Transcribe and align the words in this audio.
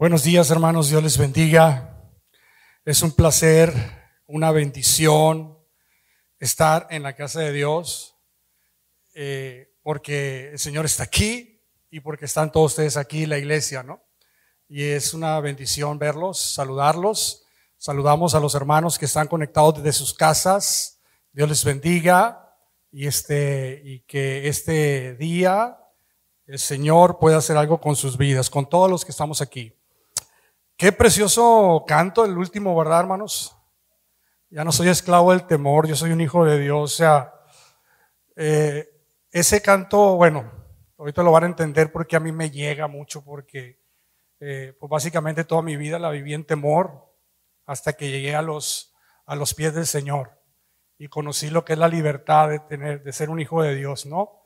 Buenos 0.00 0.22
días 0.22 0.48
hermanos, 0.52 0.90
Dios 0.90 1.02
les 1.02 1.18
bendiga. 1.18 2.00
Es 2.84 3.02
un 3.02 3.10
placer, 3.10 3.74
una 4.28 4.52
bendición 4.52 5.58
estar 6.38 6.86
en 6.90 7.02
la 7.02 7.16
casa 7.16 7.40
de 7.40 7.52
Dios, 7.52 8.14
eh, 9.14 9.74
porque 9.82 10.50
el 10.52 10.58
Señor 10.60 10.84
está 10.84 11.02
aquí 11.02 11.64
y 11.90 11.98
porque 11.98 12.26
están 12.26 12.52
todos 12.52 12.74
ustedes 12.74 12.96
aquí, 12.96 13.26
la 13.26 13.38
iglesia, 13.38 13.82
¿no? 13.82 14.00
Y 14.68 14.84
es 14.84 15.14
una 15.14 15.40
bendición 15.40 15.98
verlos, 15.98 16.38
saludarlos. 16.38 17.44
Saludamos 17.76 18.36
a 18.36 18.40
los 18.40 18.54
hermanos 18.54 19.00
que 19.00 19.06
están 19.06 19.26
conectados 19.26 19.82
desde 19.82 19.98
sus 19.98 20.14
casas. 20.14 21.00
Dios 21.32 21.48
les 21.48 21.64
bendiga 21.64 22.56
y 22.92 23.08
este 23.08 23.82
y 23.84 23.98
que 24.02 24.46
este 24.46 25.16
día 25.16 25.76
el 26.46 26.60
Señor 26.60 27.18
pueda 27.18 27.38
hacer 27.38 27.56
algo 27.56 27.80
con 27.80 27.96
sus 27.96 28.16
vidas, 28.16 28.48
con 28.48 28.68
todos 28.68 28.88
los 28.88 29.04
que 29.04 29.10
estamos 29.10 29.40
aquí. 29.40 29.74
Qué 30.78 30.92
precioso 30.92 31.84
canto 31.88 32.24
el 32.24 32.38
último, 32.38 32.76
¿verdad, 32.76 33.00
hermanos? 33.00 33.56
Ya 34.48 34.62
no 34.62 34.70
soy 34.70 34.86
esclavo 34.86 35.32
del 35.32 35.44
temor, 35.44 35.88
yo 35.88 35.96
soy 35.96 36.12
un 36.12 36.20
hijo 36.20 36.44
de 36.44 36.56
Dios. 36.56 36.94
O 36.94 36.96
sea, 36.96 37.34
eh, 38.36 38.88
ese 39.32 39.60
canto, 39.60 40.14
bueno, 40.14 40.48
ahorita 40.96 41.24
lo 41.24 41.32
van 41.32 41.42
a 41.42 41.46
entender 41.46 41.90
porque 41.90 42.14
a 42.14 42.20
mí 42.20 42.30
me 42.30 42.52
llega 42.52 42.86
mucho, 42.86 43.24
porque 43.24 43.82
eh, 44.38 44.72
pues 44.78 44.88
básicamente 44.88 45.42
toda 45.42 45.62
mi 45.62 45.76
vida 45.76 45.98
la 45.98 46.10
viví 46.10 46.32
en 46.32 46.44
temor 46.44 47.12
hasta 47.66 47.94
que 47.94 48.08
llegué 48.08 48.36
a 48.36 48.42
los, 48.42 48.94
a 49.26 49.34
los 49.34 49.54
pies 49.54 49.74
del 49.74 49.84
Señor 49.84 50.40
y 50.96 51.08
conocí 51.08 51.50
lo 51.50 51.64
que 51.64 51.72
es 51.72 51.78
la 51.80 51.88
libertad 51.88 52.50
de 52.50 52.60
tener, 52.60 53.02
de 53.02 53.12
ser 53.12 53.30
un 53.30 53.40
hijo 53.40 53.62
de 53.62 53.74
Dios, 53.74 54.06
¿no? 54.06 54.44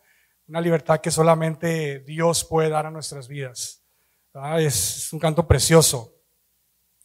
Una 0.48 0.62
libertad 0.62 1.02
que 1.02 1.10
solamente 1.10 2.00
Dios 2.00 2.42
puede 2.42 2.70
dar 2.70 2.86
a 2.86 2.90
nuestras 2.90 3.28
vidas. 3.28 3.84
Es 4.56 5.12
un 5.12 5.18
canto 5.18 5.46
precioso. 5.46 6.21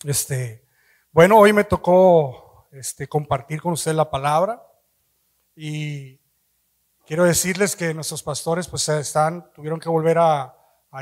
Este, 0.04 0.64
bueno, 1.12 1.40
hoy 1.40 1.54
me 1.54 1.64
tocó 1.64 2.68
este, 2.72 3.08
compartir 3.08 3.60
con 3.62 3.74
usted 3.74 3.94
la 3.94 4.12
palabra 4.12 4.62
y 5.56 6.20
quiero 7.04 7.24
decirles 7.24 7.76
que 7.76 7.96
nuestros 7.96 8.22
pastores 8.22 8.68
pues 8.68 8.88
están, 8.90 9.52
tuvieron 9.54 9.80
que 9.80 9.90
volver 9.90 10.20
a, 10.20 10.54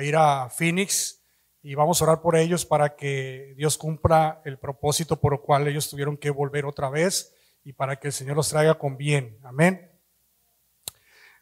ir 0.02 0.16
a 0.16 0.50
Phoenix 0.50 1.22
y 1.62 1.76
vamos 1.76 2.00
a 2.00 2.06
orar 2.06 2.22
por 2.22 2.38
ellos 2.38 2.66
para 2.66 2.96
que 2.96 3.54
Dios 3.58 3.78
cumpla 3.78 4.42
el 4.46 4.58
propósito 4.60 5.20
por 5.20 5.34
el 5.34 5.40
cual 5.42 5.68
ellos 5.68 5.90
tuvieron 5.90 6.16
que 6.16 6.30
volver 6.30 6.66
otra 6.66 6.90
vez 6.90 7.34
y 7.66 7.74
para 7.74 7.98
que 7.98 8.08
el 8.08 8.14
Señor 8.14 8.38
los 8.38 8.48
traiga 8.48 8.76
con 8.76 8.96
bien. 8.96 9.38
Amén. 9.44 9.92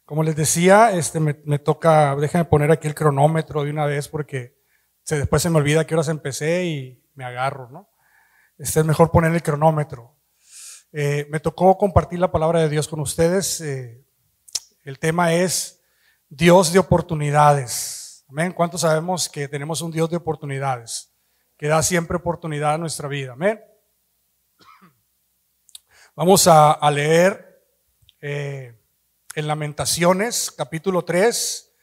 Como 0.04 0.24
les 0.24 0.34
decía, 0.34 0.90
este 0.90 1.20
me, 1.20 1.36
me 1.44 1.60
toca, 1.60 2.16
déjenme 2.16 2.46
poner 2.46 2.72
aquí 2.72 2.88
el 2.88 2.94
cronómetro 2.96 3.62
de 3.62 3.70
una 3.70 3.86
vez 3.86 4.08
porque 4.08 4.56
se, 5.04 5.18
después 5.18 5.40
se 5.40 5.50
me 5.50 5.58
olvida 5.58 5.86
que 5.86 5.94
horas 5.94 6.08
empecé 6.08 6.64
y 6.64 7.03
me 7.14 7.24
agarro, 7.24 7.68
¿no? 7.70 7.88
Este 8.58 8.80
es 8.80 8.86
mejor 8.86 9.10
poner 9.10 9.34
el 9.34 9.42
cronómetro. 9.42 10.16
Eh, 10.92 11.26
me 11.30 11.40
tocó 11.40 11.76
compartir 11.76 12.20
la 12.20 12.30
palabra 12.30 12.60
de 12.60 12.68
Dios 12.68 12.86
con 12.86 13.00
ustedes. 13.00 13.60
Eh, 13.60 14.04
el 14.84 14.98
tema 14.98 15.32
es 15.34 15.82
Dios 16.28 16.72
de 16.72 16.78
oportunidades. 16.78 18.24
Amén. 18.28 18.52
¿Cuántos 18.52 18.82
sabemos 18.82 19.28
que 19.28 19.48
tenemos 19.48 19.80
un 19.80 19.90
Dios 19.90 20.08
de 20.08 20.16
oportunidades? 20.16 21.12
Que 21.56 21.66
da 21.66 21.82
siempre 21.82 22.16
oportunidad 22.16 22.74
a 22.74 22.78
nuestra 22.78 23.08
vida. 23.08 23.32
Amén. 23.32 23.60
Vamos 26.14 26.46
a, 26.46 26.78
leer 26.92 27.60
eh, 28.20 28.80
en 29.34 29.46
Lamentaciones, 29.48 30.52
capítulo 30.52 31.04
3, 31.04 31.74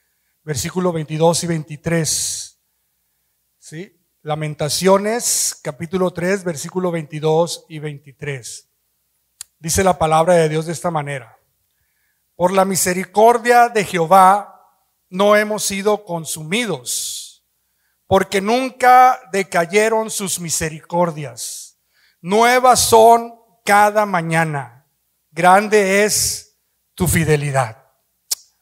versículo 0.43 0.93
22 0.93 1.43
y 1.43 1.47
23. 1.47 2.61
¿Sí? 3.59 4.00
Lamentaciones, 4.23 5.59
capítulo 5.63 6.11
3, 6.11 6.43
versículo 6.43 6.91
22 6.91 7.65
y 7.67 7.79
23. 7.79 8.69
Dice 9.57 9.83
la 9.83 9.97
palabra 9.97 10.35
de 10.35 10.47
Dios 10.47 10.67
de 10.67 10.73
esta 10.73 10.91
manera. 10.91 11.39
Por 12.35 12.53
la 12.53 12.63
misericordia 12.63 13.69
de 13.69 13.83
Jehová 13.83 14.61
no 15.09 15.35
hemos 15.35 15.63
sido 15.63 16.05
consumidos, 16.05 17.43
porque 18.05 18.41
nunca 18.41 19.19
decayeron 19.31 20.11
sus 20.11 20.39
misericordias. 20.39 21.79
Nuevas 22.21 22.79
son 22.79 23.33
cada 23.65 24.05
mañana. 24.05 24.85
Grande 25.31 26.03
es 26.03 26.59
tu 26.93 27.07
fidelidad. 27.07 27.87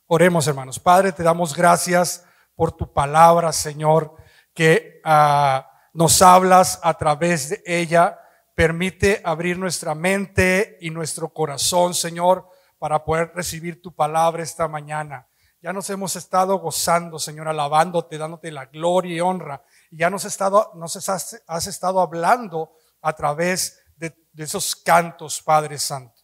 Oremos, 0.06 0.47
hermanos. 0.47 0.79
Padre, 0.79 1.12
te 1.12 1.22
damos 1.22 1.53
gracias 1.53 2.23
por 2.56 2.72
tu 2.72 2.94
palabra, 2.94 3.51
Señor 3.51 4.16
que 4.59 4.99
ah, 5.05 5.71
nos 5.93 6.21
hablas 6.21 6.81
a 6.83 6.93
través 6.95 7.47
de 7.47 7.63
ella. 7.65 8.19
Permite 8.53 9.21
abrir 9.23 9.57
nuestra 9.57 9.95
mente 9.95 10.77
y 10.81 10.89
nuestro 10.89 11.29
corazón, 11.29 11.93
Señor, 11.93 12.45
para 12.77 13.05
poder 13.05 13.31
recibir 13.33 13.81
tu 13.81 13.95
palabra 13.95 14.43
esta 14.43 14.67
mañana. 14.67 15.25
Ya 15.61 15.71
nos 15.71 15.89
hemos 15.89 16.17
estado 16.17 16.59
gozando, 16.59 17.19
Señor, 17.19 17.47
alabándote, 17.47 18.17
dándote 18.17 18.51
la 18.51 18.65
gloria 18.65 19.15
y 19.15 19.21
honra. 19.21 19.63
Y 19.91 19.99
ya 19.99 20.09
nos, 20.09 20.25
estado, 20.25 20.73
nos 20.75 20.93
has, 21.07 21.41
has 21.47 21.67
estado 21.67 22.01
hablando 22.01 22.73
a 23.01 23.13
través 23.13 23.79
de, 23.95 24.13
de, 24.33 24.43
esos 24.43 24.75
cantos, 24.75 25.41
Padre 25.41 25.79
Santo. 25.79 26.21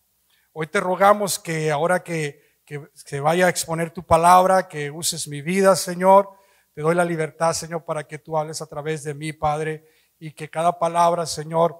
Hoy 0.52 0.68
te 0.68 0.82
rogamos 0.82 1.40
que 1.40 1.72
ahora 1.72 2.04
que, 2.04 2.60
que, 2.66 2.86
que 3.08 3.22
vaya 3.22 3.46
a 3.46 3.50
exponer 3.50 3.92
tu 3.92 4.04
palabra, 4.04 4.68
que 4.68 4.92
uses 4.92 5.26
mi 5.30 5.42
vida, 5.42 5.78
Señor, 5.78 6.36
te 6.76 6.82
doy 6.82 6.94
la 6.94 7.06
libertad, 7.06 7.54
Señor, 7.54 7.86
para 7.86 8.06
que 8.06 8.20
tú 8.20 8.38
hables 8.38 8.62
a 8.62 8.66
través 8.66 9.02
de 9.06 9.14
mí, 9.14 9.32
Padre, 9.32 9.88
y 10.20 10.32
que 10.32 10.50
cada 10.50 10.78
palabra, 10.78 11.26
Señor, 11.26 11.78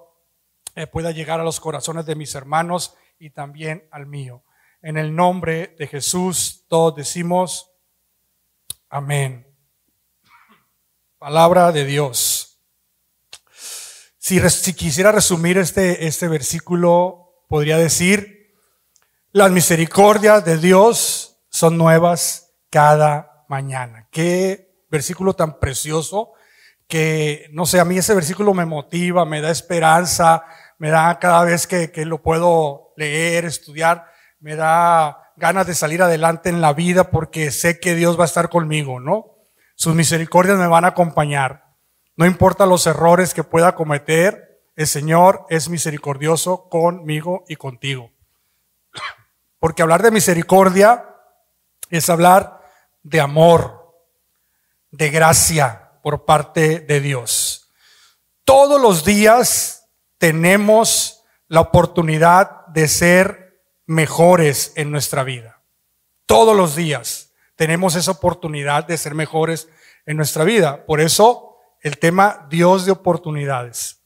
eh, 0.74 0.86
pueda 0.86 1.10
llegar 1.10 1.38
a 1.38 1.44
los 1.44 1.60
corazones 1.60 2.06
de 2.06 2.14
mis 2.14 2.34
hermanos 2.34 2.96
y 3.18 3.28
también 3.28 3.86
al 3.90 4.06
mío. 4.06 4.42
En 4.80 4.96
el 4.96 5.14
nombre 5.14 5.74
de 5.78 5.86
Jesús, 5.86 6.64
todos 6.66 6.96
decimos, 6.96 7.70
amén. 8.88 9.46
Palabra 11.18 11.72
de 11.72 11.84
Dios. 11.84 12.58
Si, 14.16 14.40
si 14.48 14.72
quisiera 14.72 15.12
resumir 15.12 15.58
este, 15.58 16.06
este 16.06 16.26
versículo, 16.26 17.44
podría 17.48 17.76
decir, 17.76 18.54
las 19.32 19.50
misericordias 19.50 20.42
de 20.42 20.56
Dios 20.56 21.36
son 21.50 21.76
nuevas 21.76 22.54
cada 22.70 23.44
mañana. 23.48 24.08
Qué 24.10 24.65
versículo 24.90 25.34
tan 25.34 25.58
precioso 25.58 26.32
que, 26.88 27.48
no 27.52 27.66
sé, 27.66 27.80
a 27.80 27.84
mí 27.84 27.98
ese 27.98 28.14
versículo 28.14 28.54
me 28.54 28.64
motiva, 28.64 29.24
me 29.24 29.40
da 29.40 29.50
esperanza, 29.50 30.44
me 30.78 30.90
da 30.90 31.18
cada 31.18 31.42
vez 31.44 31.66
que, 31.66 31.90
que 31.90 32.04
lo 32.04 32.22
puedo 32.22 32.92
leer, 32.96 33.44
estudiar, 33.44 34.06
me 34.40 34.56
da 34.56 35.32
ganas 35.36 35.66
de 35.66 35.74
salir 35.74 36.02
adelante 36.02 36.48
en 36.48 36.60
la 36.60 36.72
vida 36.72 37.10
porque 37.10 37.50
sé 37.50 37.80
que 37.80 37.94
Dios 37.94 38.18
va 38.18 38.22
a 38.22 38.26
estar 38.26 38.48
conmigo, 38.48 39.00
¿no? 39.00 39.34
Sus 39.74 39.94
misericordias 39.94 40.58
me 40.58 40.66
van 40.66 40.84
a 40.84 40.88
acompañar. 40.88 41.64
No 42.16 42.24
importa 42.24 42.64
los 42.64 42.86
errores 42.86 43.34
que 43.34 43.44
pueda 43.44 43.74
cometer, 43.74 44.62
el 44.74 44.86
Señor 44.86 45.46
es 45.50 45.68
misericordioso 45.68 46.68
conmigo 46.68 47.44
y 47.48 47.56
contigo. 47.56 48.10
Porque 49.58 49.82
hablar 49.82 50.02
de 50.02 50.10
misericordia 50.10 51.04
es 51.90 52.08
hablar 52.08 52.60
de 53.02 53.20
amor, 53.20 53.75
de 54.90 55.10
gracia 55.10 55.92
por 56.02 56.24
parte 56.24 56.80
de 56.80 57.00
Dios. 57.00 57.70
Todos 58.44 58.80
los 58.80 59.04
días 59.04 59.88
tenemos 60.18 61.24
la 61.48 61.60
oportunidad 61.60 62.66
de 62.68 62.88
ser 62.88 63.62
mejores 63.86 64.72
en 64.76 64.90
nuestra 64.90 65.24
vida. 65.24 65.62
Todos 66.26 66.56
los 66.56 66.74
días 66.74 67.32
tenemos 67.54 67.94
esa 67.94 68.10
oportunidad 68.10 68.84
de 68.84 68.98
ser 68.98 69.14
mejores 69.14 69.68
en 70.04 70.16
nuestra 70.16 70.44
vida. 70.44 70.86
Por 70.86 71.00
eso 71.00 71.56
el 71.80 71.98
tema 71.98 72.46
Dios 72.50 72.84
de 72.86 72.92
oportunidades. 72.92 74.02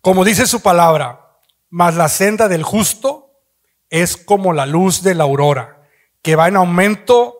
Como 0.00 0.24
dice 0.24 0.46
su 0.46 0.60
palabra, 0.60 1.38
mas 1.68 1.96
la 1.96 2.08
senda 2.08 2.48
del 2.48 2.62
justo 2.62 3.42
es 3.90 4.16
como 4.16 4.52
la 4.52 4.66
luz 4.66 5.02
de 5.02 5.14
la 5.14 5.24
aurora, 5.24 5.82
que 6.22 6.36
va 6.36 6.48
en 6.48 6.56
aumento 6.56 7.35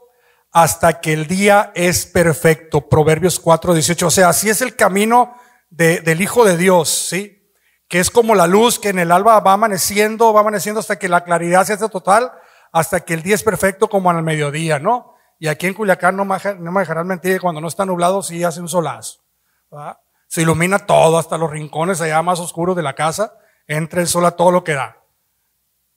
hasta 0.56 1.02
que 1.02 1.12
el 1.12 1.26
día 1.26 1.70
es 1.74 2.06
perfecto. 2.06 2.88
Proverbios 2.88 3.38
4, 3.38 3.74
18. 3.74 4.06
O 4.06 4.10
sea, 4.10 4.30
así 4.30 4.48
es 4.48 4.62
el 4.62 4.74
camino 4.74 5.36
de, 5.68 6.00
del 6.00 6.22
Hijo 6.22 6.46
de 6.46 6.56
Dios, 6.56 6.88
¿sí? 6.88 7.52
Que 7.88 8.00
es 8.00 8.10
como 8.10 8.34
la 8.34 8.46
luz 8.46 8.78
que 8.78 8.88
en 8.88 8.98
el 8.98 9.12
alba 9.12 9.38
va 9.40 9.52
amaneciendo, 9.52 10.32
va 10.32 10.40
amaneciendo 10.40 10.80
hasta 10.80 10.98
que 10.98 11.10
la 11.10 11.24
claridad 11.24 11.66
se 11.66 11.74
hace 11.74 11.86
total, 11.90 12.32
hasta 12.72 13.00
que 13.00 13.12
el 13.12 13.22
día 13.22 13.34
es 13.34 13.42
perfecto 13.42 13.90
como 13.90 14.08
al 14.08 14.22
mediodía, 14.22 14.78
¿no? 14.78 15.14
Y 15.38 15.48
aquí 15.48 15.66
en 15.66 15.74
Culiacán 15.74 16.16
no 16.16 16.24
me, 16.24 16.38
no 16.58 16.78
dejarán 16.78 17.06
mentir, 17.06 17.38
cuando 17.38 17.60
no 17.60 17.68
está 17.68 17.84
nublado 17.84 18.22
sí 18.22 18.42
hace 18.42 18.62
un 18.62 18.68
solazo. 18.70 19.20
Se 20.26 20.40
ilumina 20.40 20.78
todo, 20.78 21.18
hasta 21.18 21.36
los 21.36 21.50
rincones 21.50 22.00
allá 22.00 22.22
más 22.22 22.40
oscuros 22.40 22.74
de 22.74 22.82
la 22.82 22.94
casa, 22.94 23.34
entra 23.66 24.00
el 24.00 24.06
sol 24.06 24.24
a 24.24 24.30
todo 24.30 24.52
lo 24.52 24.64
que 24.64 24.72
da. 24.72 24.96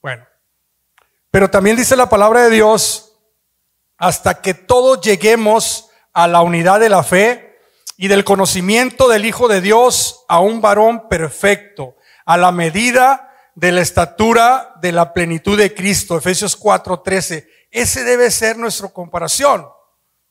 Bueno, 0.02 0.26
pero 1.30 1.48
también 1.48 1.76
dice 1.76 1.96
la 1.96 2.10
palabra 2.10 2.42
de 2.42 2.50
Dios 2.50 3.09
hasta 4.00 4.40
que 4.40 4.54
todos 4.54 5.02
lleguemos 5.02 5.90
a 6.14 6.26
la 6.26 6.40
unidad 6.40 6.80
de 6.80 6.88
la 6.88 7.02
fe 7.02 7.58
y 7.98 8.08
del 8.08 8.24
conocimiento 8.24 9.08
del 9.08 9.26
Hijo 9.26 9.46
de 9.46 9.60
Dios 9.60 10.24
a 10.26 10.40
un 10.40 10.62
varón 10.62 11.06
perfecto, 11.08 11.96
a 12.24 12.38
la 12.38 12.50
medida 12.50 13.30
de 13.54 13.72
la 13.72 13.82
estatura 13.82 14.72
de 14.80 14.92
la 14.92 15.12
plenitud 15.12 15.58
de 15.58 15.74
Cristo. 15.74 16.16
Efesios 16.16 16.58
4:13. 16.58 17.46
Ese 17.70 18.02
debe 18.02 18.30
ser 18.30 18.56
nuestra 18.56 18.88
comparación. 18.88 19.68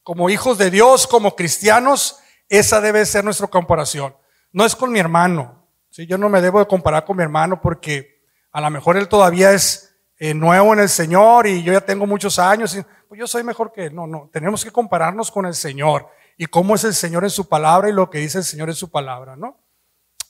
Como 0.01 0.31
hijos 0.31 0.57
de 0.57 0.71
Dios, 0.71 1.05
como 1.05 1.35
cristianos, 1.35 2.17
esa 2.49 2.81
debe 2.81 3.05
ser 3.05 3.23
nuestra 3.23 3.45
comparación. 3.45 4.15
No 4.51 4.65
es 4.65 4.75
con 4.75 4.91
mi 4.91 4.97
hermano. 4.97 5.63
¿sí? 5.91 6.07
Yo 6.07 6.17
no 6.17 6.27
me 6.27 6.41
debo 6.41 6.57
de 6.57 6.65
comparar 6.65 7.05
con 7.05 7.17
mi 7.17 7.21
hermano 7.21 7.61
porque 7.61 8.23
a 8.51 8.61
lo 8.61 8.69
mejor 8.71 8.97
él 8.97 9.07
todavía 9.07 9.51
es 9.51 9.95
eh, 10.17 10.33
nuevo 10.33 10.73
en 10.73 10.79
el 10.79 10.89
Señor 10.89 11.45
y 11.45 11.61
yo 11.61 11.71
ya 11.71 11.81
tengo 11.81 12.07
muchos 12.07 12.39
años. 12.39 12.75
Pues 13.09 13.17
yo 13.17 13.27
soy 13.27 13.43
mejor 13.43 13.71
que 13.71 13.87
él. 13.87 13.95
No, 13.95 14.05
no. 14.05 14.29
Tenemos 14.31 14.63
que 14.63 14.69
compararnos 14.69 15.31
con 15.31 15.47
el 15.47 15.55
Señor 15.55 16.07
y 16.37 16.45
cómo 16.45 16.75
es 16.75 16.83
el 16.83 16.93
Señor 16.93 17.23
en 17.23 17.31
su 17.31 17.49
palabra 17.49 17.89
y 17.89 17.91
lo 17.91 18.07
que 18.07 18.19
dice 18.19 18.37
el 18.37 18.43
Señor 18.43 18.69
en 18.69 18.75
su 18.75 18.91
palabra, 18.91 19.35
¿no? 19.35 19.59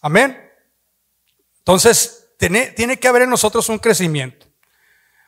Amén. 0.01 0.49
Entonces, 1.57 2.29
tiene, 2.37 2.67
tiene 2.67 2.97
que 2.97 3.09
haber 3.09 3.23
en 3.23 3.29
nosotros 3.29 3.67
un 3.67 3.79
crecimiento. 3.79 4.47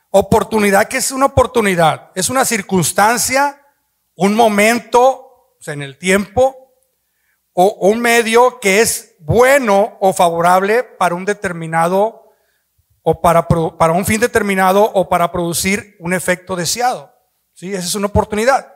Oportunidad, 0.08 0.88
que 0.88 0.96
es 0.96 1.12
una 1.12 1.26
oportunidad? 1.26 2.10
Es 2.14 2.30
una 2.30 2.46
circunstancia, 2.46 3.60
un 4.14 4.34
momento, 4.34 5.56
en 5.66 5.82
el 5.82 5.98
tiempo, 5.98 6.74
o, 7.52 7.66
un 7.86 8.00
medio 8.00 8.60
que 8.60 8.80
es 8.80 9.14
bueno 9.20 9.98
o 10.00 10.14
favorable 10.14 10.84
para 10.84 11.14
un 11.14 11.26
determinado 11.26 12.32
o 13.02 13.20
para, 13.20 13.46
para 13.46 13.92
un 13.92 14.06
fin 14.06 14.20
determinado 14.20 14.82
o 14.82 15.08
para 15.10 15.30
producir 15.30 15.96
un 15.98 16.14
efecto 16.14 16.56
deseado. 16.56 17.11
¿Sí? 17.62 17.72
Esa 17.72 17.86
es 17.86 17.94
una 17.94 18.08
oportunidad. 18.08 18.74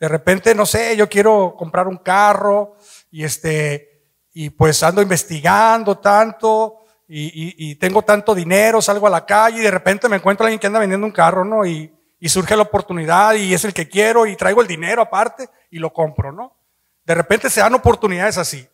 De 0.00 0.08
repente, 0.08 0.52
no 0.52 0.66
sé, 0.66 0.96
yo 0.96 1.08
quiero 1.08 1.54
comprar 1.56 1.86
un 1.86 1.98
carro 1.98 2.74
y 3.08 3.22
este, 3.22 4.02
y 4.32 4.50
pues 4.50 4.82
ando 4.82 5.00
investigando 5.00 5.98
tanto 5.98 6.78
y, 7.06 7.54
y, 7.56 7.76
tengo 7.76 8.02
tanto 8.02 8.34
dinero, 8.34 8.82
salgo 8.82 9.06
a 9.06 9.10
la 9.10 9.24
calle 9.24 9.60
y 9.60 9.62
de 9.62 9.70
repente 9.70 10.08
me 10.08 10.16
encuentro 10.16 10.42
a 10.42 10.46
alguien 10.48 10.58
que 10.58 10.66
anda 10.66 10.80
vendiendo 10.80 11.06
un 11.06 11.12
carro, 11.12 11.44
¿no? 11.44 11.64
Y, 11.64 11.94
y 12.18 12.28
surge 12.28 12.56
la 12.56 12.64
oportunidad 12.64 13.34
y 13.34 13.54
es 13.54 13.64
el 13.64 13.72
que 13.72 13.88
quiero 13.88 14.26
y 14.26 14.34
traigo 14.34 14.60
el 14.60 14.66
dinero 14.66 15.02
aparte 15.02 15.48
y 15.70 15.78
lo 15.78 15.92
compro, 15.92 16.32
¿no? 16.32 16.56
De 17.04 17.14
repente 17.14 17.48
se 17.48 17.60
dan 17.60 17.74
oportunidades 17.74 18.38
así. 18.38 18.68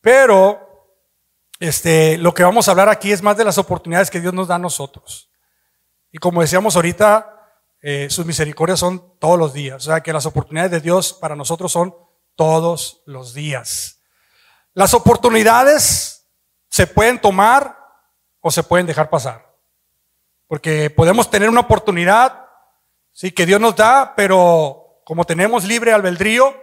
Pero, 0.00 0.98
este, 1.60 2.18
lo 2.18 2.34
que 2.34 2.42
vamos 2.42 2.66
a 2.66 2.72
hablar 2.72 2.88
aquí 2.88 3.12
es 3.12 3.22
más 3.22 3.36
de 3.36 3.44
las 3.44 3.58
oportunidades 3.58 4.10
que 4.10 4.20
Dios 4.20 4.34
nos 4.34 4.48
da 4.48 4.56
a 4.56 4.58
nosotros. 4.58 5.30
Y 6.10 6.18
como 6.18 6.40
decíamos 6.40 6.74
ahorita, 6.74 7.36
eh, 7.80 8.08
sus 8.10 8.26
misericordias 8.26 8.80
son 8.80 9.18
todos 9.18 9.38
los 9.38 9.52
días. 9.52 9.76
O 9.76 9.90
sea, 9.90 10.02
que 10.02 10.12
las 10.12 10.26
oportunidades 10.26 10.70
de 10.70 10.80
Dios 10.80 11.12
para 11.12 11.36
nosotros 11.36 11.72
son 11.72 11.94
todos 12.34 13.02
los 13.06 13.34
días. 13.34 14.00
Las 14.74 14.94
oportunidades 14.94 16.28
se 16.68 16.86
pueden 16.86 17.20
tomar 17.20 17.78
o 18.40 18.50
se 18.50 18.62
pueden 18.62 18.86
dejar 18.86 19.10
pasar. 19.10 19.56
Porque 20.46 20.90
podemos 20.90 21.30
tener 21.30 21.48
una 21.48 21.60
oportunidad, 21.60 22.46
sí, 23.12 23.32
que 23.32 23.46
Dios 23.46 23.60
nos 23.60 23.76
da, 23.76 24.14
pero 24.16 25.02
como 25.04 25.24
tenemos 25.24 25.64
libre 25.64 25.92
albedrío, 25.92 26.54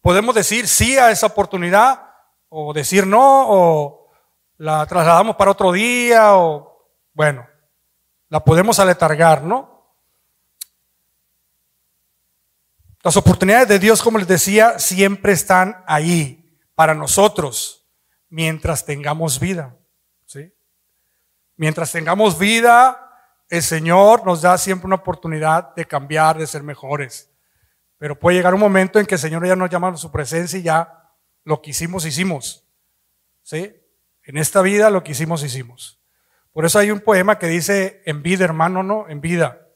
Podemos 0.00 0.34
decir 0.34 0.66
sí 0.66 0.96
a 0.96 1.10
esa 1.10 1.26
oportunidad 1.26 2.08
o 2.48 2.72
decir 2.72 3.06
no 3.06 3.46
o 3.48 4.08
la 4.56 4.86
trasladamos 4.86 5.36
para 5.36 5.50
otro 5.50 5.72
día 5.72 6.36
o 6.36 6.88
bueno, 7.12 7.46
la 8.28 8.40
podemos 8.42 8.78
aletargar, 8.78 9.42
¿no? 9.42 9.69
Las 13.02 13.16
oportunidades 13.16 13.68
de 13.68 13.78
Dios, 13.78 14.02
como 14.02 14.18
les 14.18 14.28
decía, 14.28 14.78
siempre 14.78 15.32
están 15.32 15.82
ahí 15.86 16.58
para 16.74 16.94
nosotros 16.94 17.86
mientras 18.28 18.84
tengamos 18.84 19.40
vida. 19.40 19.74
¿sí? 20.26 20.52
Mientras 21.56 21.92
tengamos 21.92 22.38
vida, 22.38 23.10
el 23.48 23.62
Señor 23.62 24.26
nos 24.26 24.42
da 24.42 24.58
siempre 24.58 24.86
una 24.86 24.96
oportunidad 24.96 25.74
de 25.74 25.86
cambiar, 25.86 26.36
de 26.36 26.46
ser 26.46 26.62
mejores. 26.62 27.30
Pero 27.96 28.18
puede 28.18 28.36
llegar 28.36 28.52
un 28.52 28.60
momento 28.60 29.00
en 29.00 29.06
que 29.06 29.14
el 29.14 29.20
Señor 29.20 29.46
ya 29.46 29.56
nos 29.56 29.70
llama 29.70 29.88
a 29.88 29.96
su 29.96 30.12
presencia 30.12 30.58
y 30.58 30.62
ya 30.62 31.10
lo 31.44 31.62
que 31.62 31.70
hicimos, 31.70 32.04
hicimos. 32.04 32.66
¿Sí? 33.42 33.74
En 34.24 34.36
esta 34.36 34.60
vida 34.60 34.90
lo 34.90 35.02
que 35.02 35.12
hicimos, 35.12 35.42
hicimos. 35.42 35.98
Por 36.52 36.66
eso 36.66 36.78
hay 36.78 36.90
un 36.90 37.00
poema 37.00 37.38
que 37.38 37.46
dice, 37.46 38.02
en 38.04 38.22
vida, 38.22 38.44
hermano, 38.44 38.82
no, 38.82 39.08
en 39.08 39.22
vida. 39.22 39.68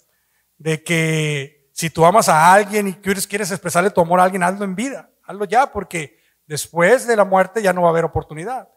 De 0.58 0.82
que 0.82 1.63
si 1.74 1.90
tú 1.90 2.06
amas 2.06 2.28
a 2.28 2.52
alguien 2.52 2.86
y 2.86 2.94
quieres, 2.94 3.50
expresarle 3.50 3.90
tu 3.90 4.00
amor 4.00 4.20
a 4.20 4.22
alguien, 4.22 4.44
hazlo 4.44 4.64
en 4.64 4.76
vida. 4.76 5.10
Hazlo 5.24 5.44
ya, 5.44 5.72
porque 5.72 6.20
después 6.46 7.04
de 7.04 7.16
la 7.16 7.24
muerte 7.24 7.60
ya 7.60 7.72
no 7.72 7.82
va 7.82 7.88
a 7.88 7.90
haber 7.90 8.04
oportunidad. 8.04 8.68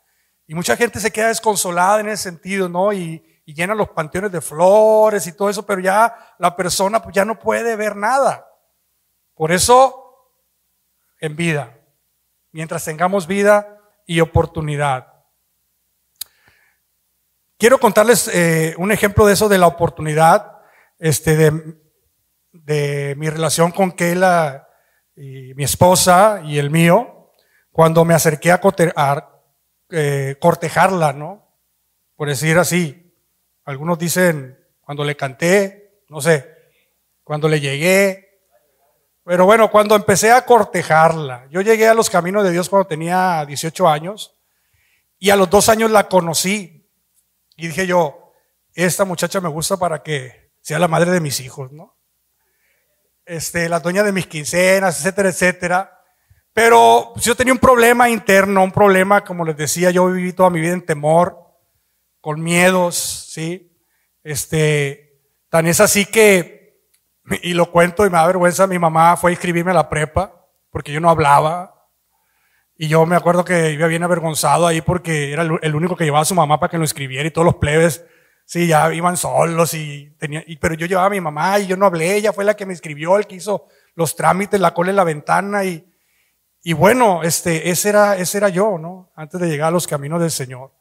Y 0.48 0.56
mucha 0.56 0.76
gente 0.76 1.00
se 1.00 1.12
queda 1.12 1.28
desconsolada 1.28 2.00
en 2.00 2.10
ese 2.10 2.24
sentido, 2.24 2.68
¿no? 2.68 2.92
Y, 2.92 3.24
y 3.46 3.54
llena 3.54 3.76
los 3.76 3.90
panteones 3.90 4.32
de 4.32 4.42
flores 4.42 5.28
y 5.28 5.34
todo 5.34 5.48
eso, 5.48 5.64
pero 5.64 5.80
ya 5.80 6.34
la 6.40 6.56
persona 6.56 7.00
pues, 7.00 7.14
ya 7.14 7.24
no 7.24 7.38
puede 7.38 7.76
ver 7.76 7.96
nada. 7.96 8.48
Por 9.36 9.52
eso, 9.52 10.34
en 11.20 11.36
vida, 11.36 11.78
mientras 12.52 12.84
tengamos 12.84 13.28
vida 13.28 13.80
y 14.08 14.22
oportunidad. 14.22 15.14
Quiero 17.60 17.78
contarles 17.80 18.28
eh, 18.34 18.74
un 18.80 18.92
ejemplo 18.92 19.28
de 19.28 19.34
eso, 19.34 19.48
de 19.50 19.60
la 19.60 19.68
oportunidad, 19.68 20.62
este, 20.98 21.36
de, 21.36 21.78
de 22.64 23.16
mi 23.18 23.30
relación 23.30 23.72
con 23.72 23.92
Keila, 23.92 24.68
y 25.18 25.56
mi 25.56 25.64
esposa 25.64 26.42
y 26.46 26.60
el 26.60 26.70
mío, 26.70 27.32
cuando 27.72 28.06
me 28.06 28.14
acerqué 28.14 28.52
a, 28.52 28.62
eh, 29.90 30.36
cortejarla, 30.40 31.14
¿no? 31.14 31.58
Por 32.16 32.28
decir 32.28 32.58
así. 32.60 33.14
Algunos 33.66 33.98
dicen, 33.98 34.58
cuando 34.80 35.04
le 35.04 35.18
canté, 35.18 36.04
no 36.10 36.22
sé, 36.22 36.56
cuando 37.24 37.50
le 37.50 37.60
llegué, 37.60 38.42
pero 39.24 39.46
bueno, 39.46 39.70
cuando 39.70 39.96
empecé 39.96 40.32
a 40.32 40.46
cortejarla, 40.46 41.48
yo 41.50 41.62
llegué 41.62 41.88
a 41.88 41.94
los 41.94 42.10
caminos 42.10 42.44
de 42.44 42.52
Dios 42.52 42.70
cuando 42.70 42.88
tenía 42.88 43.44
18 43.46 43.90
años 43.90 44.38
y 45.20 45.32
a 45.32 45.36
los 45.36 45.50
dos 45.50 45.68
años 45.68 45.92
la 45.92 46.08
conocí 46.08 46.90
y 47.58 47.68
dije 47.68 47.88
yo, 47.88 48.32
esta 48.74 49.04
muchacha 49.04 49.42
me 49.42 49.50
gusta 49.50 49.76
para 49.78 50.02
que 50.04 50.54
sea 50.62 50.80
la 50.80 50.88
madre 50.88 51.12
de 51.12 51.20
mis 51.20 51.40
hijos, 51.42 51.72
¿no? 51.72 51.97
Este, 53.28 53.68
la 53.68 53.82
dueña 53.82 54.04
de 54.04 54.14
mis 54.14 54.26
quincenas, 54.26 55.00
etcétera, 55.00 55.30
etcétera. 55.30 56.02
Pero 56.54 57.14
yo 57.18 57.36
tenía 57.36 57.54
un 57.54 57.60
problema 57.60 58.10
interno, 58.10 58.64
un 58.64 58.72
problema, 58.72 59.24
como 59.24 59.46
les 59.46 59.58
decía, 59.58 59.92
yo 59.92 60.08
viví 60.08 60.34
toda 60.34 60.50
mi 60.50 60.62
vida 60.62 60.74
en 60.74 60.86
temor, 60.86 61.38
con 62.22 62.42
miedos, 62.42 62.96
¿sí? 63.30 63.78
Este, 64.24 65.20
tan 65.50 65.68
es 65.68 65.80
así 65.80 66.06
que 66.06 66.58
y 67.42 67.54
lo 67.54 67.72
cuento 67.72 68.06
y 68.06 68.10
me 68.10 68.18
da 68.18 68.26
vergüenza, 68.26 68.66
mi 68.68 68.80
mamá 68.80 69.18
fue 69.18 69.32
a 69.32 69.34
inscribirme 69.34 69.72
a 69.72 69.76
la 69.76 69.90
prepa 69.90 70.48
porque 70.70 70.92
yo 70.92 71.00
no 71.00 71.10
hablaba. 71.10 71.74
Y 72.78 72.88
yo 72.88 73.06
me 73.06 73.16
acuerdo 73.16 73.44
que 73.44 73.72
iba 73.72 73.88
bien 73.88 74.04
avergonzado 74.04 74.68
ahí 74.68 74.82
porque 74.82 75.34
era 75.34 75.42
el 75.42 75.76
único 75.76 75.96
que 75.96 76.06
llevaba 76.06 76.22
a 76.22 76.26
su 76.26 76.36
mamá 76.36 76.60
para 76.60 76.70
que 76.70 76.78
lo 76.78 76.84
escribiera 76.84 77.28
y 77.28 77.32
todos 77.32 77.46
los 77.46 77.56
plebes, 77.56 78.06
sí, 78.48 78.66
ya 78.66 78.94
iban 78.94 79.18
solos 79.18 79.74
y 79.74 80.16
tenía, 80.18 80.44
pero 80.62 80.74
yo 80.74 80.88
llevaba 80.88 81.08
a 81.08 81.12
mi 81.12 81.20
mamá 81.20 81.60
y 81.60 81.68
yo 81.68 81.76
no 81.76 81.86
hablé, 81.86 82.16
ella 82.16 82.32
fue 82.32 82.46
la 82.46 82.56
que 82.56 82.66
me 82.66 82.74
escribió, 82.74 83.18
el 83.18 83.28
que 83.28 83.36
hizo 83.36 83.68
los 83.94 84.16
trámites, 84.16 84.60
la 84.60 84.74
cola 84.74 84.90
en 84.90 84.96
la 84.96 85.04
ventana 85.04 85.66
y, 85.66 85.94
y 86.64 86.72
bueno, 86.72 87.24
este, 87.24 87.70
ese 87.70 87.90
era, 87.90 88.16
ese 88.16 88.38
era 88.38 88.48
yo, 88.48 88.78
¿no? 88.78 89.12
Antes 89.16 89.42
de 89.42 89.50
llegar 89.50 89.68
a 89.68 89.72
los 89.72 89.86
caminos 89.86 90.22
del 90.22 90.32
Señor. 90.32 90.72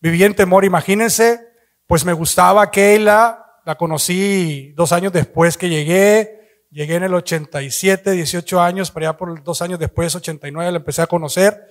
Vivía 0.00 0.26
en 0.26 0.34
temor, 0.34 0.64
imagínense, 0.64 1.40
pues 1.86 2.04
me 2.04 2.12
gustaba 2.12 2.70
Keila, 2.72 3.60
la 3.64 3.76
conocí 3.76 4.72
dos 4.74 4.90
años 4.92 5.12
después 5.12 5.56
que 5.56 5.68
llegué. 5.68 6.64
Llegué 6.72 6.96
en 6.96 7.04
el 7.04 7.14
87, 7.14 8.10
18 8.10 8.60
años, 8.60 8.90
para 8.90 9.08
allá 9.08 9.16
por 9.16 9.42
dos 9.42 9.62
años 9.62 9.78
después, 9.78 10.14
89, 10.14 10.72
la 10.72 10.78
empecé 10.78 11.02
a 11.02 11.06
conocer. 11.06 11.68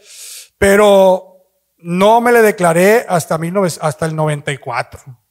Pero 0.58 1.44
no 1.78 2.22
me 2.22 2.32
le 2.32 2.42
declaré 2.42 3.06
hasta, 3.08 3.38
hasta 3.82 4.06
el 4.06 4.16
94. 4.16 5.25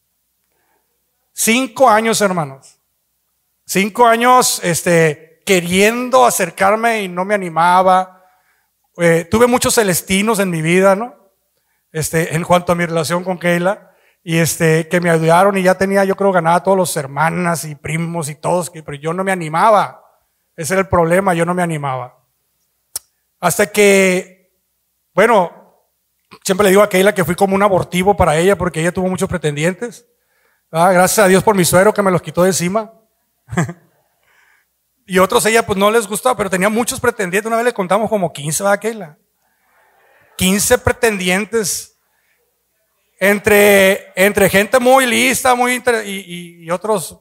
Cinco 1.36 1.90
años, 1.90 2.20
hermanos. 2.20 2.78
Cinco 3.66 4.06
años, 4.06 4.60
este, 4.62 5.42
queriendo 5.44 6.24
acercarme 6.24 7.02
y 7.02 7.08
no 7.08 7.24
me 7.24 7.34
animaba. 7.34 8.24
Eh, 8.96 9.26
tuve 9.28 9.48
muchos 9.48 9.74
celestinos 9.74 10.38
en 10.38 10.48
mi 10.48 10.62
vida, 10.62 10.94
¿no? 10.94 11.32
Este, 11.90 12.36
en 12.36 12.44
cuanto 12.44 12.70
a 12.70 12.76
mi 12.76 12.86
relación 12.86 13.24
con 13.24 13.38
Keila 13.38 13.90
y 14.22 14.38
este, 14.38 14.88
que 14.88 15.00
me 15.00 15.10
ayudaron 15.10 15.58
y 15.58 15.64
ya 15.64 15.76
tenía, 15.76 16.04
yo 16.04 16.14
creo, 16.14 16.30
ganada 16.30 16.62
todos 16.62 16.78
los 16.78 16.96
hermanas 16.96 17.64
y 17.64 17.74
primos 17.74 18.28
y 18.28 18.36
todos, 18.36 18.70
pero 18.70 18.94
yo 18.94 19.12
no 19.12 19.24
me 19.24 19.32
animaba. 19.32 20.04
Ese 20.56 20.74
era 20.74 20.82
el 20.82 20.88
problema, 20.88 21.34
yo 21.34 21.44
no 21.44 21.52
me 21.52 21.64
animaba. 21.64 22.16
Hasta 23.40 23.66
que, 23.72 24.52
bueno, 25.12 25.90
siempre 26.44 26.64
le 26.64 26.70
digo 26.70 26.82
a 26.82 26.88
Keila 26.88 27.12
que 27.12 27.24
fui 27.24 27.34
como 27.34 27.56
un 27.56 27.62
abortivo 27.62 28.16
para 28.16 28.36
ella 28.36 28.56
porque 28.56 28.80
ella 28.80 28.92
tuvo 28.92 29.08
muchos 29.08 29.28
pretendientes. 29.28 30.06
Ah, 30.76 30.90
gracias 30.90 31.24
a 31.24 31.28
Dios 31.28 31.40
por 31.44 31.54
mi 31.54 31.64
suero 31.64 31.94
que 31.94 32.02
me 32.02 32.10
los 32.10 32.20
quitó 32.20 32.42
de 32.42 32.48
encima. 32.48 32.92
Y 35.06 35.18
otros 35.18 35.44
ella 35.44 35.66
pues 35.66 35.78
no 35.78 35.90
les 35.90 36.06
gustaba, 36.06 36.34
pero 36.34 36.48
tenía 36.48 36.70
muchos 36.70 36.98
pretendientes. 36.98 37.46
Una 37.46 37.56
vez 37.56 37.66
le 37.66 37.74
contamos 37.74 38.08
como 38.08 38.32
15, 38.32 38.62
¿verdad, 38.62 38.78
Keila? 38.80 39.18
15 40.38 40.78
pretendientes. 40.78 41.98
Entre, 43.20 44.12
entre 44.16 44.48
gente 44.48 44.78
muy 44.80 45.04
lista, 45.04 45.54
muy 45.54 45.82
y, 46.06 46.64
y 46.64 46.70
otros 46.70 47.18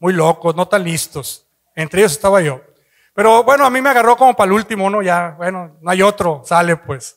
muy 0.00 0.12
locos, 0.12 0.56
no 0.56 0.66
tan 0.66 0.82
listos. 0.82 1.46
Entre 1.76 2.00
ellos 2.00 2.12
estaba 2.12 2.40
yo. 2.40 2.60
Pero 3.14 3.44
bueno, 3.44 3.64
a 3.64 3.70
mí 3.70 3.80
me 3.80 3.90
agarró 3.90 4.16
como 4.16 4.34
para 4.34 4.48
el 4.48 4.52
último, 4.52 4.90
¿no? 4.90 5.02
Ya, 5.02 5.36
bueno, 5.38 5.78
no 5.80 5.90
hay 5.90 6.02
otro, 6.02 6.42
sale 6.44 6.76
pues. 6.76 7.16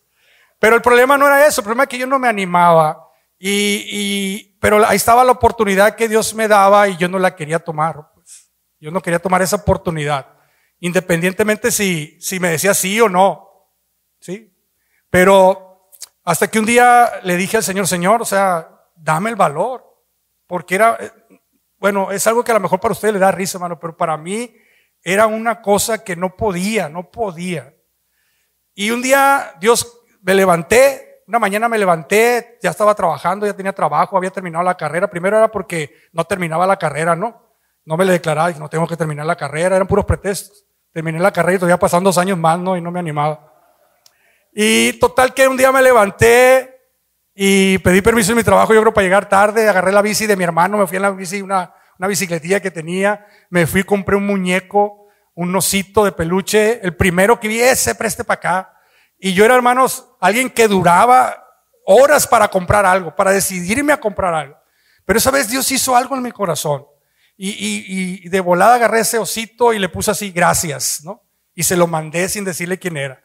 Pero 0.59 0.75
el 0.75 0.81
problema 0.83 1.17
no 1.17 1.25
era 1.25 1.47
eso, 1.47 1.61
el 1.61 1.65
problema 1.65 1.83
es 1.83 1.89
que 1.89 1.97
yo 1.97 2.05
no 2.05 2.19
me 2.19 2.27
animaba. 2.27 3.09
Y, 3.45 3.87
y, 3.91 4.57
pero 4.61 4.87
ahí 4.87 4.95
estaba 4.95 5.25
la 5.25 5.33
oportunidad 5.33 5.97
que 5.97 6.07
Dios 6.07 6.33
me 6.33 6.47
daba 6.47 6.87
y 6.87 6.95
yo 6.95 7.09
no 7.09 7.19
la 7.19 7.35
quería 7.35 7.59
tomar. 7.59 8.13
Pues. 8.13 8.49
Yo 8.79 8.89
no 8.89 9.01
quería 9.01 9.19
tomar 9.19 9.41
esa 9.41 9.57
oportunidad. 9.57 10.27
Independientemente 10.79 11.69
si, 11.69 12.17
si 12.21 12.39
me 12.39 12.51
decía 12.51 12.73
sí 12.73 13.01
o 13.01 13.09
no. 13.09 13.67
¿Sí? 14.21 14.55
Pero 15.09 15.89
hasta 16.23 16.47
que 16.47 16.57
un 16.57 16.65
día 16.65 17.19
le 17.23 17.35
dije 17.35 17.57
al 17.57 17.63
Señor, 17.63 17.85
Señor, 17.85 18.21
o 18.21 18.25
sea, 18.25 18.87
dame 18.95 19.29
el 19.29 19.35
valor. 19.35 19.93
Porque 20.47 20.75
era, 20.75 20.97
eh, 21.01 21.11
bueno, 21.79 22.13
es 22.13 22.25
algo 22.27 22.45
que 22.45 22.51
a 22.51 22.55
lo 22.55 22.61
mejor 22.61 22.79
para 22.79 22.93
ustedes 22.93 23.13
le 23.13 23.19
da 23.19 23.31
risa, 23.31 23.57
hermano, 23.57 23.77
pero 23.77 23.97
para 23.97 24.15
mí 24.15 24.55
era 25.01 25.27
una 25.27 25.61
cosa 25.61 26.01
que 26.01 26.15
no 26.15 26.37
podía, 26.37 26.87
no 26.87 27.11
podía. 27.11 27.73
Y 28.73 28.91
un 28.91 29.01
día 29.01 29.53
Dios 29.59 29.99
me 30.21 30.33
levanté, 30.33 31.12
una 31.33 31.39
mañana 31.39 31.67
me 31.67 31.79
levanté, 31.79 32.59
ya 32.61 32.69
estaba 32.69 32.93
trabajando, 32.93 33.47
ya 33.47 33.55
tenía 33.55 33.73
trabajo, 33.73 34.15
había 34.15 34.29
terminado 34.29 34.63
la 34.63 34.77
carrera. 34.77 35.09
Primero 35.09 35.35
era 35.35 35.47
porque 35.47 35.91
no 36.11 36.23
terminaba 36.25 36.67
la 36.67 36.77
carrera, 36.77 37.15
¿no? 37.15 37.55
No 37.85 37.97
me 37.97 38.05
le 38.05 38.11
declaraba, 38.11 38.51
no 38.51 38.69
tengo 38.69 38.85
que 38.85 38.95
terminar 38.95 39.25
la 39.25 39.35
carrera, 39.35 39.75
eran 39.75 39.87
puros 39.87 40.05
pretextos. 40.05 40.63
Terminé 40.91 41.17
la 41.17 41.33
carrera 41.33 41.55
y 41.55 41.57
todavía 41.57 41.79
pasaron 41.79 42.03
dos 42.03 42.19
años 42.19 42.37
más, 42.37 42.59
¿no? 42.59 42.77
Y 42.77 42.81
no 42.81 42.91
me 42.91 42.99
animaba. 42.99 43.51
Y 44.53 44.93
total 44.99 45.33
que 45.33 45.47
un 45.47 45.57
día 45.57 45.71
me 45.71 45.81
levanté 45.81 46.81
y 47.33 47.79
pedí 47.79 48.03
permiso 48.03 48.33
en 48.33 48.37
mi 48.37 48.43
trabajo, 48.43 48.71
yo 48.75 48.81
creo 48.81 48.93
para 48.93 49.05
llegar 49.05 49.27
tarde, 49.27 49.67
agarré 49.67 49.91
la 49.91 50.03
bici 50.03 50.27
de 50.27 50.35
mi 50.35 50.43
hermano, 50.43 50.77
me 50.77 50.85
fui 50.85 50.97
en 50.97 51.01
la 51.01 51.09
bici, 51.09 51.41
una, 51.41 51.73
una 51.97 52.07
bicicletilla 52.07 52.59
que 52.59 52.69
tenía, 52.69 53.25
me 53.49 53.65
fui, 53.65 53.83
compré 53.83 54.15
un 54.17 54.27
muñeco, 54.27 55.07
un 55.33 55.55
osito 55.55 56.05
de 56.05 56.11
peluche, 56.11 56.79
el 56.83 56.95
primero 56.95 57.39
que 57.39 57.47
vi, 57.47 57.59
ese 57.59 57.95
preste 57.95 58.23
para 58.23 58.37
acá. 58.37 58.72
Y 59.25 59.33
yo 59.33 59.45
era, 59.45 59.55
hermanos, 59.55 60.05
alguien 60.19 60.49
que 60.49 60.67
duraba 60.67 61.47
horas 61.85 62.27
para 62.27 62.49
comprar 62.49 62.85
algo, 62.85 63.15
para 63.15 63.31
decidirme 63.31 63.93
a 63.93 63.99
comprar 63.99 64.33
algo. 64.33 64.57
Pero 65.05 65.17
esa 65.17 65.31
vez 65.31 65.47
Dios 65.47 65.71
hizo 65.71 65.95
algo 65.95 66.17
en 66.17 66.23
mi 66.23 66.31
corazón. 66.33 66.85
Y, 67.37 67.51
y, 67.51 68.25
y 68.25 68.27
de 68.27 68.39
volada 68.41 68.75
agarré 68.75 68.99
ese 68.99 69.17
osito 69.17 69.71
y 69.71 69.79
le 69.79 69.87
puse 69.87 70.11
así, 70.11 70.29
gracias, 70.31 71.05
¿no? 71.05 71.23
Y 71.55 71.63
se 71.63 71.77
lo 71.77 71.87
mandé 71.87 72.27
sin 72.27 72.43
decirle 72.43 72.77
quién 72.77 72.97
era. 72.97 73.23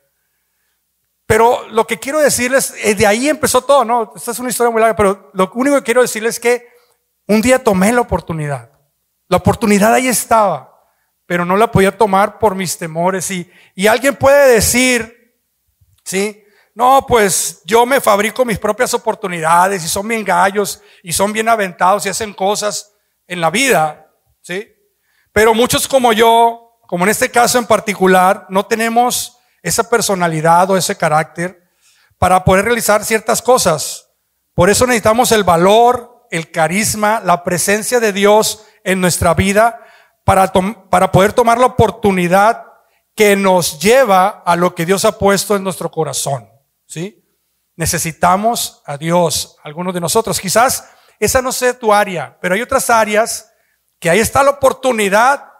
Pero 1.27 1.69
lo 1.71 1.85
que 1.85 1.99
quiero 1.99 2.21
decirles, 2.21 2.75
eh, 2.81 2.95
de 2.95 3.05
ahí 3.05 3.29
empezó 3.29 3.63
todo, 3.63 3.85
¿no? 3.85 4.13
Esta 4.15 4.31
es 4.31 4.39
una 4.39 4.51
historia 4.51 4.71
muy 4.71 4.81
larga, 4.81 4.95
pero 4.95 5.33
lo 5.35 5.51
único 5.55 5.79
que 5.79 5.83
quiero 5.83 6.03
decirles 6.03 6.37
es 6.37 6.41
que 6.41 6.69
un 7.27 7.43
día 7.43 7.65
tomé 7.65 7.93
la 7.93 8.03
oportunidad. 8.03 8.71
La 9.27 9.39
oportunidad 9.39 9.93
ahí 9.95 10.07
estaba, 10.07 10.81
pero 11.27 11.45
no 11.45 11.57
la 11.57 11.73
podía 11.73 11.99
tomar 11.99 12.39
por 12.39 12.55
mis 12.55 12.79
temores. 12.79 13.29
Y, 13.33 13.51
y 13.75 13.89
alguien 13.89 14.15
puede 14.15 14.55
decir, 14.55 15.18
¿sí? 16.09 16.43
No, 16.75 17.05
pues 17.07 17.61
yo 17.67 17.85
me 17.85 18.01
fabrico 18.01 18.45
mis 18.45 18.59
propias 18.59 18.95
oportunidades 18.95 19.85
y 19.85 19.89
son 19.89 20.09
bien 20.09 20.25
gallos 20.25 20.81
y 21.03 21.13
son 21.13 21.35
bien 21.35 21.49
aventados 21.49 22.07
y 22.07 22.09
hacen 22.09 22.33
cosas 22.33 22.95
en 23.27 23.43
la 23.43 23.51
vida, 23.51 24.11
¿sí? 24.41 24.73
Pero 25.33 25.53
muchos 25.53 25.87
como 25.87 26.15
yo, 26.15 26.79
como 26.87 27.05
en 27.05 27.11
este 27.11 27.31
caso 27.31 27.59
en 27.59 27.67
particular, 27.67 28.47
no 28.49 28.65
tenemos 28.65 29.37
esa 29.63 29.91
personalidad 29.91 30.71
o 30.71 30.79
ese 30.79 30.97
carácter 30.97 31.63
para 32.17 32.43
poder 32.43 32.65
realizar 32.65 33.05
ciertas 33.05 33.43
cosas. 33.43 34.09
Por 34.55 34.71
eso 34.71 34.87
necesitamos 34.87 35.31
el 35.33 35.45
valor, 35.45 36.27
el 36.31 36.51
carisma, 36.51 37.21
la 37.23 37.45
presencia 37.45 38.01
de 38.01 38.15
Dios 38.15 38.65
en 38.83 39.03
nuestra 39.03 39.35
vida 39.35 39.85
para, 40.25 40.51
para 40.89 41.13
poder 41.13 41.35
tomar 41.35 41.59
la 41.59 41.67
oportunidad 41.67 42.68
que 43.19 43.35
nos 43.35 43.81
lleva 43.81 44.45
a 44.47 44.55
lo 44.55 44.77
que 44.77 44.87
Dios 44.87 45.05
ha 45.05 45.19
puesto 45.19 45.57
en 45.57 45.65
nuestro 45.65 45.91
corazón. 45.91 46.49
¿Sí? 46.87 47.29
Necesitamos 47.75 48.81
a 48.87 48.97
Dios, 48.97 49.57
algunos 49.65 49.93
de 49.93 50.01
nosotros. 50.01 50.39
Quizás 50.39 50.89
esa 51.19 51.43
no 51.43 51.51
sea 51.51 51.77
tu 51.77 51.93
área, 51.93 52.39
pero 52.41 52.55
hay 52.55 52.63
otras 52.63 52.89
áreas 52.91 53.53
que 53.99 54.09
ahí 54.09 54.21
está 54.21 54.45
la 54.45 54.51
oportunidad 54.51 55.51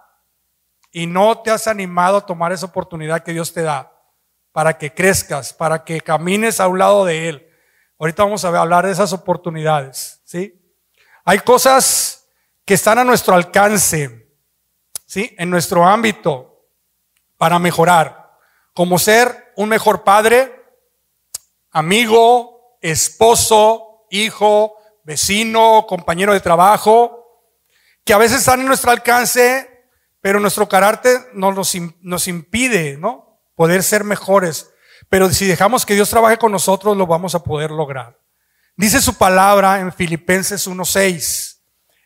y 0.93 1.09
no 1.09 1.43
te 1.43 1.51
has 1.51 1.67
animado 1.67 2.19
a 2.19 2.27
tomar 2.27 2.53
esa 2.53 2.67
oportunidad 2.67 3.25
que 3.25 3.33
Dios 3.33 3.53
te 3.53 3.63
da 3.63 3.93
para 4.53 4.79
que 4.79 4.95
crezcas, 4.95 5.53
para 5.53 5.83
que 5.83 6.01
camines 6.01 6.61
a 6.61 6.69
un 6.69 6.79
lado 6.79 7.05
de 7.05 7.29
Él. 7.29 7.51
Ahorita 7.99 8.23
vamos 8.23 8.45
a 8.45 8.57
hablar 8.57 8.87
de 8.87 8.93
esas 8.93 9.13
oportunidades, 9.13 10.23
¿sí? 10.25 10.55
Hay 11.25 11.41
cosas 11.41 12.29
que 12.65 12.75
están 12.75 13.01
a 13.01 13.05
nuestro 13.05 13.35
alcance, 13.35 14.29
¿sí? 15.07 15.35
En 15.37 15.51
nuestro 15.51 15.85
ámbito 15.85 16.48
para 17.39 17.59
mejorar, 17.59 18.37
como 18.75 18.99
ser 18.99 19.53
un 19.57 19.71
mejor 19.71 20.05
padre, 20.05 20.55
amigo, 21.71 22.77
esposo, 22.83 24.07
hijo, 24.11 24.75
vecino, 25.05 25.87
compañero 25.89 26.33
de 26.35 26.41
trabajo, 26.41 27.25
que 28.05 28.13
a 28.13 28.19
veces 28.19 28.41
están 28.41 28.61
en 28.61 28.67
nuestro 28.67 28.91
alcance, 28.91 29.87
pero 30.21 30.41
nuestro 30.41 30.69
carácter 30.69 31.29
nos, 31.33 31.75
nos 32.01 32.29
impide, 32.29 32.97
¿no? 32.99 33.41
Poder 33.55 33.83
ser 33.83 34.05
mejores. 34.05 34.71
Pero 35.09 35.31
si 35.31 35.47
dejamos 35.47 35.87
que 35.87 35.95
Dios 35.95 36.11
trabaje 36.11 36.37
con 36.37 36.53
nosotros, 36.53 36.97
lo 36.97 37.07
vamos 37.07 37.35
a 37.35 37.43
poder 37.43 37.71
lograr. 37.71 38.19
Dice 38.77 39.01
su 39.01 39.15
palabra 39.15 39.81
en 39.81 39.93
Filipenses 39.93 40.69
1.6, 40.69 41.59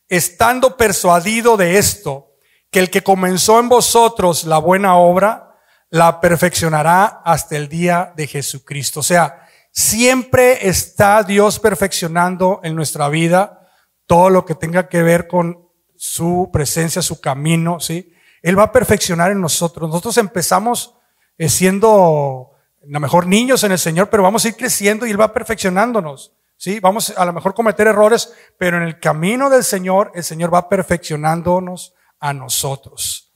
estando 0.08 0.76
persuadido 0.76 1.56
de 1.56 1.78
esto, 1.78 2.31
que 2.73 2.81
el 2.81 2.91
que 2.91 3.02
comenzó 3.02 3.61
en 3.61 3.69
vosotros 3.69 4.45
la 4.45 4.57
buena 4.57 4.97
obra, 4.97 5.57
la 5.91 6.23
perfeccionará 6.23 7.21
hasta 7.23 7.55
el 7.57 7.69
día 7.69 8.14
de 8.17 8.26
Jesucristo. 8.26 9.00
O 9.00 9.02
sea, 9.02 9.47
siempre 9.71 10.67
está 10.67 11.23
Dios 11.23 11.61
perfeccionando 11.61 12.61
en 12.64 12.75
nuestra 12.75 13.11
vida 13.11 13.69
todo 14.07 14.31
lo 14.31 14.47
que 14.47 14.55
tenga 14.55 14.88
que 14.88 15.02
ver 15.02 15.29
con 15.29 15.69
su 15.97 16.49
presencia, 16.50 17.02
su 17.02 17.21
camino, 17.21 17.79
¿sí? 17.79 18.14
Él 18.41 18.59
va 18.59 18.64
a 18.64 18.73
perfeccionar 18.73 19.31
en 19.31 19.41
nosotros. 19.43 19.91
Nosotros 19.91 20.17
empezamos 20.17 20.97
eh, 21.37 21.50
siendo, 21.50 22.52
a 22.83 22.87
lo 22.87 23.00
mejor 23.00 23.26
niños 23.26 23.64
en 23.64 23.73
el 23.73 23.79
Señor, 23.79 24.09
pero 24.09 24.23
vamos 24.23 24.47
a 24.47 24.49
ir 24.49 24.57
creciendo 24.57 25.07
y 25.07 25.11
Él 25.11 25.21
va 25.21 25.35
perfeccionándonos. 25.35 26.33
Sí, 26.57 26.81
vamos 26.81 27.12
a 27.14 27.25
lo 27.26 27.35
mejor 27.35 27.52
cometer 27.52 27.87
errores, 27.87 28.33
pero 28.59 28.79
en 28.79 28.85
el 28.85 28.99
camino 28.99 29.50
del 29.50 29.62
Señor, 29.62 30.11
el 30.14 30.25
Señor 30.25 30.52
va 30.52 30.71
perfeccionándonos 30.71 31.95
a 32.23 32.33
nosotros. 32.33 33.35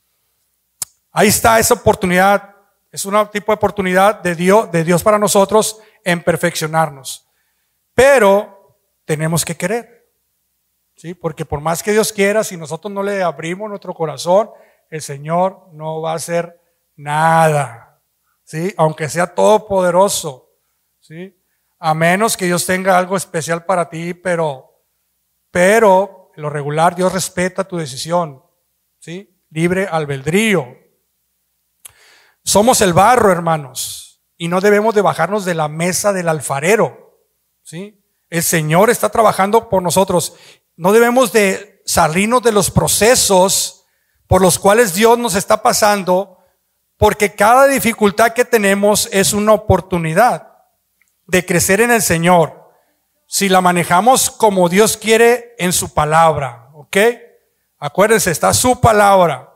Ahí 1.11 1.27
está 1.27 1.59
esa 1.59 1.73
oportunidad, 1.73 2.55
es 2.89 3.03
un 3.03 3.13
tipo 3.27 3.51
de 3.51 3.55
oportunidad 3.57 4.21
de 4.21 4.33
Dios, 4.33 4.71
de 4.71 4.85
Dios 4.85 5.03
para 5.03 5.19
nosotros 5.19 5.79
en 6.05 6.23
perfeccionarnos. 6.23 7.27
Pero 7.93 8.79
tenemos 9.03 9.43
que 9.43 9.57
querer. 9.57 10.09
Sí, 10.95 11.13
porque 11.13 11.43
por 11.43 11.59
más 11.59 11.83
que 11.83 11.91
Dios 11.91 12.13
quiera, 12.13 12.45
si 12.45 12.55
nosotros 12.55 12.91
no 12.93 13.03
le 13.03 13.21
abrimos 13.21 13.69
nuestro 13.69 13.93
corazón, 13.93 14.51
el 14.89 15.01
Señor 15.01 15.67
no 15.73 16.01
va 16.01 16.13
a 16.13 16.15
hacer 16.15 16.61
nada. 16.95 18.01
Sí, 18.45 18.73
aunque 18.77 19.09
sea 19.09 19.27
todopoderoso. 19.27 20.49
Sí, 21.01 21.37
a 21.77 21.93
menos 21.93 22.37
que 22.37 22.45
Dios 22.45 22.65
tenga 22.65 22.97
algo 22.97 23.17
especial 23.17 23.65
para 23.65 23.89
ti, 23.89 24.13
pero, 24.13 24.81
pero, 25.51 26.31
lo 26.35 26.49
regular, 26.49 26.95
Dios 26.95 27.11
respeta 27.11 27.65
tu 27.65 27.75
decisión, 27.75 28.46
Libre 29.49 29.87
albedrío. 29.89 30.75
Somos 32.43 32.81
el 32.81 32.93
barro, 32.93 33.31
hermanos, 33.31 34.21
y 34.37 34.47
no 34.49 34.59
debemos 34.59 34.93
de 34.95 35.01
bajarnos 35.01 35.45
de 35.45 35.53
la 35.53 35.67
mesa 35.67 36.11
del 36.11 36.27
alfarero, 36.27 37.21
¿sí? 37.63 38.03
El 38.29 38.43
Señor 38.43 38.89
está 38.89 39.09
trabajando 39.09 39.69
por 39.69 39.81
nosotros. 39.81 40.35
No 40.75 40.91
debemos 40.91 41.31
de 41.31 41.81
salirnos 41.85 42.41
de 42.41 42.51
los 42.51 42.69
procesos 42.69 43.85
por 44.27 44.41
los 44.41 44.59
cuales 44.59 44.93
Dios 44.93 45.17
nos 45.17 45.35
está 45.35 45.61
pasando, 45.61 46.39
porque 46.97 47.33
cada 47.33 47.67
dificultad 47.67 48.33
que 48.33 48.43
tenemos 48.43 49.07
es 49.13 49.31
una 49.31 49.53
oportunidad 49.53 50.51
de 51.25 51.45
crecer 51.45 51.79
en 51.79 51.91
el 51.91 52.01
Señor 52.01 52.71
si 53.25 53.47
la 53.47 53.61
manejamos 53.61 54.29
como 54.29 54.67
Dios 54.67 54.97
quiere 54.97 55.55
en 55.57 55.71
su 55.71 55.93
palabra, 55.93 56.69
¿ok? 56.73 56.97
Acuérdense, 57.79 58.31
está 58.31 58.53
su 58.53 58.79
palabra. 58.81 59.53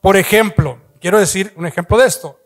Por 0.00 0.16
ejemplo, 0.16 0.78
quiero 1.00 1.18
decir 1.18 1.52
un 1.56 1.66
ejemplo 1.66 1.96
de 1.98 2.06
esto. 2.06 2.38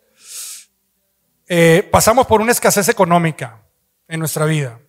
Eh, 1.47 1.89
pasamos 1.91 2.27
por 2.27 2.41
una 2.41 2.53
escasez 2.53 2.89
económica 2.89 3.63
en 4.09 4.21
nuestra 4.21 4.47
vida. 4.47 4.81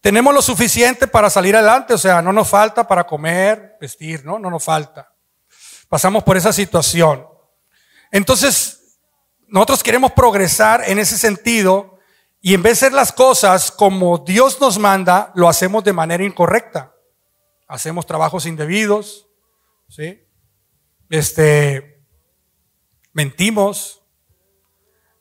Tenemos 0.00 0.34
lo 0.34 0.42
suficiente 0.42 1.06
para 1.06 1.30
salir 1.30 1.56
adelante, 1.56 1.94
o 1.94 1.98
sea, 1.98 2.22
no 2.22 2.32
nos 2.32 2.48
falta 2.48 2.86
para 2.86 3.04
comer, 3.04 3.76
vestir, 3.80 4.24
¿no? 4.24 4.38
No 4.38 4.50
nos 4.50 4.64
falta. 4.64 5.12
pasamos 5.88 6.24
por 6.24 6.36
esa 6.36 6.52
situación. 6.52 7.26
Entonces, 8.10 8.98
nosotros 9.46 9.82
queremos 9.82 10.12
progresar 10.12 10.82
en 10.86 10.98
ese 10.98 11.16
sentido 11.16 11.98
y 12.40 12.54
en 12.54 12.62
vez 12.62 12.80
de 12.80 12.86
hacer 12.86 12.92
las 12.92 13.12
cosas 13.12 13.70
como 13.70 14.18
Dios 14.18 14.60
nos 14.60 14.78
manda, 14.78 15.32
lo 15.34 15.48
hacemos 15.48 15.84
de 15.84 15.92
manera 15.92 16.24
incorrecta. 16.24 16.95
Hacemos 17.66 18.06
trabajos 18.06 18.46
indebidos, 18.46 19.28
¿sí? 19.88 20.24
Este, 21.10 22.04
mentimos, 23.12 24.02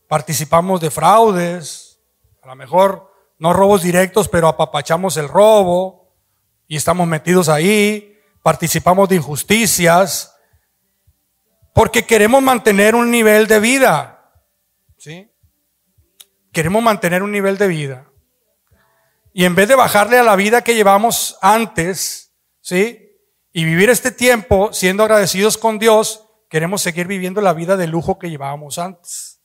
participamos 0.07 0.81
de 0.81 0.91
fraudes, 0.91 1.99
a 2.41 2.47
lo 2.47 2.55
mejor 2.55 3.11
no 3.39 3.53
robos 3.53 3.83
directos, 3.83 4.29
pero 4.29 4.47
apapachamos 4.47 5.17
el 5.17 5.27
robo 5.27 6.13
y 6.67 6.75
estamos 6.75 7.07
metidos 7.07 7.49
ahí, 7.49 8.17
participamos 8.41 9.09
de 9.09 9.15
injusticias, 9.15 10.35
porque 11.73 12.05
queremos 12.05 12.41
mantener 12.41 12.95
un 12.95 13.11
nivel 13.11 13.47
de 13.47 13.59
vida. 13.59 14.31
¿Sí? 14.97 15.29
Queremos 16.51 16.81
mantener 16.81 17.21
un 17.21 17.31
nivel 17.31 17.57
de 17.57 17.67
vida. 17.67 18.09
Y 19.33 19.43
en 19.43 19.55
vez 19.55 19.67
de 19.67 19.75
bajarle 19.75 20.17
a 20.17 20.23
la 20.23 20.37
vida 20.37 20.63
que 20.63 20.75
llevamos 20.75 21.37
antes, 21.41 22.24
¿sí? 22.65 23.15
Y 23.53 23.63
vivir 23.63 23.91
este 23.91 24.11
tiempo 24.11 24.73
siendo 24.73 25.03
agradecidos 25.03 25.57
con 25.57 25.77
Dios, 25.77 26.25
queremos 26.49 26.81
seguir 26.81 27.05
viviendo 27.05 27.39
la 27.39 27.53
vida 27.53 27.77
de 27.77 27.85
lujo 27.85 28.17
que 28.17 28.29
llevábamos 28.29 28.79
antes. 28.79 29.39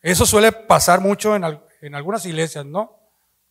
Eso 0.00 0.26
suele 0.26 0.50
pasar 0.50 1.00
mucho 1.00 1.36
en, 1.36 1.44
en 1.80 1.94
algunas 1.94 2.26
iglesias, 2.26 2.66
¿no? 2.66 2.98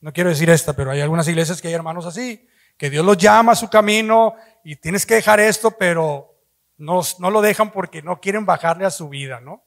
No 0.02 0.12
quiero 0.12 0.30
decir 0.30 0.50
esta, 0.50 0.74
pero 0.74 0.92
hay 0.92 1.00
algunas 1.00 1.28
iglesias 1.28 1.62
que 1.62 1.70
hay 1.70 1.74
hermanos 1.74 2.06
así, 2.06 2.48
que 2.78 2.90
Dios 2.90 3.06
los 3.06 3.18
llama 3.18 3.54
a 3.54 3.56
su 3.56 3.70
camino 3.70 4.36
y 4.64 4.76
tienes 4.76 5.06
que 5.06 5.16
dejar 5.16 5.40
esto, 5.40 5.72
pero 5.72 6.36
no, 6.76 7.02
no 7.20 7.32
lo 7.32 7.42
dejan 7.42 7.72
porque 7.72 8.02
no 8.02 8.20
quieren 8.20 8.46
bajarle 8.46 8.86
a 8.86 8.92
su 8.92 9.08
vida, 9.08 9.40
¿no? 9.40 9.64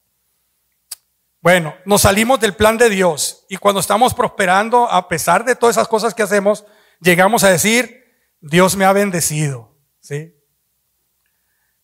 Bueno, 1.41 1.75
nos 1.87 2.03
salimos 2.03 2.39
del 2.41 2.55
plan 2.55 2.77
de 2.77 2.91
Dios 2.91 3.47
y 3.49 3.57
cuando 3.57 3.81
estamos 3.81 4.13
prosperando, 4.13 4.91
a 4.91 5.09
pesar 5.09 5.47
de 5.47 5.57
todas 5.57 5.77
esas 5.77 5.89
cosas 5.89 6.13
que 6.13 6.23
hacemos, 6.23 6.67
llegamos 7.01 7.43
a 7.43 7.49
decir, 7.49 8.00
Dios 8.41 8.77
me 8.77 8.85
ha 8.85 8.93
bendecido, 8.93 9.77
¿sí? 10.01 10.35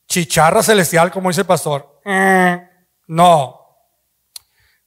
Chicharra 0.09 0.63
celestial, 0.63 1.11
como 1.11 1.29
dice 1.29 1.43
el 1.43 1.47
pastor. 1.47 2.01
Eh, 2.05 2.69
no. 3.09 3.61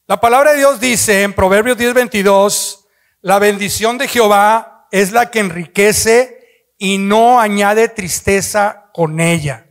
La 0.08 0.20
palabra 0.20 0.52
de 0.52 0.58
Dios 0.58 0.80
dice 0.80 1.24
en 1.24 1.34
Proverbios 1.34 1.78
10:22, 1.78 2.88
la 3.22 3.38
bendición 3.38 3.98
de 3.98 4.08
Jehová 4.08 4.88
es 4.92 5.12
la 5.12 5.30
que 5.30 5.40
enriquece 5.40 6.40
y 6.78 6.98
no 6.98 7.40
añade 7.40 7.90
tristeza 7.90 8.90
con 8.94 9.20
ella. 9.20 9.68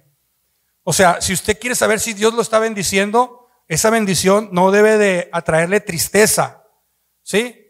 O 0.85 0.93
sea, 0.93 1.21
si 1.21 1.33
usted 1.33 1.59
quiere 1.59 1.75
saber 1.75 1.99
si 1.99 2.15
Dios 2.15 2.35
lo 2.35 2.43
está 2.43 2.59
bendiciendo, 2.59 3.49
esa 3.67 3.91
bendición 3.91 4.51
no 4.53 4.71
debe 4.71 4.97
de 4.97 5.29
atraerle 5.33 5.81
tristeza. 5.81 6.65
¿Sí? 7.23 7.67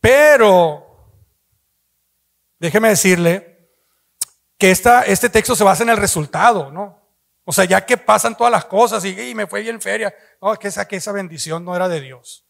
Pero, 0.00 1.16
déjeme 2.58 2.90
decirle 2.90 3.51
que 4.62 4.70
esta, 4.70 5.02
este 5.02 5.28
texto 5.28 5.56
se 5.56 5.64
basa 5.64 5.82
en 5.82 5.88
el 5.88 5.96
resultado, 5.96 6.70
¿no? 6.70 6.96
O 7.44 7.52
sea, 7.52 7.64
ya 7.64 7.84
que 7.84 7.96
pasan 7.96 8.36
todas 8.36 8.52
las 8.52 8.64
cosas 8.64 9.04
y, 9.04 9.34
me 9.34 9.48
fue 9.48 9.60
bien 9.60 9.80
feria, 9.80 10.14
no, 10.40 10.54
que 10.54 10.68
esa, 10.68 10.86
que 10.86 10.94
esa 10.94 11.10
bendición 11.10 11.64
no 11.64 11.74
era 11.74 11.88
de 11.88 12.00
Dios. 12.00 12.44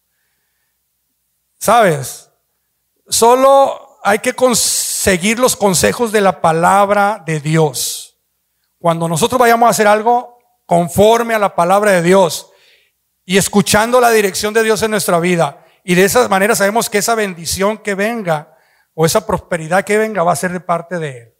¿Sabes? 1.57 2.29
Solo 3.07 3.97
hay 4.03 4.19
que 4.19 4.33
conseguir 4.33 5.39
los 5.39 5.55
consejos 5.55 6.11
de 6.11 6.21
la 6.21 6.39
palabra 6.39 7.23
de 7.25 7.39
Dios. 7.39 8.19
Cuando 8.77 9.07
nosotros 9.07 9.39
vayamos 9.39 9.65
a 9.65 9.71
hacer 9.71 9.87
algo 9.87 10.37
conforme 10.67 11.33
a 11.33 11.39
la 11.39 11.55
palabra 11.55 11.93
de 11.93 12.03
Dios 12.03 12.51
y 13.25 13.39
escuchando 13.39 13.99
la 13.99 14.11
dirección 14.11 14.53
de 14.53 14.61
Dios 14.61 14.83
en 14.83 14.91
nuestra 14.91 15.19
vida, 15.19 15.65
y 15.83 15.95
de 15.95 16.03
esa 16.03 16.27
manera 16.27 16.53
sabemos 16.53 16.91
que 16.91 16.99
esa 16.99 17.15
bendición 17.15 17.79
que 17.79 17.95
venga 17.95 18.55
o 18.93 19.03
esa 19.03 19.25
prosperidad 19.25 19.83
que 19.83 19.97
venga 19.97 20.21
va 20.21 20.33
a 20.33 20.35
ser 20.35 20.51
de 20.51 20.59
parte 20.59 20.99
de 20.99 21.17
Él. 21.17 21.32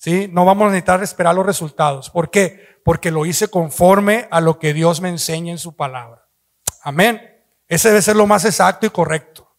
¿Sí? 0.00 0.28
No 0.32 0.46
vamos 0.46 0.64
a 0.64 0.70
necesitar 0.70 1.02
esperar 1.02 1.34
los 1.34 1.44
resultados. 1.44 2.08
¿Por 2.08 2.30
qué? 2.30 2.80
Porque 2.86 3.10
lo 3.10 3.26
hice 3.26 3.48
conforme 3.48 4.28
a 4.30 4.40
lo 4.40 4.58
que 4.58 4.72
Dios 4.72 5.02
me 5.02 5.10
enseña 5.10 5.52
en 5.52 5.58
su 5.58 5.76
palabra. 5.76 6.26
Amén. 6.82 7.20
Ese 7.68 7.88
debe 7.88 8.00
ser 8.00 8.16
lo 8.16 8.26
más 8.26 8.46
exacto 8.46 8.86
y 8.86 8.90
correcto. 8.90 9.54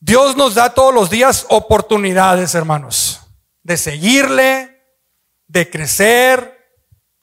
Dios 0.00 0.36
nos 0.36 0.56
da 0.56 0.74
todos 0.74 0.92
los 0.92 1.10
días 1.10 1.46
oportunidades, 1.48 2.56
hermanos, 2.56 3.20
de 3.62 3.76
seguirle, 3.76 4.82
de 5.46 5.70
crecer, 5.70 6.58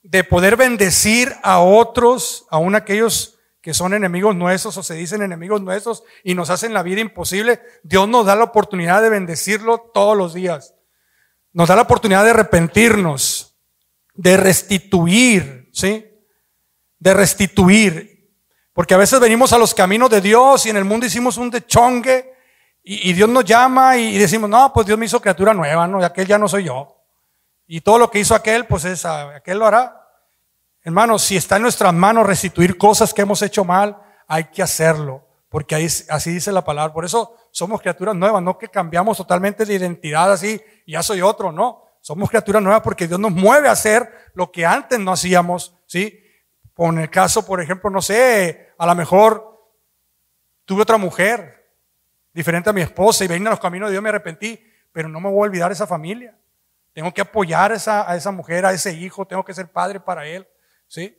de 0.02 0.24
poder 0.24 0.56
bendecir 0.56 1.36
a 1.42 1.60
otros, 1.60 2.46
aun 2.48 2.74
aquellos 2.74 3.38
que 3.60 3.74
son 3.74 3.92
enemigos 3.92 4.34
nuestros 4.34 4.78
o 4.78 4.82
se 4.82 4.94
dicen 4.94 5.20
enemigos 5.20 5.60
nuestros 5.60 6.04
y 6.24 6.34
nos 6.34 6.48
hacen 6.48 6.72
la 6.72 6.82
vida 6.82 7.02
imposible. 7.02 7.60
Dios 7.82 8.08
nos 8.08 8.24
da 8.24 8.34
la 8.34 8.44
oportunidad 8.44 9.02
de 9.02 9.10
bendecirlo 9.10 9.90
todos 9.92 10.16
los 10.16 10.32
días. 10.32 10.74
Nos 11.52 11.68
da 11.68 11.76
la 11.76 11.82
oportunidad 11.82 12.24
de 12.24 12.30
arrepentirnos, 12.30 13.56
de 14.14 14.36
restituir, 14.36 15.68
¿sí? 15.72 16.06
De 16.98 17.14
restituir. 17.14 18.30
Porque 18.72 18.94
a 18.94 18.98
veces 18.98 19.20
venimos 19.20 19.52
a 19.52 19.58
los 19.58 19.74
caminos 19.74 20.10
de 20.10 20.20
Dios 20.20 20.64
y 20.66 20.70
en 20.70 20.76
el 20.76 20.84
mundo 20.84 21.06
hicimos 21.06 21.36
un 21.36 21.50
dechongue 21.50 22.32
y, 22.84 23.12
Dios 23.12 23.28
nos 23.28 23.44
llama 23.44 23.96
y, 23.96 24.18
decimos, 24.18 24.50
no, 24.50 24.72
pues 24.72 24.86
Dios 24.86 24.98
me 24.98 25.06
hizo 25.06 25.20
criatura 25.20 25.54
nueva, 25.54 25.86
¿no? 25.86 26.00
Y 26.00 26.04
aquel 26.04 26.26
ya 26.26 26.38
no 26.38 26.48
soy 26.48 26.64
yo. 26.64 26.96
Y 27.66 27.80
todo 27.80 27.98
lo 27.98 28.10
que 28.10 28.18
hizo 28.18 28.34
aquel, 28.34 28.66
pues 28.66 28.84
es, 28.84 29.04
aquel 29.04 29.58
lo 29.58 29.66
hará. 29.66 30.08
Hermanos, 30.82 31.22
si 31.22 31.36
está 31.36 31.56
en 31.56 31.62
nuestras 31.62 31.94
manos 31.94 32.26
restituir 32.26 32.76
cosas 32.76 33.14
que 33.14 33.22
hemos 33.22 33.40
hecho 33.42 33.64
mal, 33.64 34.02
hay 34.26 34.44
que 34.44 34.62
hacerlo. 34.62 35.28
Porque 35.48 35.76
así 36.08 36.32
dice 36.32 36.50
la 36.50 36.64
palabra. 36.64 36.92
Por 36.92 37.04
eso 37.04 37.36
somos 37.52 37.82
criaturas 37.82 38.16
nuevas, 38.16 38.42
no 38.42 38.56
que 38.56 38.68
cambiamos 38.68 39.18
totalmente 39.18 39.66
de 39.66 39.74
identidad 39.74 40.32
así, 40.32 40.60
ya 40.86 41.02
soy 41.02 41.20
otro, 41.20 41.52
no. 41.52 41.84
Somos 42.00 42.30
criaturas 42.30 42.62
nuevas 42.62 42.80
porque 42.80 43.06
Dios 43.06 43.20
nos 43.20 43.30
mueve 43.30 43.68
a 43.68 43.72
hacer 43.72 44.10
lo 44.34 44.50
que 44.50 44.64
antes 44.64 44.98
no 44.98 45.12
hacíamos, 45.12 45.76
¿sí? 45.86 46.18
Con 46.74 46.98
el 46.98 47.10
caso, 47.10 47.46
por 47.46 47.60
ejemplo, 47.60 47.90
no 47.90 48.00
sé, 48.00 48.70
a 48.78 48.86
lo 48.86 48.94
mejor 48.94 49.70
tuve 50.64 50.82
otra 50.82 50.96
mujer, 50.96 51.70
diferente 52.32 52.70
a 52.70 52.72
mi 52.72 52.80
esposa 52.80 53.22
y 53.24 53.28
venir 53.28 53.46
a 53.46 53.50
los 53.50 53.60
caminos 53.60 53.88
de 53.88 53.92
Dios 53.92 54.02
me 54.02 54.08
arrepentí, 54.08 54.58
pero 54.90 55.08
no 55.08 55.20
me 55.20 55.28
voy 55.28 55.40
a 55.40 55.50
olvidar 55.50 55.70
esa 55.70 55.86
familia. 55.86 56.34
Tengo 56.94 57.12
que 57.12 57.20
apoyar 57.20 57.70
a 57.70 57.76
esa, 57.76 58.10
a 58.10 58.16
esa 58.16 58.30
mujer, 58.30 58.64
a 58.64 58.72
ese 58.72 58.94
hijo, 58.94 59.26
tengo 59.26 59.44
que 59.44 59.52
ser 59.52 59.70
padre 59.70 60.00
para 60.00 60.26
él, 60.26 60.48
¿sí? 60.88 61.16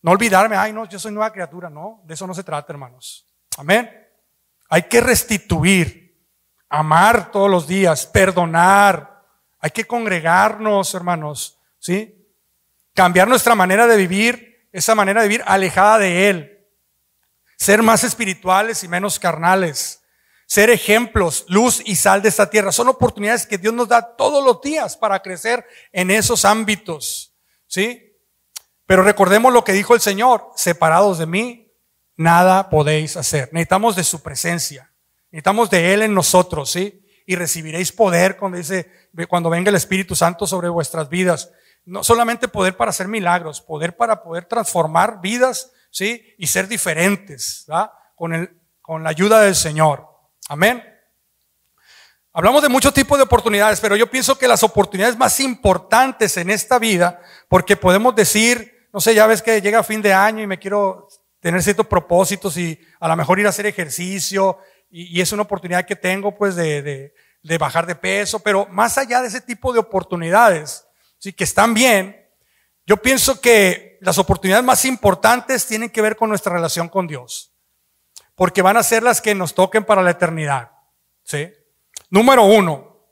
No 0.00 0.12
olvidarme, 0.12 0.56
ay 0.56 0.72
no, 0.72 0.84
yo 0.84 1.00
soy 1.00 1.10
nueva 1.10 1.32
criatura, 1.32 1.68
no, 1.68 2.00
de 2.04 2.14
eso 2.14 2.24
no 2.26 2.34
se 2.34 2.44
trata, 2.44 2.72
hermanos. 2.72 3.26
Amén. 3.58 4.01
Hay 4.72 4.84
que 4.84 5.02
restituir, 5.02 6.18
amar 6.70 7.30
todos 7.30 7.50
los 7.50 7.66
días, 7.66 8.06
perdonar, 8.06 9.22
hay 9.58 9.70
que 9.70 9.84
congregarnos, 9.84 10.94
hermanos, 10.94 11.58
¿sí? 11.78 12.26
Cambiar 12.94 13.28
nuestra 13.28 13.54
manera 13.54 13.86
de 13.86 13.98
vivir, 13.98 14.68
esa 14.72 14.94
manera 14.94 15.20
de 15.20 15.28
vivir 15.28 15.44
alejada 15.46 15.98
de 15.98 16.30
Él. 16.30 16.66
Ser 17.58 17.82
más 17.82 18.02
espirituales 18.02 18.82
y 18.82 18.88
menos 18.88 19.18
carnales 19.18 20.02
ser 20.46 20.68
ejemplos, 20.68 21.46
luz 21.48 21.80
y 21.82 21.96
sal 21.96 22.20
de 22.20 22.28
esta 22.28 22.50
tierra. 22.50 22.72
Son 22.72 22.86
oportunidades 22.88 23.46
que 23.46 23.56
Dios 23.56 23.72
nos 23.72 23.88
da 23.88 24.16
todos 24.16 24.44
los 24.44 24.60
días 24.60 24.98
para 24.98 25.20
crecer 25.20 25.66
en 25.92 26.10
esos 26.10 26.44
ámbitos. 26.44 27.34
¿Sí? 27.66 28.18
Pero 28.84 29.02
recordemos 29.02 29.50
lo 29.50 29.64
que 29.64 29.72
dijo 29.72 29.94
el 29.94 30.02
Señor, 30.02 30.50
separados 30.54 31.18
de 31.18 31.24
mí, 31.24 31.61
nada 32.16 32.70
podéis 32.70 33.16
hacer. 33.16 33.48
Necesitamos 33.52 33.96
de 33.96 34.04
su 34.04 34.22
presencia. 34.22 34.92
Necesitamos 35.30 35.70
de 35.70 35.94
Él 35.94 36.02
en 36.02 36.14
nosotros, 36.14 36.70
¿sí? 36.70 37.04
Y 37.26 37.36
recibiréis 37.36 37.92
poder 37.92 38.36
cuando 38.36 38.58
dice, 38.58 38.90
cuando 39.28 39.48
venga 39.50 39.70
el 39.70 39.76
Espíritu 39.76 40.14
Santo 40.14 40.46
sobre 40.46 40.68
vuestras 40.68 41.08
vidas. 41.08 41.50
No 41.84 42.04
solamente 42.04 42.48
poder 42.48 42.76
para 42.76 42.90
hacer 42.90 43.08
milagros, 43.08 43.60
poder 43.60 43.96
para 43.96 44.22
poder 44.22 44.44
transformar 44.44 45.20
vidas, 45.20 45.72
¿sí? 45.90 46.34
Y 46.38 46.46
ser 46.46 46.68
diferentes, 46.68 47.64
¿verdad? 47.66 47.90
Con 48.14 48.34
el, 48.34 48.60
con 48.80 49.02
la 49.02 49.10
ayuda 49.10 49.40
del 49.40 49.56
Señor. 49.56 50.06
Amén. 50.48 50.84
Hablamos 52.34 52.62
de 52.62 52.70
muchos 52.70 52.94
tipos 52.94 53.18
de 53.18 53.24
oportunidades, 53.24 53.78
pero 53.80 53.94
yo 53.94 54.10
pienso 54.10 54.38
que 54.38 54.48
las 54.48 54.62
oportunidades 54.62 55.18
más 55.18 55.38
importantes 55.40 56.36
en 56.38 56.48
esta 56.48 56.78
vida, 56.78 57.20
porque 57.48 57.76
podemos 57.76 58.14
decir, 58.14 58.88
no 58.92 59.00
sé, 59.00 59.14
ya 59.14 59.26
ves 59.26 59.42
que 59.42 59.60
llega 59.60 59.82
fin 59.82 60.00
de 60.00 60.14
año 60.14 60.42
y 60.42 60.46
me 60.46 60.58
quiero 60.58 61.08
tener 61.42 61.62
ciertos 61.62 61.86
propósitos 61.86 62.56
y 62.56 62.80
a 62.98 63.08
lo 63.08 63.16
mejor 63.16 63.38
ir 63.38 63.46
a 63.46 63.50
hacer 63.50 63.66
ejercicio 63.66 64.56
y, 64.90 65.20
es 65.20 65.30
una 65.32 65.42
oportunidad 65.42 65.84
que 65.84 65.96
tengo 65.96 66.34
pues 66.34 66.56
de, 66.56 67.12
de, 67.42 67.58
bajar 67.58 67.84
de 67.84 67.96
peso, 67.96 68.40
pero 68.40 68.66
más 68.70 68.96
allá 68.96 69.20
de 69.20 69.28
ese 69.28 69.42
tipo 69.42 69.74
de 69.74 69.80
oportunidades, 69.80 70.86
sí, 71.18 71.34
que 71.34 71.44
están 71.44 71.74
bien, 71.74 72.16
yo 72.86 72.96
pienso 72.96 73.40
que 73.40 73.98
las 74.00 74.16
oportunidades 74.18 74.64
más 74.64 74.84
importantes 74.86 75.66
tienen 75.66 75.90
que 75.90 76.00
ver 76.00 76.16
con 76.16 76.30
nuestra 76.30 76.52
relación 76.52 76.88
con 76.88 77.06
Dios 77.06 77.52
porque 78.34 78.62
van 78.62 78.76
a 78.76 78.82
ser 78.82 79.02
las 79.02 79.20
que 79.20 79.34
nos 79.34 79.54
toquen 79.54 79.84
para 79.84 80.02
la 80.02 80.10
eternidad. 80.10 80.72
¿sí? 81.22 81.52
Número 82.10 82.44
uno, 82.44 83.06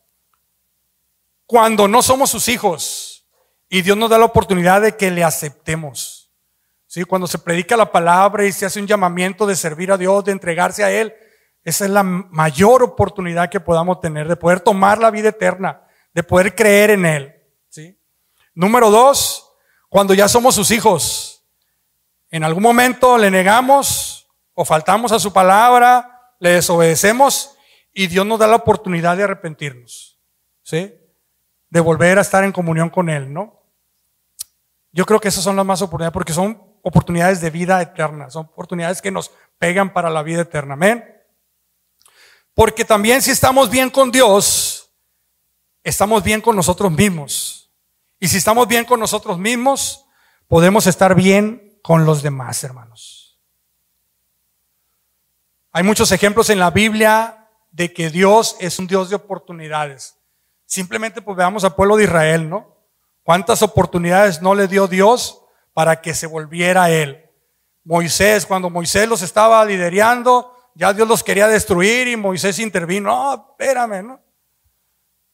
cuando 1.47 1.89
no 1.89 2.03
somos 2.03 2.31
sus 2.31 2.49
hijos 2.49 3.27
Y 3.69 3.83
Dios 3.83 3.97
nos 3.97 4.11
da 4.11 4.19
la 4.19 4.25
oportunidad 4.25 4.81
de 4.81 4.97
que 4.97 5.13
le 5.13 5.23
aceptemos. 5.23 6.20
¿Sí? 6.91 7.05
Cuando 7.05 7.29
se 7.29 7.39
predica 7.39 7.77
la 7.77 7.93
palabra 7.93 8.45
y 8.45 8.51
se 8.51 8.67
hace 8.67 8.81
un 8.81 8.87
llamamiento 8.89 9.47
de 9.47 9.55
servir 9.55 9.93
a 9.93 9.97
Dios, 9.97 10.25
de 10.25 10.33
entregarse 10.33 10.83
a 10.83 10.91
Él, 10.91 11.15
esa 11.63 11.85
es 11.85 11.91
la 11.93 12.03
mayor 12.03 12.83
oportunidad 12.83 13.49
que 13.49 13.61
podamos 13.61 14.01
tener 14.01 14.27
de 14.27 14.35
poder 14.35 14.59
tomar 14.59 14.99
la 14.99 15.13
vida 15.13 15.29
eterna, 15.29 15.87
de 16.13 16.25
poder 16.25 16.53
creer 16.57 16.91
en 16.91 17.07
Él. 17.07 17.33
¿Sí? 17.69 17.97
Número 18.55 18.91
dos, 18.91 19.53
cuando 19.89 20.15
ya 20.15 20.27
somos 20.27 20.57
sus 20.57 20.73
hijos, 20.73 21.45
en 22.29 22.43
algún 22.43 22.65
momento 22.65 23.17
le 23.19 23.31
negamos 23.31 24.29
o 24.55 24.65
faltamos 24.65 25.13
a 25.13 25.21
su 25.21 25.33
palabra, 25.33 26.35
le 26.41 26.55
desobedecemos 26.55 27.57
y 27.93 28.09
Dios 28.09 28.27
nos 28.27 28.41
da 28.41 28.49
la 28.49 28.57
oportunidad 28.57 29.17
de 29.17 29.23
arrepentirnos. 29.23 30.19
¿Sí? 30.65 30.93
De 31.69 31.79
volver 31.79 32.19
a 32.19 32.23
estar 32.23 32.43
en 32.43 32.51
comunión 32.51 32.91
con 32.91 33.09
Él, 33.09 33.33
¿no? 33.33 33.63
Yo 34.91 35.07
creo 35.07 35.21
que 35.21 35.29
esas 35.29 35.45
son 35.45 35.55
las 35.55 35.65
más 35.65 35.83
oportunidades 35.83 36.13
porque 36.13 36.33
son 36.33 36.70
oportunidades 36.83 37.41
de 37.41 37.51
vida 37.51 37.81
eterna, 37.81 38.31
son 38.31 38.47
oportunidades 38.47 39.03
que 39.03 39.11
nos 39.11 39.31
pegan 39.59 39.93
para 39.93 40.11
la 40.11 40.23
vida 40.23 40.43
eterna. 40.43 40.75
Amén. 40.75 41.05
Porque 42.55 42.85
también 42.85 43.23
si 43.23 43.31
estamos 43.31 43.71
bien 43.71 43.91
con 43.91 44.11
Dios, 44.11 44.91
estamos 45.83 46.23
bien 46.23 46.41
con 46.41 46.57
nosotros 46.57 46.91
mismos. 46.93 47.71
Y 48.19 48.29
si 48.29 48.37
estamos 48.37 48.69
bien 48.69 48.85
con 48.85 49.01
nosotros 49.01 49.39
mismos, 49.39 50.05
podemos 50.47 50.87
estar 50.87 51.15
bien 51.15 51.79
con 51.83 52.05
los 52.05 52.23
demás, 52.23 52.63
hermanos. 52.65 53.41
Hay 55.73 55.85
muchos 55.85 56.13
ejemplos 56.13 56.51
en 56.51 56.59
la 56.59 56.71
Biblia 56.71 57.49
de 57.71 57.93
que 57.93 58.11
Dios 58.11 58.57
es 58.59 58.79
un 58.79 58.87
Dios 58.87 59.09
de 59.09 59.17
oportunidades. 59.17 60.17
Simplemente 60.67 61.23
pues 61.23 61.37
veamos 61.37 61.65
al 61.65 61.75
pueblo 61.75 61.97
de 61.97 62.05
Israel, 62.05 62.49
¿no? 62.49 62.77
¿Cuántas 63.23 63.63
oportunidades 63.63 64.43
no 64.43 64.55
le 64.55 64.67
dio 64.67 64.87
Dios 64.89 65.40
para 65.73 66.01
que 66.01 66.15
se 66.15 66.27
volviera 66.27 66.85
a 66.85 66.91
Él? 66.91 67.31
Moisés, 67.85 68.47
cuando 68.47 68.71
Moisés 68.71 69.09
los 69.09 69.23
estaba 69.23 69.65
liderando, 69.65 70.55
ya 70.75 70.93
Dios 70.93 71.09
los 71.09 71.25
quería 71.25 71.49
destruir 71.49 72.09
y 72.09 72.17
Moisés 72.17 72.59
intervino. 72.59 73.11
No, 73.11 73.35
espérame, 73.51 74.07
¿no? 74.07 74.21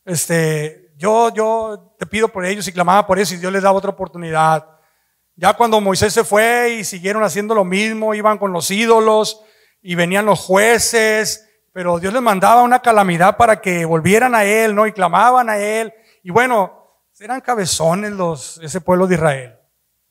Este, 0.05 0.93
yo, 0.97 1.33
yo 1.35 1.95
te 1.99 2.07
pido 2.07 2.29
por 2.29 2.45
ellos 2.45 2.67
y 2.69 2.73
clamaba 2.73 3.07
por 3.07 3.19
eso 3.19 3.35
y 3.35 3.39
Dios 3.39 3.53
les 3.53 3.63
daba 3.63 3.77
otra 3.77 3.91
oportunidad. 3.91 4.67
Ya 5.35 5.53
cuando 5.55 5.81
Moisés 5.81 6.15
se 6.15 6.25
fue 6.25 6.77
y 6.79 6.85
siguieron 6.85 7.23
haciendo 7.23 7.55
lo 7.55 7.65
mismo, 7.65 8.15
iban 8.15 8.39
con 8.39 8.53
los 8.53 8.71
ídolos 8.71 9.43
y 9.83 9.95
venían 9.95 10.25
los 10.25 10.41
jueces, 10.41 11.47
pero 11.73 11.99
Dios 11.99 12.13
les 12.13 12.23
mandaba 12.23 12.63
una 12.63 12.81
calamidad 12.81 13.37
para 13.37 13.61
que 13.61 13.85
volvieran 13.85 14.35
a 14.35 14.45
Él, 14.45 14.75
¿no? 14.75 14.87
Y 14.87 14.93
clamaban 14.93 15.51
a 15.51 15.59
Él. 15.59 15.93
Y 16.23 16.31
bueno, 16.31 17.03
eran 17.21 17.41
cabezones 17.41 18.13
los, 18.13 18.59
ese 18.63 18.81
pueblo 18.81 19.07
de 19.07 19.17
Israel. 19.17 19.56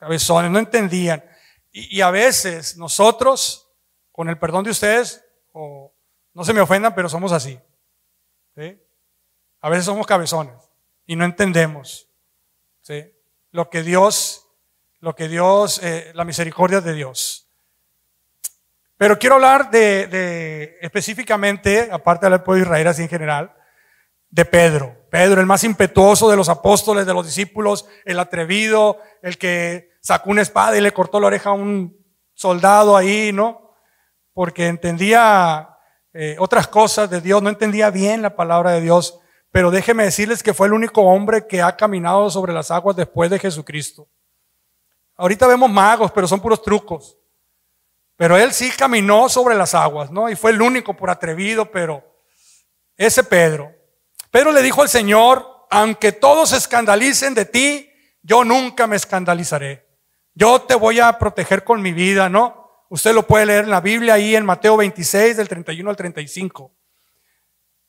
Cabezones, 0.06 0.52
no 0.52 0.60
entendían. 0.60 1.26
Y, 1.72 2.00
a 2.02 2.12
veces 2.12 2.78
nosotros, 2.78 3.72
con 4.12 4.30
el 4.30 4.38
perdón 4.38 4.64
de 4.64 4.70
ustedes, 4.70 5.26
no 5.52 6.44
se 6.44 6.54
me 6.54 6.62
ofendan, 6.62 6.94
pero 6.94 7.10
somos 7.10 7.32
así. 7.32 7.60
A 9.62 9.70
veces 9.70 9.86
somos 9.86 10.06
cabezones 10.06 10.54
y 11.08 11.16
no 11.16 11.26
entendemos 11.26 12.08
lo 13.50 13.68
que 13.72 13.82
Dios, 13.82 14.48
lo 15.00 15.16
que 15.16 15.28
Dios, 15.28 15.82
eh, 15.82 16.12
la 16.14 16.24
misericordia 16.24 16.82
de 16.82 16.94
Dios. 16.94 17.50
Pero 18.98 19.18
quiero 19.18 19.36
hablar 19.36 19.72
de, 19.72 20.06
de 20.06 20.78
específicamente, 20.82 21.90
aparte 21.92 22.30
del 22.30 22.44
pueblo 22.44 22.64
de 22.64 22.68
Israel 22.68 22.88
así 22.90 23.02
en 23.02 23.10
general, 23.10 23.56
de 24.30 24.46
Pedro. 24.46 25.08
Pedro, 25.10 25.40
el 25.40 25.48
más 25.48 25.64
impetuoso 25.64 26.30
de 26.30 26.36
los 26.36 26.50
apóstoles, 26.50 27.08
de 27.08 27.14
los 27.14 27.26
discípulos, 27.26 27.88
el 28.04 28.20
atrevido, 28.20 29.00
el 29.24 29.38
que 29.38 29.95
sacó 30.06 30.30
una 30.30 30.44
espada 30.44 30.78
y 30.78 30.82
le 30.82 30.94
cortó 30.94 31.20
la 31.20 31.28
oreja 31.28 31.50
a 31.50 31.54
un 31.54 31.98
soldado 32.36 32.96
ahí, 32.96 33.34
¿no? 33.34 33.66
porque 34.36 34.68
entendía 34.68 35.70
eh, 36.14 36.36
otras 36.40 36.68
cosas 36.68 37.10
de 37.10 37.22
Dios, 37.22 37.42
no 37.42 37.50
entendía 37.50 37.90
bien 37.90 38.22
la 38.22 38.36
palabra 38.36 38.72
de 38.72 38.82
Dios, 38.82 39.18
pero 39.50 39.72
déjeme 39.72 40.04
decirles 40.04 40.44
que 40.44 40.54
fue 40.54 40.68
el 40.68 40.74
único 40.74 41.02
hombre 41.04 41.48
que 41.48 41.62
ha 41.62 41.78
caminado 41.78 42.30
sobre 42.30 42.52
las 42.52 42.70
aguas 42.70 42.98
después 42.98 43.32
de 43.32 43.40
Jesucristo. 43.40 44.10
Ahorita 45.16 45.48
vemos 45.48 45.70
magos, 45.70 46.12
pero 46.12 46.28
son 46.28 46.42
puros 46.42 46.62
trucos. 46.62 47.18
Pero 48.18 48.36
él 48.36 48.52
sí 48.52 48.70
caminó 48.72 49.30
sobre 49.30 49.56
las 49.56 49.74
aguas, 49.74 50.12
¿no? 50.12 50.30
Y 50.30 50.36
fue 50.36 50.52
el 50.52 50.62
único 50.62 50.94
por 50.94 51.10
atrevido, 51.10 51.72
pero 51.72 52.04
ese 52.98 53.24
Pedro. 53.24 53.74
Pedro 54.32 54.52
le 54.52 54.62
dijo 54.62 54.82
al 54.82 54.90
Señor, 54.90 55.66
aunque 55.70 56.12
todos 56.12 56.52
escandalicen 56.52 57.34
de 57.34 57.46
ti, 57.46 57.90
yo 58.22 58.44
nunca 58.44 58.86
me 58.86 58.98
escandalizaré. 58.98 59.85
Yo 60.36 60.62
te 60.62 60.76
voy 60.76 61.00
a 61.00 61.18
proteger 61.18 61.64
con 61.64 61.82
mi 61.82 61.94
vida, 61.94 62.30
¿no? 62.30 62.86
Usted 62.90 63.14
lo 63.14 63.26
puede 63.26 63.46
leer 63.46 63.64
en 63.64 63.72
la 63.72 63.82
Biblia 63.82 64.16
ahí 64.16 64.36
en 64.36 64.46
Mateo 64.46 64.78
26 64.78 65.38
del 65.38 65.48
31 65.48 65.90
al 65.90 65.96
35. 65.96 66.72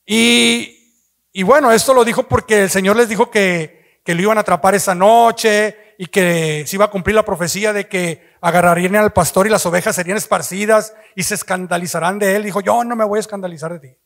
Y, 0.05 0.93
y 1.33 1.43
bueno, 1.43 1.71
esto 1.71 1.93
lo 1.93 2.05
dijo 2.05 2.23
porque 2.23 2.63
el 2.63 2.69
Señor 2.69 2.95
les 2.95 3.09
dijo 3.09 3.29
que, 3.29 4.01
que 4.03 4.15
lo 4.15 4.21
iban 4.21 4.37
a 4.37 4.41
atrapar 4.41 4.73
esa 4.73 4.95
noche 4.95 5.95
y 5.97 6.07
que 6.07 6.63
se 6.65 6.75
iba 6.77 6.85
a 6.85 6.89
cumplir 6.89 7.15
la 7.15 7.25
profecía 7.25 7.73
de 7.73 7.89
que 7.89 8.35
agarrarían 8.39 8.95
al 8.95 9.11
pastor 9.11 9.45
y 9.45 9.49
las 9.49 9.65
ovejas 9.65 9.95
serían 9.95 10.17
esparcidas 10.17 10.95
y 11.15 11.23
se 11.23 11.35
escandalizarán 11.35 12.17
de 12.17 12.37
él. 12.37 12.43
Dijo, 12.43 12.61
yo 12.61 12.83
no 12.85 12.95
me 12.95 13.03
voy 13.03 13.17
a 13.17 13.19
escandalizar 13.19 13.73
de 13.73 13.79
ti. 13.79 13.97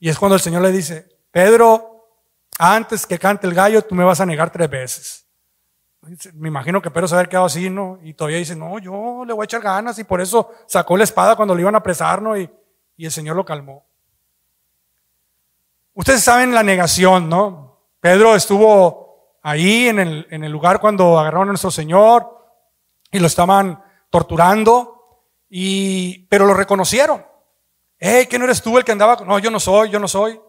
Y 0.00 0.08
es 0.08 0.18
cuando 0.18 0.36
el 0.36 0.40
Señor 0.40 0.62
le 0.62 0.72
dice, 0.72 1.06
Pedro, 1.30 2.06
antes 2.58 3.06
que 3.06 3.18
cante 3.18 3.46
el 3.46 3.54
gallo, 3.54 3.82
tú 3.82 3.94
me 3.94 4.04
vas 4.04 4.20
a 4.20 4.26
negar 4.26 4.50
tres 4.50 4.70
veces. 4.70 5.27
Me 6.34 6.48
imagino 6.48 6.80
que 6.80 6.90
Pedro 6.90 7.08
se 7.08 7.14
había 7.14 7.28
quedado 7.28 7.46
así, 7.46 7.70
¿no? 7.70 7.98
Y 8.02 8.14
todavía 8.14 8.38
dice, 8.38 8.56
no, 8.56 8.78
yo 8.78 9.24
le 9.26 9.32
voy 9.32 9.42
a 9.42 9.44
echar 9.44 9.60
ganas 9.60 9.98
y 9.98 10.04
por 10.04 10.20
eso 10.20 10.52
sacó 10.66 10.96
la 10.96 11.04
espada 11.04 11.36
cuando 11.36 11.54
le 11.54 11.62
iban 11.62 11.74
a 11.74 11.78
apresar, 11.78 12.22
¿no? 12.22 12.36
Y, 12.36 12.50
y 12.96 13.04
el 13.04 13.12
Señor 13.12 13.36
lo 13.36 13.44
calmó. 13.44 13.84
Ustedes 15.94 16.22
saben 16.22 16.54
la 16.54 16.62
negación, 16.62 17.28
¿no? 17.28 17.80
Pedro 18.00 18.34
estuvo 18.34 19.38
ahí 19.42 19.88
en 19.88 19.98
el, 19.98 20.26
en 20.30 20.44
el 20.44 20.52
lugar 20.52 20.80
cuando 20.80 21.18
agarraron 21.18 21.48
a 21.48 21.52
nuestro 21.52 21.70
Señor 21.70 22.46
y 23.10 23.18
lo 23.18 23.26
estaban 23.26 23.82
torturando, 24.10 25.24
y, 25.50 26.26
pero 26.28 26.46
lo 26.46 26.54
reconocieron. 26.54 27.24
Hey, 27.98 28.26
que 28.26 28.38
no 28.38 28.44
eres 28.44 28.62
tú 28.62 28.78
el 28.78 28.84
que 28.84 28.92
andaba? 28.92 29.16
No, 29.24 29.38
yo 29.38 29.50
no 29.50 29.58
soy, 29.58 29.90
yo 29.90 29.98
no 29.98 30.06
soy. 30.06 30.40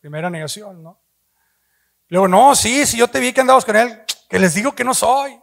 Primera 0.00 0.28
negación, 0.28 0.82
¿no? 0.82 0.98
Luego, 2.08 2.28
no, 2.28 2.54
sí, 2.54 2.86
sí, 2.86 2.98
yo 2.98 3.08
te 3.08 3.20
vi 3.20 3.32
que 3.32 3.40
andabas 3.40 3.64
con 3.64 3.76
él 3.76 4.02
que 4.30 4.38
les 4.38 4.54
digo 4.54 4.72
que 4.72 4.84
no 4.84 4.94
soy. 4.94 5.38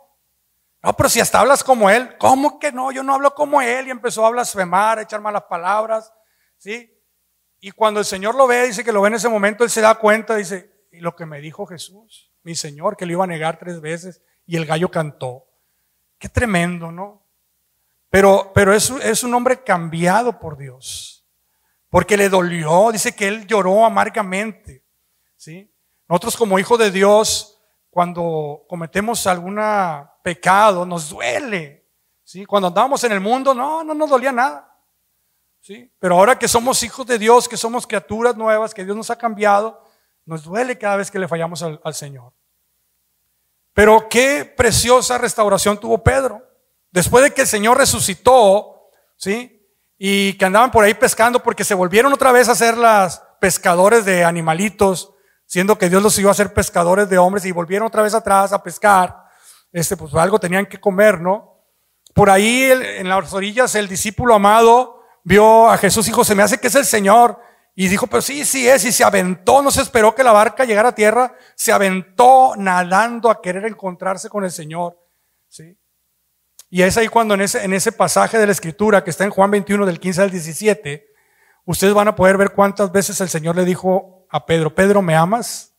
No, 0.81 0.93
pero 0.95 1.09
si 1.09 1.19
hasta 1.19 1.41
hablas 1.41 1.63
como 1.63 1.89
él, 1.89 2.17
¿cómo 2.17 2.57
que 2.57 2.71
no? 2.71 2.91
Yo 2.91 3.03
no 3.03 3.15
hablo 3.15 3.35
como 3.35 3.61
él 3.61 3.87
y 3.87 3.91
empezó 3.91 4.25
a 4.25 4.29
blasfemar, 4.29 4.97
a 4.97 5.01
echar 5.01 5.19
malas 5.19 5.43
palabras, 5.43 6.13
¿sí? 6.57 6.97
Y 7.59 7.71
cuando 7.71 7.99
el 7.99 8.05
Señor 8.05 8.35
lo 8.35 8.47
ve, 8.47 8.67
dice 8.67 8.85
que 8.85 8.93
lo 8.93 9.01
ve 9.01 9.09
en 9.09 9.15
ese 9.15 9.27
momento, 9.27 9.65
él 9.65 9.69
se 9.69 9.81
da 9.81 9.95
cuenta, 9.95 10.35
dice, 10.35 10.87
y 10.91 11.01
lo 11.01 11.15
que 11.15 11.25
me 11.25 11.41
dijo 11.41 11.65
Jesús, 11.65 12.31
mi 12.43 12.55
Señor, 12.55 12.95
que 12.95 13.05
le 13.05 13.13
iba 13.13 13.25
a 13.25 13.27
negar 13.27 13.59
tres 13.59 13.81
veces 13.81 14.21
y 14.45 14.55
el 14.55 14.65
gallo 14.65 14.89
cantó. 14.89 15.47
Qué 16.17 16.29
tremendo, 16.29 16.89
¿no? 16.89 17.25
Pero, 18.09 18.51
pero 18.55 18.73
es, 18.73 18.89
es 18.89 19.23
un 19.23 19.33
hombre 19.33 19.63
cambiado 19.63 20.39
por 20.39 20.57
Dios, 20.57 21.27
porque 21.89 22.15
le 22.15 22.29
dolió, 22.29 22.91
dice 22.93 23.13
que 23.13 23.27
él 23.27 23.45
lloró 23.47 23.83
amargamente, 23.83 24.85
¿sí? 25.35 25.69
Nosotros 26.07 26.37
como 26.37 26.57
hijos 26.57 26.79
de 26.79 26.91
Dios, 26.91 27.56
cuando 27.97 28.63
cometemos 28.69 29.25
algún 29.25 29.59
pecado, 30.21 30.85
nos 30.85 31.09
duele. 31.09 31.83
¿sí? 32.23 32.45
Cuando 32.45 32.67
andábamos 32.67 33.03
en 33.03 33.11
el 33.11 33.19
mundo, 33.19 33.55
no, 33.55 33.83
no 33.83 33.95
nos 33.95 34.07
dolía 34.07 34.31
nada. 34.31 34.71
¿sí? 35.61 35.91
Pero 35.97 36.13
ahora 36.13 36.37
que 36.37 36.47
somos 36.47 36.83
hijos 36.83 37.07
de 37.07 37.17
Dios, 37.17 37.47
que 37.47 37.57
somos 37.57 37.87
criaturas 37.87 38.37
nuevas, 38.37 38.75
que 38.75 38.85
Dios 38.85 38.95
nos 38.95 39.09
ha 39.09 39.17
cambiado, 39.17 39.83
nos 40.27 40.43
duele 40.43 40.77
cada 40.77 40.97
vez 40.97 41.09
que 41.09 41.17
le 41.17 41.27
fallamos 41.27 41.63
al, 41.63 41.95
Señor. 41.95 42.33
Pero 43.73 44.07
qué 44.07 44.45
preciosa 44.45 45.17
restauración 45.17 45.79
tuvo 45.79 46.03
Pedro. 46.03 46.47
Después 46.91 47.23
de 47.23 47.33
que 47.33 47.41
el 47.41 47.47
Señor 47.47 47.79
resucitó, 47.79 48.91
¿sí? 49.15 49.67
Y 49.97 50.33
que 50.33 50.45
andaban 50.45 50.69
por 50.69 50.83
ahí 50.83 50.93
pescando 50.93 51.41
porque 51.41 51.63
se 51.63 51.73
volvieron 51.73 52.13
otra 52.13 52.31
vez 52.31 52.47
a 52.47 52.53
ser 52.53 52.77
las 52.77 53.23
pescadores 53.39 54.05
de 54.05 54.23
animalitos 54.23 55.15
siendo 55.47 55.77
que 55.77 55.89
Dios 55.89 56.03
los 56.03 56.19
iba 56.19 56.29
a 56.29 56.33
hacer 56.33 56.53
pescadores 56.53 57.09
de 57.09 57.17
hombres 57.17 57.45
y 57.45 57.51
volvieron 57.51 57.87
otra 57.87 58.03
vez 58.03 58.13
atrás 58.13 58.53
a 58.53 58.61
pescar, 58.61 59.23
este, 59.71 59.97
pues 59.97 60.13
algo 60.13 60.39
tenían 60.39 60.65
que 60.65 60.79
comer, 60.79 61.19
¿no? 61.19 61.63
Por 62.13 62.29
ahí 62.29 62.63
en 62.71 63.09
las 63.09 63.33
orillas 63.33 63.73
el 63.75 63.87
discípulo 63.87 64.35
amado 64.35 65.01
vio 65.23 65.69
a 65.69 65.77
Jesús 65.77 66.05
y 66.07 66.11
dijo, 66.11 66.23
se 66.23 66.35
me 66.35 66.43
hace 66.43 66.59
que 66.59 66.67
es 66.67 66.75
el 66.75 66.85
Señor. 66.85 67.39
Y 67.75 67.87
dijo, 67.87 68.07
pero 68.07 68.21
sí, 68.21 68.43
sí 68.43 68.67
es, 68.67 68.85
y 68.85 68.91
se 68.91 69.03
aventó, 69.03 69.61
no 69.61 69.69
se 69.69 69.81
esperó 69.81 70.15
que 70.15 70.23
la 70.23 70.31
barca 70.31 70.65
llegara 70.65 70.89
a 70.89 70.95
tierra, 70.95 71.35
se 71.55 71.71
aventó 71.71 72.55
nadando 72.57 73.29
a 73.29 73.39
querer 73.39 73.65
encontrarse 73.65 74.29
con 74.29 74.43
el 74.43 74.51
Señor. 74.51 74.99
¿sí? 75.47 75.77
Y 76.69 76.81
es 76.81 76.97
ahí 76.97 77.07
cuando 77.07 77.35
en 77.35 77.41
ese, 77.41 77.63
en 77.63 77.73
ese 77.73 77.91
pasaje 77.91 78.39
de 78.39 78.47
la 78.47 78.51
Escritura 78.51 79.03
que 79.03 79.11
está 79.11 79.25
en 79.25 79.29
Juan 79.29 79.51
21 79.51 79.85
del 79.85 79.99
15 79.99 80.23
al 80.23 80.31
17, 80.31 81.05
ustedes 81.65 81.93
van 81.93 82.07
a 82.07 82.15
poder 82.15 82.37
ver 82.37 82.51
cuántas 82.51 82.91
veces 82.91 83.21
el 83.21 83.29
Señor 83.29 83.55
le 83.55 83.63
dijo 83.63 84.16
a 84.29 84.45
Pedro, 84.45 84.73
Pedro, 84.73 85.01
¿me 85.01 85.15
amas? 85.15 85.73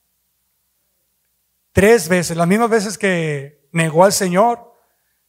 Tres 1.73 2.09
veces, 2.09 2.37
las 2.37 2.49
mismas 2.49 2.71
veces 2.71 2.99
que 2.99 3.69
negó 3.73 4.05
al 4.05 4.13
Señor, 4.13 4.73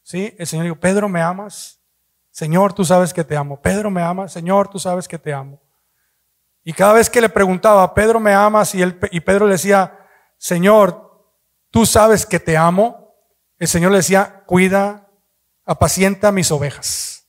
¿sí? 0.03 0.36
El 0.38 0.47
Señor 0.47 0.65
dijo, 0.65 0.79
Pedro, 0.79 1.10
¿me 1.10 1.21
amas? 1.21 1.79
Señor, 2.32 2.73
tú 2.73 2.86
sabes 2.86 3.13
que 3.13 3.23
te 3.23 3.36
amo. 3.36 3.62
Pedro, 3.62 3.89
¿me 3.91 4.01
amas? 4.01 4.32
Señor, 4.32 4.69
tú 4.69 4.79
sabes 4.79 5.08
que 5.08 5.17
te 5.17 5.34
amo. 5.34 5.62
Y 6.63 6.73
cada 6.73 6.93
vez 6.93 7.10
que 7.10 7.21
le 7.21 7.29
preguntaba, 7.29 7.93
Pedro, 7.93 8.19
¿me 8.19 8.34
amas? 8.34 8.75
Y, 8.75 8.82
él, 8.82 8.99
y 9.12 9.19
Pedro 9.21 9.45
le 9.45 9.53
decía, 9.53 9.97
Señor, 10.38 11.34
tú 11.71 11.86
sabes 11.86 12.25
que 12.25 12.39
te 12.39 12.55
amo. 12.55 13.15
El 13.58 13.67
Señor 13.67 13.91
le 13.91 13.97
decía, 13.97 14.43
cuida, 14.45 15.10
apacienta 15.65 16.32
mis 16.32 16.51
ovejas. 16.51 17.27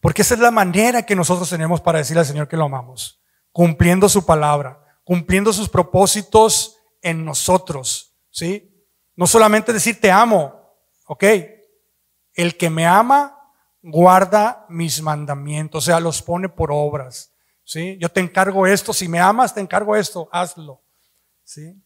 Porque 0.00 0.22
esa 0.22 0.34
es 0.34 0.40
la 0.40 0.50
manera 0.50 1.06
que 1.06 1.14
nosotros 1.14 1.48
tenemos 1.48 1.80
para 1.80 1.98
decirle 1.98 2.20
al 2.20 2.26
Señor 2.26 2.48
que 2.48 2.56
lo 2.56 2.64
amamos, 2.64 3.21
cumpliendo 3.52 4.08
su 4.08 4.24
palabra, 4.24 4.82
cumpliendo 5.04 5.52
sus 5.52 5.68
propósitos 5.68 6.78
en 7.00 7.24
nosotros, 7.24 8.16
¿sí? 8.30 8.68
No 9.14 9.26
solamente 9.26 9.72
decir 9.72 10.00
te 10.00 10.10
amo, 10.10 10.54
¿ok? 11.06 11.24
El 12.34 12.56
que 12.56 12.70
me 12.70 12.86
ama 12.86 13.38
guarda 13.82 14.64
mis 14.68 15.02
mandamientos, 15.02 15.84
o 15.84 15.86
sea, 15.86 16.00
los 16.00 16.22
pone 16.22 16.48
por 16.48 16.70
obras, 16.72 17.32
¿sí? 17.64 17.98
Yo 18.00 18.08
te 18.08 18.20
encargo 18.20 18.66
esto, 18.66 18.92
si 18.92 19.08
me 19.08 19.18
amas, 19.18 19.54
te 19.54 19.60
encargo 19.60 19.96
esto, 19.96 20.28
hazlo, 20.32 20.80
¿sí? 21.44 21.76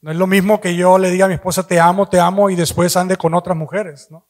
No 0.00 0.12
es 0.12 0.16
lo 0.16 0.26
mismo 0.26 0.60
que 0.60 0.76
yo 0.76 0.98
le 0.98 1.10
diga 1.10 1.24
a 1.24 1.28
mi 1.28 1.34
esposa 1.34 1.66
te 1.66 1.80
amo, 1.80 2.08
te 2.08 2.20
amo 2.20 2.48
y 2.48 2.54
después 2.54 2.96
ande 2.96 3.16
con 3.16 3.34
otras 3.34 3.56
mujeres, 3.56 4.08
¿no? 4.10 4.28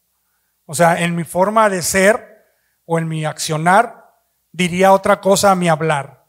O 0.65 0.75
sea, 0.75 1.01
en 1.01 1.15
mi 1.15 1.25
forma 1.25 1.69
de 1.69 1.83
ser 1.83 2.45
o 2.87 2.99
en 2.99 3.07
mi 3.07 3.25
accionar 3.25 4.06
diría 4.57 4.93
otra 4.93 5.21
cosa 5.21 5.51
a 5.51 5.55
mi 5.55 5.69
hablar. 5.69 6.25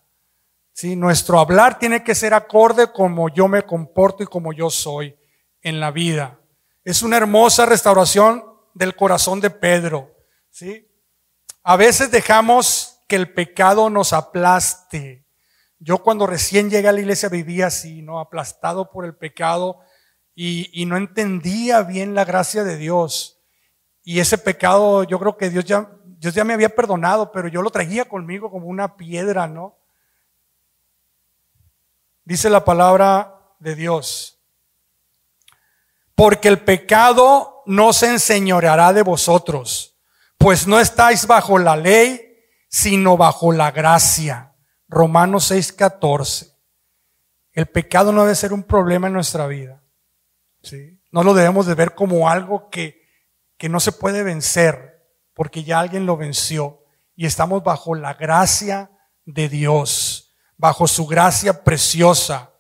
¿sí? 0.74 0.96
Nuestro 0.96 1.40
hablar 1.40 1.80
tiene 1.80 2.04
que 2.04 2.14
ser 2.14 2.34
acorde 2.34 2.92
como 2.92 3.30
yo 3.30 3.48
me 3.48 3.64
comporto 3.64 4.22
y 4.24 4.28
como 4.28 4.52
yo 4.52 4.70
soy 4.70 5.18
en 5.62 5.80
la 5.80 5.92
vida. 5.92 6.40
Es 6.84 7.02
una 7.02 7.18
hermosa 7.18 7.66
restauración 7.66 8.44
del 8.74 8.96
corazón 8.96 9.40
de 9.40 9.50
Pedro. 9.50 10.14
¿sí? 10.50 10.92
A 11.64 11.78
veces 11.78 12.12
dejamos 12.12 13.02
que 13.08 13.16
el 13.16 13.34
pecado 13.34 13.90
nos 13.90 14.12
aplaste. 14.12 15.26
Yo 15.80 16.00
cuando 16.00 16.28
recién 16.28 16.70
llegué 16.70 16.90
a 16.90 16.92
la 16.92 17.00
iglesia 17.00 17.30
vivía 17.30 17.68
así, 17.68 18.02
¿no? 18.02 18.20
Aplastado 18.20 18.92
por 18.92 19.06
el 19.06 19.16
pecado 19.16 19.80
y, 20.36 20.70
y 20.74 20.86
no 20.86 20.98
entendía 20.98 21.84
bien 21.84 22.14
la 22.14 22.26
gracia 22.26 22.66
de 22.66 22.76
Dios. 22.76 23.40
Y 24.04 24.20
ese 24.20 24.38
pecado, 24.38 25.04
yo 25.04 25.20
creo 25.20 25.38
que 25.38 25.50
Dios 25.50 25.64
ya, 25.64 25.92
Dios 26.18 26.34
ya 26.34 26.44
me 26.44 26.54
había 26.54 26.70
perdonado, 26.70 27.32
pero 27.32 27.48
yo 27.48 27.62
lo 27.62 27.70
traía 27.70 28.06
conmigo 28.06 28.52
como 28.52 28.68
una 28.68 28.98
piedra, 28.98 29.48
¿no? 29.48 29.78
dice 32.28 32.50
la 32.50 32.66
palabra 32.66 33.40
de 33.60 33.74
Dios. 33.74 34.38
Porque 36.14 36.50
el 36.50 36.60
pecado 36.60 37.64
no 37.66 37.94
se 37.94 38.10
enseñoreará 38.10 38.92
de 38.92 39.02
vosotros, 39.02 39.98
pues 40.38 40.68
no 40.68 40.80
estáis 40.80 41.26
bajo 41.26 41.58
la 41.58 41.78
ley, 41.78 42.38
sino 42.68 43.16
bajo 43.16 43.54
la 43.54 43.72
gracia. 43.72 44.54
Romanos 44.90 45.52
6:14. 45.52 46.54
El 47.54 47.68
pecado 47.68 48.12
no 48.12 48.24
debe 48.24 48.36
ser 48.36 48.52
un 48.52 48.64
problema 48.64 49.08
en 49.08 49.14
nuestra 49.14 49.48
vida. 49.48 49.82
¿sí? 50.62 51.00
No 51.12 51.24
lo 51.24 51.34
debemos 51.34 51.66
de 51.66 51.76
ver 51.76 51.96
como 51.96 52.30
algo 52.30 52.70
que, 52.70 53.08
que 53.58 53.70
no 53.70 53.80
se 53.80 53.94
puede 53.94 54.22
vencer, 54.24 54.97
porque 55.38 55.64
ya 55.64 55.80
alguien 55.80 56.06
lo 56.06 56.18
venció 56.18 56.84
y 57.16 57.26
estamos 57.26 57.64
bajo 57.64 57.96
la 57.96 58.16
gracia 58.16 58.92
de 59.24 59.48
Dios 59.48 60.28
bajo 60.58 60.88
su 60.88 61.06
gracia 61.06 61.64
preciosa. 61.64 62.52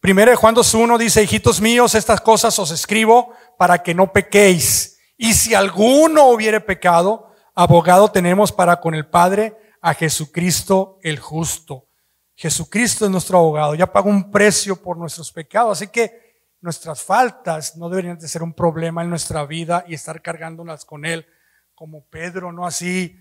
Primero 0.00 0.30
de 0.30 0.36
Juan 0.36 0.54
2.1 0.54 0.98
dice, 0.98 1.22
hijitos 1.22 1.60
míos, 1.60 1.94
estas 1.94 2.20
cosas 2.20 2.58
os 2.58 2.70
escribo 2.70 3.32
para 3.56 3.82
que 3.82 3.94
no 3.94 4.12
pequéis. 4.12 4.98
Y 5.16 5.32
si 5.32 5.54
alguno 5.54 6.26
hubiere 6.26 6.60
pecado, 6.60 7.32
abogado 7.54 8.10
tenemos 8.10 8.52
para 8.52 8.80
con 8.80 8.94
el 8.94 9.06
Padre 9.06 9.56
a 9.80 9.94
Jesucristo 9.94 10.98
el 11.02 11.18
justo. 11.18 11.86
Jesucristo 12.34 13.04
es 13.04 13.10
nuestro 13.10 13.38
abogado, 13.38 13.74
ya 13.76 13.90
pagó 13.90 14.10
un 14.10 14.30
precio 14.30 14.82
por 14.82 14.98
nuestros 14.98 15.30
pecados, 15.30 15.78
así 15.78 15.86
que 15.86 16.42
nuestras 16.60 17.00
faltas 17.00 17.76
no 17.76 17.88
deberían 17.88 18.18
de 18.18 18.26
ser 18.26 18.42
un 18.42 18.52
problema 18.52 19.02
en 19.02 19.10
nuestra 19.10 19.46
vida 19.46 19.84
y 19.86 19.94
estar 19.94 20.20
cargándolas 20.20 20.84
con 20.84 21.04
Él, 21.06 21.26
como 21.74 22.06
Pedro, 22.06 22.52
no 22.52 22.66
así, 22.66 23.18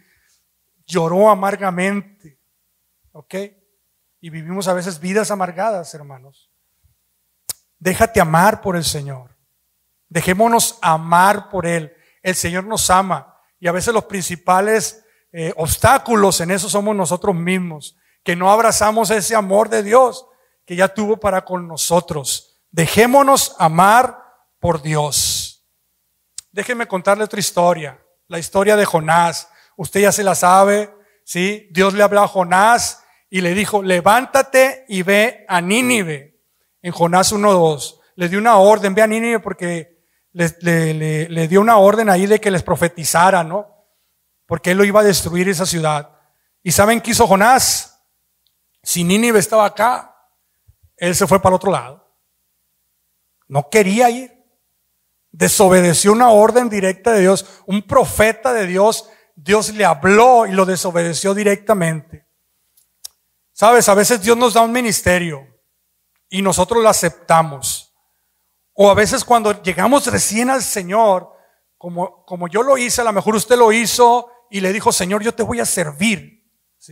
lloró 0.86 1.30
amargamente, 1.30 2.40
¿ok? 3.12 3.36
y 4.24 4.30
vivimos 4.30 4.70
a 4.70 4.74
veces 4.74 5.02
vidas 5.02 5.32
amargadas, 5.32 5.94
hermanos. 5.94 6.50
Déjate 7.78 8.22
amar 8.22 8.62
por 8.62 8.78
el 8.78 8.86
Señor. 8.86 9.36
Dejémonos 10.08 10.80
amar 10.82 11.50
por 11.50 11.66
Él. 11.66 11.94
El 12.22 12.34
Señor 12.34 12.64
nos 12.64 12.90
ama 12.90 13.38
y 13.60 13.68
a 13.68 13.74
veces 13.74 13.94
los 13.94 14.06
principales 14.06 15.04
eh, 15.34 15.52
obstáculos 15.58 16.40
en 16.40 16.52
eso 16.52 16.70
somos 16.70 16.96
nosotros 16.96 17.36
mismos, 17.36 17.98
que 18.24 18.38
no 18.38 18.50
abrazamos 18.50 19.10
ese 19.10 19.36
amor 19.36 19.68
de 19.68 19.84
Dios 19.84 20.26
que 20.66 20.78
ya 20.78 20.88
tuvo 20.88 21.18
para 21.18 21.44
con 21.44 21.68
nosotros. 21.68 22.62
Dejémonos 22.72 23.58
amar 23.60 24.24
por 24.58 24.82
Dios. 24.82 25.68
Déjenme 26.50 26.88
contarle 26.88 27.26
otra 27.26 27.42
historia, 27.42 28.02
la 28.34 28.40
historia 28.40 28.76
de 28.76 28.86
Jonás. 28.86 29.48
Usted 29.76 30.00
ya 30.00 30.12
se 30.12 30.24
la 30.24 30.34
sabe, 30.34 30.92
¿sí? 31.24 31.70
Dios 31.70 31.94
le 31.94 32.02
habló 32.02 32.24
a 32.24 32.28
Jonás 32.28 33.04
y 33.30 33.42
le 33.42 33.54
dijo, 33.54 33.84
levántate 33.84 34.86
y 34.88 35.04
ve 35.04 35.46
a 35.48 35.62
Nínive. 35.62 36.42
En 36.82 36.94
Jonás 36.94 37.32
1.2. 37.32 38.00
Le 38.16 38.30
dio 38.30 38.40
una 38.40 38.58
orden, 38.58 38.96
ve 38.96 39.04
a 39.04 39.08
Nínive 39.08 39.40
porque 39.40 40.04
le, 40.32 41.48
dio 41.48 41.62
una 41.62 41.78
orden 41.78 42.10
ahí 42.10 42.26
de 42.26 42.42
que 42.42 42.50
les 42.50 42.64
profetizara, 42.64 43.44
¿no? 43.44 43.68
Porque 44.48 44.72
él 44.72 44.80
lo 44.80 44.84
iba 44.84 45.02
a 45.02 45.04
destruir 45.04 45.48
esa 45.48 45.68
ciudad. 45.68 46.18
¿Y 46.64 46.72
saben 46.72 47.02
qué 47.02 47.12
hizo 47.12 47.28
Jonás? 47.28 48.04
Si 48.82 49.04
Nínive 49.04 49.38
estaba 49.38 49.66
acá, 49.66 50.16
él 50.98 51.14
se 51.14 51.28
fue 51.28 51.40
para 51.40 51.54
el 51.54 51.58
otro 51.58 51.72
lado. 51.72 52.12
No 53.48 53.70
quería 53.70 54.10
ir. 54.10 54.43
Desobedeció 55.34 56.12
una 56.12 56.30
orden 56.30 56.70
directa 56.70 57.12
de 57.12 57.22
Dios. 57.22 57.64
Un 57.66 57.82
profeta 57.82 58.54
de 58.54 58.68
Dios, 58.68 59.10
Dios 59.36 59.74
le 59.74 59.84
habló 59.84 60.46
y 60.46 60.52
lo 60.52 60.64
desobedeció 60.64 61.34
directamente. 61.34 62.28
Sabes, 63.52 63.90
a 63.90 63.96
veces 63.96 64.22
Dios 64.22 64.38
nos 64.38 64.54
da 64.54 64.62
un 64.62 64.72
ministerio 64.72 65.48
y 66.30 66.44
nosotros 66.44 66.84
lo 66.84 66.88
aceptamos. 66.88 67.96
O 68.74 68.92
a 68.92 68.94
veces 68.94 69.26
cuando 69.26 69.60
llegamos 69.64 70.06
recién 70.06 70.52
al 70.52 70.62
Señor, 70.62 71.32
como, 71.80 72.24
como 72.26 72.48
yo 72.48 72.62
lo 72.62 72.78
hice, 72.78 73.02
a 73.02 73.06
lo 73.06 73.12
mejor 73.12 73.36
usted 73.36 73.58
lo 73.58 73.72
hizo 73.72 74.30
y 74.52 74.62
le 74.62 74.72
dijo, 74.72 74.92
Señor, 74.92 75.24
yo 75.24 75.34
te 75.34 75.42
voy 75.42 75.60
a 75.60 75.66
servir. 75.66 76.44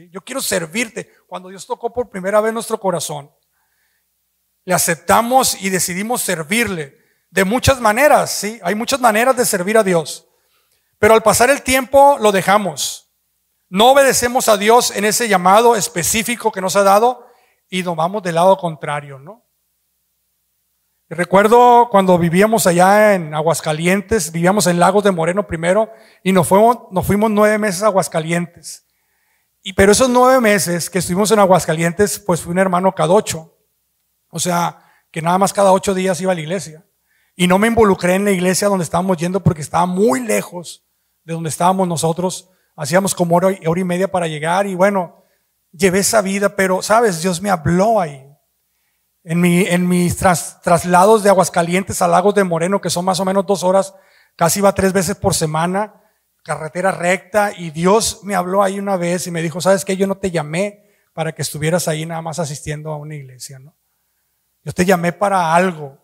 Yo 0.09 0.21
quiero 0.21 0.41
servirte. 0.41 1.11
Cuando 1.27 1.49
Dios 1.49 1.67
tocó 1.67 1.93
por 1.93 2.09
primera 2.09 2.41
vez 2.41 2.53
nuestro 2.53 2.79
corazón, 2.79 3.31
le 4.65 4.73
aceptamos 4.73 5.61
y 5.61 5.69
decidimos 5.69 6.23
servirle 6.23 7.00
de 7.31 7.43
muchas 7.43 7.81
maneras. 7.81 8.31
¿sí? 8.31 8.59
Hay 8.63 8.75
muchas 8.75 8.99
maneras 8.99 9.35
de 9.35 9.45
servir 9.45 9.77
a 9.77 9.83
Dios. 9.83 10.27
Pero 10.99 11.15
al 11.15 11.23
pasar 11.23 11.49
el 11.49 11.63
tiempo 11.63 12.17
lo 12.19 12.31
dejamos. 12.31 13.11
No 13.69 13.91
obedecemos 13.91 14.47
a 14.49 14.57
Dios 14.57 14.91
en 14.91 15.05
ese 15.05 15.27
llamado 15.27 15.75
específico 15.75 16.51
que 16.51 16.61
nos 16.61 16.75
ha 16.75 16.83
dado 16.83 17.25
y 17.69 17.83
nos 17.83 17.95
vamos 17.95 18.21
del 18.21 18.35
lado 18.35 18.57
contrario, 18.57 19.17
¿no? 19.17 19.47
Recuerdo 21.13 21.89
cuando 21.89 22.17
vivíamos 22.17 22.67
allá 22.67 23.15
en 23.15 23.33
Aguascalientes, 23.33 24.31
vivíamos 24.31 24.67
en 24.67 24.79
Lagos 24.79 25.03
de 25.03 25.11
Moreno 25.11 25.45
primero 25.45 25.91
y 26.23 26.31
nos 26.31 26.47
fuimos, 26.47 26.77
nueve 27.31 27.57
meses 27.57 27.83
a 27.83 27.87
Aguascalientes. 27.87 28.85
Y 29.61 29.73
pero 29.73 29.91
esos 29.91 30.07
nueve 30.07 30.39
meses 30.39 30.89
que 30.89 30.99
estuvimos 30.99 31.31
en 31.31 31.39
Aguascalientes, 31.39 32.17
pues 32.19 32.41
fui 32.41 32.51
un 32.51 32.59
hermano 32.59 32.93
cada 32.95 33.13
ocho. 33.13 33.57
O 34.29 34.39
sea, 34.39 34.85
que 35.11 35.21
nada 35.21 35.37
más 35.37 35.51
cada 35.51 35.73
ocho 35.73 35.93
días 35.93 36.21
iba 36.21 36.31
a 36.31 36.35
la 36.35 36.41
iglesia. 36.41 36.85
Y 37.35 37.47
no 37.47 37.57
me 37.57 37.67
involucré 37.67 38.15
en 38.15 38.25
la 38.25 38.31
iglesia 38.31 38.67
donde 38.67 38.83
estábamos 38.83 39.17
yendo 39.17 39.41
porque 39.41 39.61
estaba 39.61 39.85
muy 39.85 40.19
lejos 40.19 40.83
de 41.23 41.33
donde 41.33 41.49
estábamos 41.49 41.87
nosotros 41.87 42.49
hacíamos 42.75 43.13
como 43.13 43.35
hora, 43.35 43.51
y 43.51 43.83
media 43.83 44.09
para 44.09 44.27
llegar 44.27 44.65
y 44.65 44.75
bueno, 44.75 45.23
llevé 45.71 45.99
esa 45.99 46.21
vida, 46.21 46.55
pero 46.55 46.81
sabes, 46.81 47.21
Dios 47.21 47.41
me 47.41 47.49
habló 47.49 47.99
ahí. 47.99 48.27
En, 49.23 49.39
mi, 49.39 49.61
en 49.61 49.87
mis 49.87 50.17
traslados 50.17 51.21
de 51.21 51.29
Aguascalientes 51.29 52.01
a 52.01 52.07
Lagos 52.07 52.33
de 52.33 52.43
Moreno, 52.43 52.81
que 52.81 52.89
son 52.89 53.05
más 53.05 53.19
o 53.19 53.25
menos 53.25 53.45
dos 53.45 53.63
horas, 53.63 53.93
casi 54.35 54.59
iba 54.59 54.73
tres 54.73 54.93
veces 54.93 55.15
por 55.15 55.35
semana, 55.35 56.01
carretera 56.43 56.91
recta, 56.91 57.51
y 57.55 57.69
Dios 57.69 58.21
me 58.23 58.33
habló 58.33 58.63
ahí 58.63 58.79
una 58.79 58.97
vez 58.97 59.27
y 59.27 59.31
me 59.31 59.43
dijo, 59.43 59.61
¿sabes 59.61 59.85
qué? 59.85 59.95
Yo 59.95 60.07
no 60.07 60.17
te 60.17 60.31
llamé 60.31 60.89
para 61.13 61.33
que 61.33 61.43
estuvieras 61.43 61.87
ahí 61.87 62.03
nada 62.03 62.23
más 62.23 62.39
asistiendo 62.39 62.91
a 62.91 62.97
una 62.97 63.13
iglesia, 63.13 63.59
¿no? 63.59 63.75
Yo 64.63 64.73
te 64.73 64.85
llamé 64.85 65.11
para 65.13 65.53
algo. 65.53 65.99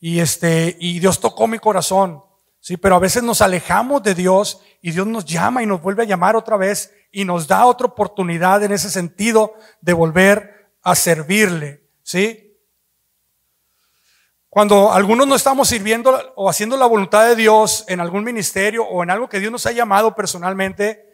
Y 0.00 0.20
este, 0.20 0.76
y 0.78 1.00
Dios 1.00 1.20
tocó 1.20 1.46
mi 1.46 1.58
corazón. 1.58 2.22
Sí, 2.60 2.76
pero 2.76 2.96
a 2.96 2.98
veces 2.98 3.22
nos 3.22 3.40
alejamos 3.40 4.02
de 4.02 4.14
Dios 4.14 4.60
y 4.82 4.90
Dios 4.90 5.06
nos 5.06 5.24
llama 5.24 5.62
y 5.62 5.66
nos 5.66 5.80
vuelve 5.80 6.02
a 6.02 6.06
llamar 6.06 6.36
otra 6.36 6.56
vez 6.56 6.92
y 7.12 7.24
nos 7.24 7.46
da 7.46 7.64
otra 7.66 7.86
oportunidad 7.86 8.62
en 8.62 8.72
ese 8.72 8.90
sentido 8.90 9.54
de 9.80 9.92
volver 9.92 10.72
a 10.82 10.94
servirle. 10.94 11.84
¿Sí? 12.02 12.48
Cuando 14.50 14.92
algunos 14.92 15.26
no 15.26 15.34
estamos 15.34 15.68
sirviendo 15.68 16.32
o 16.34 16.48
haciendo 16.48 16.76
la 16.76 16.86
voluntad 16.86 17.26
de 17.26 17.36
Dios 17.36 17.84
en 17.86 18.00
algún 18.00 18.24
ministerio 18.24 18.84
o 18.84 19.02
en 19.02 19.10
algo 19.10 19.28
que 19.28 19.40
Dios 19.40 19.52
nos 19.52 19.66
ha 19.66 19.72
llamado 19.72 20.14
personalmente, 20.14 21.04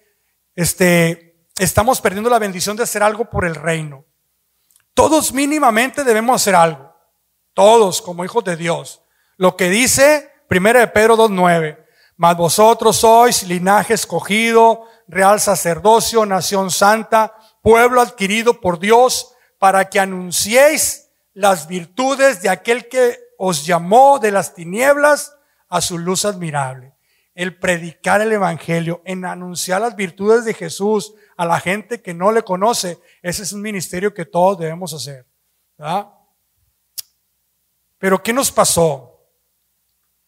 este, 0.55 1.49
estamos 1.59 2.01
perdiendo 2.01 2.31
la 2.31 2.39
bendición 2.39 2.77
de 2.77 2.85
hacer 2.85 3.03
algo 3.03 3.29
por 3.29 3.45
el 3.45 3.57
reino. 3.57 4.05
Todos 4.95 5.33
mínimamente 5.33 6.05
debemos 6.05 6.37
hacer 6.41 6.55
algo. 6.55 6.94
Todos 7.55 8.03
como 8.03 8.25
hijos 8.25 8.45
de 8.45 8.57
Dios. 8.57 9.01
Lo 9.37 9.57
que 9.57 9.71
dice 9.71 10.31
1 10.51 10.73
de 10.75 10.87
Pedro 10.89 11.17
2.9. 11.17 11.79
Mas 12.17 12.37
vosotros 12.37 12.97
sois 12.97 13.43
linaje 13.45 13.95
escogido, 13.95 14.85
real 15.09 15.41
sacerdocio, 15.41 16.25
nación 16.27 16.71
santa, 16.71 17.35
pueblo 17.63 18.01
adquirido 18.01 18.61
por 18.61 18.79
Dios, 18.79 19.35
para 19.59 19.89
que 19.89 19.99
anunciéis 19.99 21.11
las 21.33 21.67
virtudes 21.67 22.43
de 22.43 22.51
aquel 22.51 22.89
que 22.89 23.19
os 23.39 23.67
llamó 23.67 24.19
de 24.19 24.31
las 24.31 24.55
tinieblas 24.55 25.37
a 25.69 25.81
su 25.81 25.99
luz 25.99 26.25
admirable. 26.25 26.95
El 27.35 27.59
predicar 27.59 28.21
el 28.21 28.31
Evangelio, 28.31 29.03
en 29.05 29.25
anunciar 29.25 29.81
las 29.81 29.97
virtudes 29.97 30.45
de 30.45 30.55
Jesús 30.55 31.15
a 31.37 31.45
la 31.45 31.59
gente 31.59 32.01
que 32.01 32.15
no 32.15 32.31
le 32.31 32.43
conoce, 32.43 33.01
ese 33.23 33.43
es 33.43 33.53
un 33.53 33.61
ministerio 33.61 34.15
que 34.15 34.25
todos 34.25 34.59
debemos 34.59 34.95
hacer. 34.95 35.27
Pero 38.05 38.23
¿qué 38.23 38.35
nos 38.35 38.53
pasó? 38.53 39.19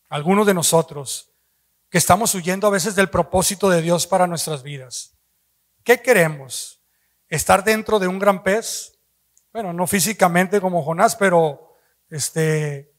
Algunos 0.08 0.46
de 0.46 0.54
nosotros 0.54 1.30
que 1.90 1.98
estamos 1.98 2.34
huyendo 2.34 2.66
a 2.66 2.70
veces 2.70 2.96
del 2.96 3.10
propósito 3.10 3.68
de 3.68 3.82
Dios 3.82 4.06
para 4.06 4.26
nuestras 4.26 4.62
vidas. 4.62 5.14
¿Qué 5.84 6.00
queremos? 6.00 6.80
¿Estar 7.28 7.64
dentro 7.64 7.98
de 7.98 8.08
un 8.08 8.18
gran 8.18 8.42
pez? 8.42 8.98
Bueno, 9.52 9.74
no 9.74 9.86
físicamente 9.86 10.58
como 10.58 10.82
Jonás, 10.82 11.16
pero 11.16 11.74
este, 12.08 12.94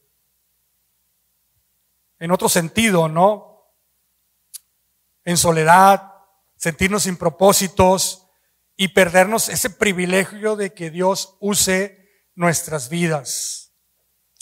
en 2.20 2.30
otro 2.30 2.48
sentido, 2.48 3.08
¿no? 3.08 3.74
En 5.24 5.38
soledad, 5.38 6.12
sentirnos 6.54 7.02
sin 7.02 7.16
propósitos 7.16 8.28
y 8.76 8.86
perdernos 8.86 9.48
ese 9.48 9.70
privilegio 9.70 10.54
de 10.54 10.72
que 10.72 10.92
Dios 10.92 11.36
use 11.40 12.28
nuestras 12.36 12.88
vidas. 12.88 13.67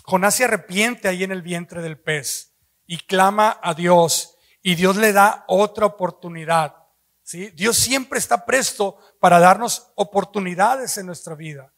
Jonás 0.07 0.37
se 0.37 0.45
arrepiente 0.45 1.09
ahí 1.09 1.25
en 1.25 1.33
el 1.33 1.43
vientre 1.43 1.83
del 1.83 1.99
pez 1.99 2.55
y 2.87 2.99
clama 2.99 3.59
a 3.61 3.75
Dios 3.75 4.39
y 4.63 4.77
Dios 4.77 4.97
le 4.97 5.13
da 5.13 5.45
otra 5.49 5.87
oportunidad. 5.87 6.77
¿sí? 7.25 7.51
Dios 7.51 7.77
siempre 7.77 8.19
está 8.19 8.47
presto 8.47 8.99
para 9.19 9.41
darnos 9.41 9.91
oportunidades 9.97 10.97
en 10.99 11.07
nuestra 11.07 11.35
vida. 11.35 11.73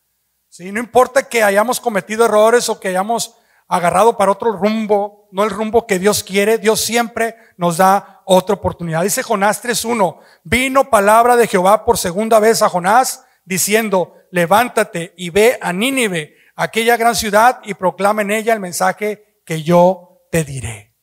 ¿sí? 0.49 0.71
No 0.73 0.79
importa 0.79 1.29
que 1.29 1.43
hayamos 1.43 1.81
cometido 1.81 2.27
errores 2.27 2.69
o 2.69 2.79
que 2.79 2.89
hayamos 2.89 3.35
agarrado 3.67 4.17
para 4.17 4.33
otro 4.33 4.53
rumbo, 4.53 5.29
no 5.33 5.45
el 5.45 5.51
rumbo 5.51 5.87
que 5.87 5.99
Dios 5.99 6.23
quiere, 6.23 6.59
Dios 6.59 6.81
siempre 6.81 7.37
nos 7.57 7.79
da 7.79 8.23
otra 8.27 8.55
oportunidad. 8.55 9.03
Dice 9.03 9.23
Jonás 9.23 9.63
3.1, 9.65 10.19
vino 10.45 10.91
palabra 10.91 11.37
de 11.37 11.47
Jehová 11.47 11.85
por 11.85 11.97
segunda 11.97 12.41
vez 12.41 12.61
a 12.61 12.69
Jonás 12.69 13.25
diciendo, 13.45 14.15
levántate 14.31 15.15
y 15.17 15.31
ve 15.31 15.59
a 15.63 15.73
Nínive, 15.73 16.38
aquella 16.59 16.97
gran 16.97 17.15
ciudad, 17.15 17.61
y 17.63 17.75
proclama 17.75 18.23
en 18.23 18.33
ella 18.33 18.53
el 18.53 18.59
mensaje 18.59 19.41
que 19.47 19.63
yo 19.63 20.23
te 20.31 20.43
diré. 20.43 20.97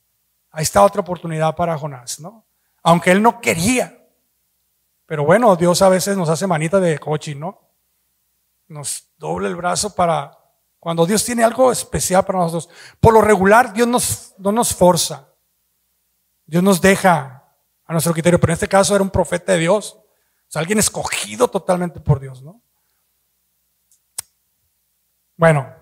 Ahí 0.52 0.64
está 0.64 0.84
otra 0.84 1.00
oportunidad 1.00 1.56
para 1.56 1.78
Jonás, 1.78 2.20
¿no? 2.20 2.46
Aunque 2.84 3.12
él 3.12 3.22
no 3.22 3.40
quería. 3.40 3.98
Pero 5.06 5.24
bueno, 5.24 5.56
Dios 5.56 5.82
a 5.82 5.88
veces 5.88 6.18
nos 6.18 6.28
hace 6.28 6.46
manita 6.46 6.82
de 6.82 7.00
coche, 7.00 7.36
¿no? 7.36 7.72
Nos 8.68 9.14
doble 9.18 9.48
el 9.48 9.56
brazo 9.56 9.96
para 9.96 10.38
cuando 10.78 11.06
Dios 11.06 11.24
tiene 11.24 11.44
algo 11.46 11.72
especial 11.72 12.26
para 12.26 12.40
nosotros. 12.40 12.70
Por 13.00 13.14
lo 13.14 13.22
regular, 13.22 13.72
Dios 13.72 13.88
nos, 13.88 14.36
no 14.38 14.52
nos 14.52 14.76
forza. 14.76 15.30
Dios 16.46 16.64
nos 16.64 16.82
deja 16.82 17.46
a 17.86 17.94
nuestro 17.94 18.12
criterio, 18.12 18.40
pero 18.42 18.52
en 18.52 18.56
este 18.56 18.68
caso 18.68 18.94
era 18.94 19.04
un 19.04 19.10
profeta 19.10 19.54
de 19.54 19.60
Dios. 19.60 19.94
O 19.94 20.48
sea, 20.50 20.60
alguien 20.60 20.80
escogido 20.80 21.48
totalmente 21.48 22.02
por 22.02 22.20
Dios, 22.20 22.44
¿no? 22.44 22.62
Bueno, 25.38 25.74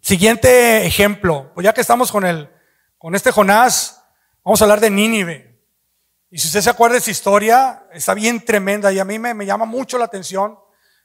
siguiente 0.00 0.86
ejemplo. 0.86 1.52
Pues 1.54 1.64
ya 1.64 1.72
que 1.72 1.80
estamos 1.80 2.10
con 2.10 2.24
el, 2.24 2.50
con 2.98 3.14
este 3.14 3.30
Jonás, 3.30 4.02
vamos 4.44 4.60
a 4.60 4.64
hablar 4.64 4.80
de 4.80 4.90
Nínive. 4.90 5.60
Y 6.30 6.38
si 6.38 6.48
usted 6.48 6.60
se 6.60 6.70
acuerda 6.70 6.94
de 6.94 6.98
esa 6.98 7.10
historia, 7.10 7.86
está 7.92 8.14
bien 8.14 8.44
tremenda 8.44 8.92
y 8.92 8.98
a 8.98 9.04
mí 9.04 9.18
me, 9.18 9.34
me 9.34 9.46
llama 9.46 9.64
mucho 9.64 9.98
la 9.98 10.06
atención 10.06 10.58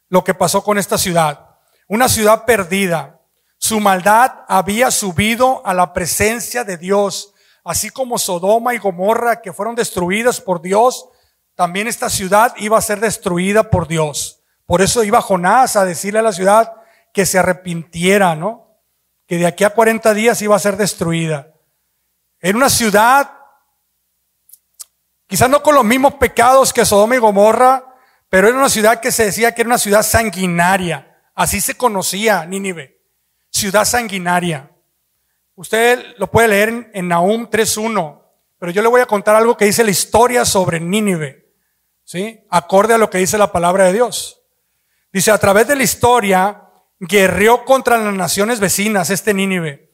lo 0.09 0.23
que 0.23 0.33
pasó 0.33 0.63
con 0.63 0.77
esta 0.77 0.97
ciudad 0.97 1.51
una 1.91 2.07
ciudad 2.07 2.45
perdida. 2.45 3.19
Su 3.57 3.81
maldad 3.81 4.45
había 4.47 4.91
subido 4.91 5.61
a 5.65 5.73
la 5.73 5.91
presencia 5.91 6.63
de 6.63 6.77
Dios, 6.77 7.33
así 7.65 7.89
como 7.89 8.17
Sodoma 8.17 8.73
y 8.73 8.77
Gomorra 8.77 9.41
que 9.41 9.51
fueron 9.51 9.75
destruidas 9.75 10.39
por 10.39 10.61
Dios, 10.61 11.09
también 11.53 11.89
esta 11.89 12.09
ciudad 12.09 12.53
iba 12.55 12.77
a 12.77 12.81
ser 12.81 13.01
destruida 13.01 13.69
por 13.69 13.89
Dios. 13.89 14.41
Por 14.65 14.81
eso 14.81 15.03
iba 15.03 15.21
Jonás 15.21 15.75
a 15.75 15.83
decirle 15.83 16.19
a 16.19 16.21
la 16.23 16.31
ciudad 16.31 16.71
que 17.13 17.25
se 17.25 17.39
arrepintiera, 17.39 18.35
¿no? 18.35 18.77
Que 19.27 19.37
de 19.37 19.47
aquí 19.47 19.63
a 19.63 19.71
40 19.71 20.13
días 20.13 20.41
iba 20.41 20.55
a 20.55 20.59
ser 20.59 20.77
destruida. 20.77 21.53
En 22.39 22.55
una 22.55 22.69
ciudad, 22.69 23.31
quizás 25.27 25.49
no 25.49 25.61
con 25.61 25.75
los 25.75 25.85
mismos 25.85 26.15
pecados 26.15 26.73
que 26.73 26.85
Sodoma 26.85 27.15
y 27.15 27.19
Gomorra, 27.19 27.95
pero 28.29 28.47
era 28.47 28.57
una 28.57 28.69
ciudad 28.69 28.99
que 28.99 29.11
se 29.11 29.25
decía 29.25 29.53
que 29.53 29.61
era 29.61 29.69
una 29.69 29.77
ciudad 29.77 30.03
sanguinaria. 30.03 31.19
Así 31.35 31.61
se 31.61 31.75
conocía 31.75 32.45
Nínive, 32.45 33.01
ciudad 33.49 33.85
sanguinaria. 33.85 34.71
Usted 35.55 36.15
lo 36.17 36.31
puede 36.31 36.47
leer 36.47 36.69
en, 36.69 36.91
en 36.93 37.07
Nahum 37.09 37.49
3.1, 37.49 38.21
pero 38.57 38.71
yo 38.71 38.81
le 38.81 38.87
voy 38.87 39.01
a 39.01 39.05
contar 39.05 39.35
algo 39.35 39.57
que 39.57 39.65
dice 39.65 39.83
la 39.83 39.91
historia 39.91 40.45
sobre 40.45 40.79
Nínive, 40.79 41.53
¿sí? 42.03 42.39
Acorde 42.49 42.93
a 42.93 42.97
lo 42.97 43.09
que 43.09 43.17
dice 43.17 43.37
la 43.37 43.51
palabra 43.51 43.85
de 43.85 43.93
Dios. 43.93 44.41
Dice, 45.11 45.31
a 45.31 45.37
través 45.37 45.67
de 45.67 45.75
la 45.75 45.83
historia, 45.83 46.70
guerreó 47.01 47.65
contra 47.65 47.97
las 47.97 48.13
naciones 48.13 48.59
vecinas, 48.59 49.09
este 49.09 49.33
Nínive, 49.33 49.91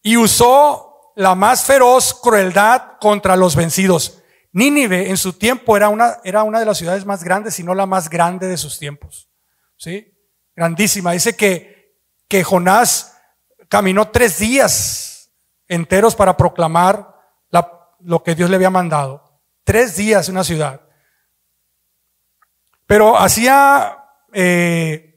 y 0.00 0.16
usó 0.16 1.12
la 1.16 1.34
más 1.34 1.64
feroz 1.64 2.14
crueldad 2.14 2.98
contra 3.00 3.36
los 3.36 3.56
vencidos. 3.56 4.22
Nínive 4.52 5.10
en 5.10 5.16
su 5.16 5.32
tiempo 5.32 5.76
era 5.76 5.88
una, 5.88 6.18
era 6.24 6.44
una 6.44 6.60
de 6.60 6.66
las 6.66 6.78
ciudades 6.78 7.04
más 7.04 7.24
grandes, 7.24 7.54
si 7.54 7.64
no 7.64 7.74
la 7.74 7.86
más 7.86 8.08
grande 8.08 8.46
de 8.46 8.56
sus 8.56 8.78
tiempos. 8.78 9.28
¿sí? 9.76 10.14
Grandísima. 10.54 11.12
Dice 11.12 11.34
que, 11.36 11.96
que 12.28 12.44
Jonás 12.44 13.18
caminó 13.68 14.08
tres 14.08 14.38
días 14.38 15.32
enteros 15.66 16.14
para 16.14 16.36
proclamar 16.36 17.12
lo 18.04 18.22
que 18.22 18.34
Dios 18.34 18.50
le 18.50 18.56
había 18.56 18.70
mandado. 18.70 19.40
Tres 19.64 19.96
días 19.96 20.28
en 20.28 20.34
una 20.34 20.44
ciudad. 20.44 20.80
Pero 22.86 23.16
hacía 23.16 23.96
eh, 24.32 25.11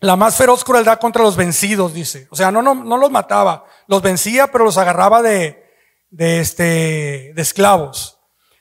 la 0.00 0.16
más 0.16 0.36
feroz 0.36 0.64
crueldad 0.64 0.98
contra 0.98 1.22
los 1.22 1.36
vencidos, 1.36 1.94
dice. 1.94 2.28
O 2.30 2.36
sea, 2.36 2.50
no, 2.50 2.62
no, 2.62 2.74
no 2.74 2.96
los 2.96 3.10
mataba, 3.10 3.64
los 3.86 4.02
vencía, 4.02 4.50
pero 4.52 4.64
los 4.64 4.76
agarraba 4.76 5.22
de, 5.22 5.64
de, 6.10 6.40
este, 6.40 7.32
de 7.34 7.42
esclavos. 7.42 8.18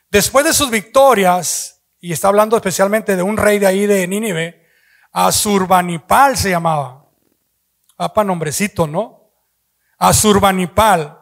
Después 0.09 0.45
de 0.45 0.53
sus 0.53 0.69
victorias, 0.69 1.83
y 1.99 2.13
está 2.13 2.29
hablando 2.29 2.55
especialmente 2.55 3.15
de 3.15 3.23
un 3.23 3.37
rey 3.37 3.59
de 3.59 3.67
ahí 3.67 3.85
de 3.85 4.07
Nínive, 4.07 4.65
Azurbanipal 5.11 6.37
se 6.37 6.49
llamaba. 6.49 7.05
Apa 7.97 8.23
nombrecito, 8.23 8.87
¿no? 8.87 9.31
Azurbanipal. 9.97 11.21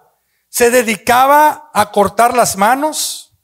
Se 0.49 0.69
dedicaba 0.69 1.69
a 1.73 1.91
cortar 1.91 2.35
las 2.35 2.57
manos, 2.57 3.35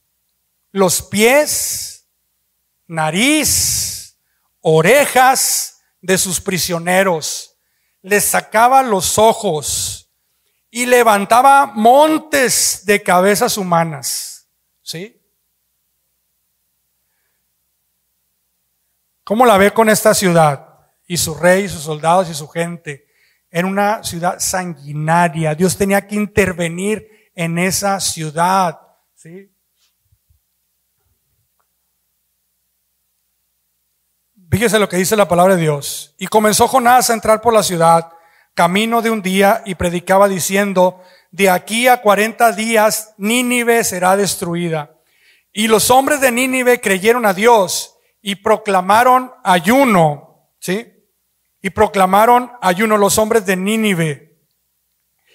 los 0.72 1.02
pies, 1.02 2.08
nariz, 2.88 4.18
orejas 4.62 5.79
de 6.02 6.18
sus 6.18 6.40
prisioneros. 6.42 7.58
Les 8.02 8.24
sacaba 8.24 8.82
los 8.82 9.18
ojos 9.18 10.10
y 10.70 10.86
levantaba 10.86 11.66
montes 11.66 12.84
de 12.86 13.02
cabezas 13.02 13.58
humanas. 13.58 14.48
¿Sí? 14.82 15.20
¿Cómo 19.24 19.46
la 19.46 19.58
ve 19.58 19.72
con 19.72 19.90
esta 19.90 20.14
ciudad? 20.14 20.68
Y 21.06 21.18
su 21.18 21.36
rey, 21.36 21.70
sus 21.70 21.84
soldados 21.84 22.30
y 22.30 22.34
su 22.34 22.48
gente. 22.48 23.08
En 23.52 23.66
una 23.66 24.04
ciudad 24.04 24.40
sanguinaria. 24.40 25.54
Dios 25.56 25.78
tenía 25.78 26.08
que 26.08 26.16
intervenir 26.16 27.32
en 27.36 27.58
esa 27.60 28.00
ciudad. 28.00 28.80
¿sí? 29.16 29.52
Fíjese 34.50 34.80
lo 34.80 34.90
que 34.90 34.98
dice 34.98 35.16
la 35.16 35.28
palabra 35.28 35.56
de 35.56 35.62
Dios. 35.62 36.16
Y 36.18 36.28
comenzó 36.28 36.68
Jonás 36.68 37.10
a 37.10 37.14
entrar 37.14 37.40
por 37.40 37.54
la 37.54 37.62
ciudad, 37.62 38.12
camino 38.56 39.02
de 39.02 39.12
un 39.12 39.22
día, 39.22 39.62
y 39.66 39.76
predicaba 39.76 40.28
diciendo, 40.28 41.04
de 41.32 41.50
aquí 41.50 41.88
a 41.88 42.02
cuarenta 42.02 42.52
días 42.52 43.14
Nínive 43.18 43.84
será 43.84 44.18
destruida. 44.18 44.96
Y 45.54 45.68
los 45.68 45.92
hombres 45.92 46.20
de 46.20 46.32
Nínive 46.32 46.82
creyeron 46.82 47.26
a 47.26 47.34
Dios 47.34 47.96
y 48.22 48.36
proclamaron 48.36 49.32
ayuno, 49.44 50.50
¿sí? 50.60 50.94
Y 51.62 51.70
proclamaron 51.70 52.52
ayuno 52.62 52.98
los 52.98 53.18
hombres 53.18 53.46
de 53.46 53.56
Nínive. 53.56 54.30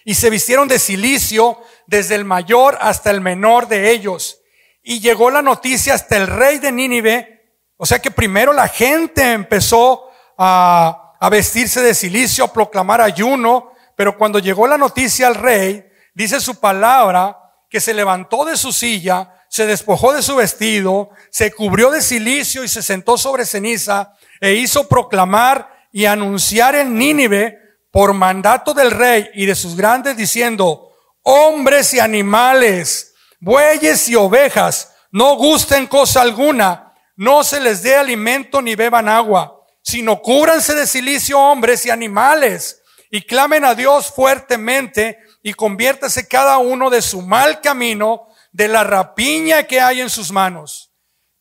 y 0.04 0.14
se 0.14 0.28
vistieron 0.28 0.68
de 0.68 0.78
silicio 0.78 1.58
desde 1.86 2.14
el 2.14 2.24
mayor 2.24 2.76
hasta 2.80 3.10
el 3.10 3.20
menor 3.20 3.68
de 3.68 3.90
ellos. 3.90 4.42
Y 4.82 5.00
llegó 5.00 5.30
la 5.30 5.40
noticia 5.40 5.94
hasta 5.94 6.16
el 6.16 6.26
rey 6.26 6.58
de 6.58 6.72
Nínive, 6.72 7.33
o 7.76 7.86
sea 7.86 8.00
que 8.00 8.10
primero 8.10 8.52
la 8.52 8.68
gente 8.68 9.32
empezó 9.32 10.08
a, 10.38 11.14
a 11.18 11.28
vestirse 11.30 11.82
de 11.82 11.94
silicio, 11.94 12.44
a 12.44 12.52
proclamar 12.52 13.00
ayuno, 13.00 13.72
pero 13.96 14.16
cuando 14.16 14.38
llegó 14.38 14.66
la 14.66 14.78
noticia 14.78 15.26
al 15.26 15.34
rey, 15.34 15.84
dice 16.14 16.40
su 16.40 16.60
palabra 16.60 17.38
que 17.68 17.80
se 17.80 17.94
levantó 17.94 18.44
de 18.44 18.56
su 18.56 18.72
silla, 18.72 19.34
se 19.48 19.66
despojó 19.66 20.12
de 20.12 20.22
su 20.22 20.36
vestido, 20.36 21.10
se 21.30 21.52
cubrió 21.52 21.90
de 21.90 22.02
silicio 22.02 22.64
y 22.64 22.68
se 22.68 22.82
sentó 22.82 23.16
sobre 23.16 23.46
ceniza 23.46 24.12
e 24.40 24.54
hizo 24.54 24.88
proclamar 24.88 25.86
y 25.92 26.06
anunciar 26.06 26.74
en 26.74 26.98
Nínive 26.98 27.58
por 27.92 28.14
mandato 28.14 28.74
del 28.74 28.90
rey 28.90 29.30
y 29.34 29.46
de 29.46 29.54
sus 29.54 29.76
grandes 29.76 30.16
diciendo, 30.16 30.90
hombres 31.22 31.94
y 31.94 32.00
animales, 32.00 33.14
bueyes 33.38 34.08
y 34.08 34.16
ovejas, 34.16 34.92
no 35.12 35.36
gusten 35.36 35.86
cosa 35.86 36.22
alguna, 36.22 36.83
no 37.16 37.44
se 37.44 37.60
les 37.60 37.82
dé 37.82 37.96
alimento 37.96 38.60
ni 38.60 38.74
beban 38.74 39.08
agua, 39.08 39.64
sino 39.82 40.20
cúbranse 40.20 40.74
de 40.74 40.86
silicio 40.86 41.38
hombres 41.38 41.84
y 41.86 41.90
animales 41.90 42.82
y 43.10 43.22
clamen 43.22 43.64
a 43.64 43.74
Dios 43.74 44.10
fuertemente 44.10 45.18
y 45.42 45.52
conviértase 45.52 46.26
cada 46.26 46.58
uno 46.58 46.90
de 46.90 47.02
su 47.02 47.22
mal 47.22 47.60
camino, 47.60 48.28
de 48.50 48.68
la 48.68 48.82
rapiña 48.82 49.64
que 49.64 49.80
hay 49.80 50.00
en 50.00 50.10
sus 50.10 50.32
manos. 50.32 50.92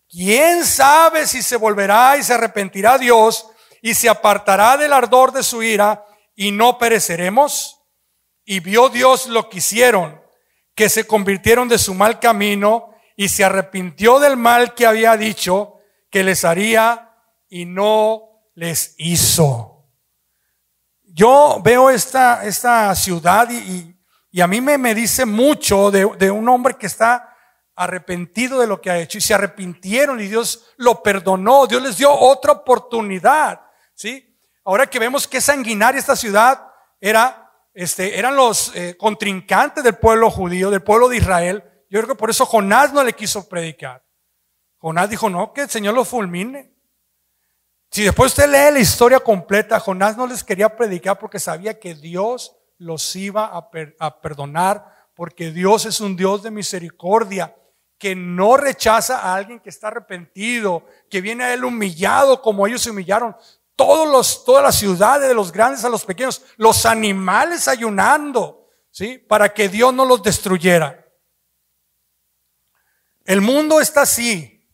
¿Quién 0.10 0.66
sabe 0.66 1.26
si 1.26 1.42
se 1.42 1.56
volverá 1.56 2.18
y 2.18 2.24
se 2.24 2.34
arrepentirá 2.34 2.98
Dios 2.98 3.48
y 3.82 3.96
se 3.96 4.10
apartará 4.10 4.78
del 4.78 4.94
ardor 4.94 5.32
de 5.32 5.42
su 5.42 5.64
ira 5.64 6.06
y 6.36 6.52
no 6.52 6.78
pereceremos? 6.78 7.80
Y 8.46 8.60
vio 8.60 8.90
Dios 8.90 9.28
lo 9.28 9.50
que 9.50 9.60
hicieron, 9.60 10.22
que 10.76 10.90
se 10.90 11.08
convirtieron 11.08 11.70
de 11.70 11.78
su 11.78 11.94
mal 11.94 12.20
camino 12.20 12.93
y 13.16 13.30
se 13.30 13.44
arrepintió 13.44 14.20
del 14.20 14.38
mal 14.38 14.74
que 14.74 14.86
había 14.86 15.18
dicho 15.18 15.80
que 16.10 16.24
les 16.24 16.46
haría 16.46 17.12
y 17.50 17.66
no 17.66 18.50
les 18.56 18.96
hizo. 18.98 19.88
Yo 21.04 21.62
veo 21.64 21.90
esta, 21.90 22.44
esta 22.44 22.94
ciudad 22.96 23.50
y, 23.52 23.96
y, 24.32 24.42
a 24.42 24.48
mí 24.48 24.62
me, 24.62 24.78
me 24.78 24.96
dice 24.96 25.26
mucho 25.26 25.92
de, 25.92 26.10
de 26.18 26.32
un 26.32 26.50
hombre 26.50 26.76
que 26.76 26.88
está 26.88 27.36
arrepentido 27.76 28.60
de 28.60 28.68
lo 28.68 28.82
que 28.82 28.90
ha 28.90 29.00
hecho 29.00 29.18
y 29.18 29.22
se 29.22 29.34
arrepintieron 29.34 30.20
y 30.20 30.28
Dios 30.28 30.74
lo 30.78 31.02
perdonó, 31.02 31.68
Dios 31.68 31.82
les 31.82 31.98
dio 31.98 32.12
otra 32.12 32.54
oportunidad, 32.54 33.62
¿sí? 33.96 34.34
Ahora 34.66 34.88
que 34.88 35.00
vemos 35.00 35.28
que 35.28 35.42
sanguinaria 35.42 36.00
esta 36.00 36.16
ciudad 36.16 36.68
era, 37.02 37.52
este, 37.74 38.18
eran 38.18 38.36
los 38.36 38.72
eh, 38.76 38.96
contrincantes 38.98 39.84
del 39.84 39.96
pueblo 39.96 40.32
judío, 40.32 40.72
del 40.72 40.84
pueblo 40.84 41.10
de 41.10 41.18
Israel. 41.18 41.64
Yo 41.94 42.00
creo 42.00 42.16
que 42.16 42.20
por 42.20 42.32
eso 42.32 42.48
Jonás 42.48 42.92
no 42.92 43.04
le 43.04 43.14
quiso 43.14 43.48
predicar. 43.48 44.04
Jonás 44.80 45.12
dijo, 45.12 45.30
no, 45.30 45.54
que 45.54 45.62
el 45.62 45.70
Señor 45.70 45.94
lo 45.94 46.04
fulmine. 46.04 46.74
Si 47.92 48.02
después 48.02 48.32
usted 48.32 48.48
lee 48.48 48.74
la 48.74 48.80
historia 48.80 49.20
completa, 49.20 49.80
Jonás 49.80 50.18
no 50.18 50.26
les 50.26 50.44
quería 50.44 50.76
predicar 50.76 51.20
porque 51.20 51.40
sabía 51.40 51.80
que 51.80 51.94
Dios 51.94 52.56
los 52.80 53.16
iba 53.16 53.46
a, 53.46 54.22
perdonar, 54.22 55.08
porque 55.14 55.52
Dios 55.52 55.86
es 55.86 56.02
un 56.02 56.16
Dios 56.16 56.42
de 56.42 56.50
misericordia 56.50 57.56
que 58.00 58.16
no 58.16 58.58
rechaza 58.58 59.20
a 59.20 59.36
alguien 59.36 59.60
que 59.60 59.70
está 59.70 59.90
arrepentido, 59.90 60.88
que 61.12 61.22
viene 61.22 61.44
a 61.44 61.54
él 61.54 61.64
humillado 61.64 62.42
como 62.42 62.66
ellos 62.66 62.82
se 62.82 62.90
humillaron 62.90 63.36
todos 63.76 64.12
los, 64.12 64.44
todas 64.44 64.64
las 64.64 64.80
ciudades, 64.80 65.28
de 65.28 65.36
los 65.36 65.52
grandes 65.52 65.86
a 65.86 65.90
los 65.90 66.06
pequeños, 66.06 66.44
los 66.58 66.88
animales 66.88 67.68
ayunando, 67.68 68.68
¿sí? 68.90 69.20
Para 69.20 69.54
que 69.54 69.70
Dios 69.70 69.94
no 69.94 70.06
los 70.06 70.24
destruyera. 70.24 71.03
El 73.26 73.42
mundo 73.42 73.80
está 73.80 74.02
así, 74.02 74.68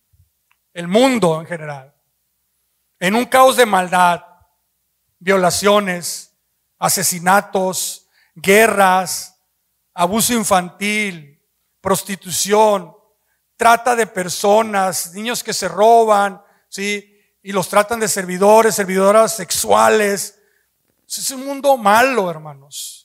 el 0.74 0.88
mundo 0.88 1.39
en 1.39 1.47
general, 1.47 1.95
en 3.00 3.16
un 3.16 3.26
caos 3.26 3.58
de 3.58 3.66
maldad, 3.66 4.24
violaciones, 5.20 6.36
asesinatos, 6.80 8.08
guerras, 8.34 9.39
abuso 9.93 10.34
infantil, 10.34 11.45
prostitución, 11.82 12.95
trata 13.56 13.95
de 13.95 14.08
personas, 14.08 15.14
niños 15.14 15.43
que 15.43 15.54
se 15.54 15.68
roban, 15.68 16.41
¿sí? 16.70 17.18
y 17.43 17.52
los 17.52 17.70
tratan 17.70 18.00
de 18.00 18.08
servidores, 18.08 18.76
servidoras 18.76 19.36
sexuales. 19.36 20.39
Es 21.08 21.30
un 21.32 21.45
mundo 21.45 21.78
malo, 21.78 22.30
hermanos. 22.30 22.99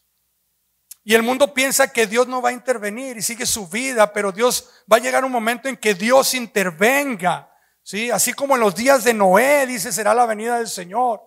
Y 1.05 1.14
el 1.14 1.22
mundo 1.22 1.52
piensa 1.52 1.92
que 1.92 2.07
Dios 2.07 2.26
no 2.26 2.40
va 2.40 2.48
a 2.48 2.52
intervenir 2.52 3.18
y 3.18 3.22
sigue 3.22 3.44
su 3.44 3.68
vida, 3.68 4.12
pero 4.12 4.32
Dios 4.32 4.70
va 4.90 4.96
a 4.96 5.00
llegar 5.00 5.24
un 5.24 5.32
momento 5.32 5.68
en 5.68 5.76
que 5.76 5.94
Dios 5.94 6.32
intervenga. 6.32 7.50
¿sí? 7.82 8.11
Así 8.11 8.32
como 8.32 8.55
en 8.55 8.61
los 8.61 8.74
días 8.74 9.05
de 9.05 9.12
Noé, 9.12 9.66
dice, 9.66 9.92
será 9.92 10.14
la 10.14 10.24
venida 10.24 10.57
del 10.57 10.68
Señor. 10.68 11.20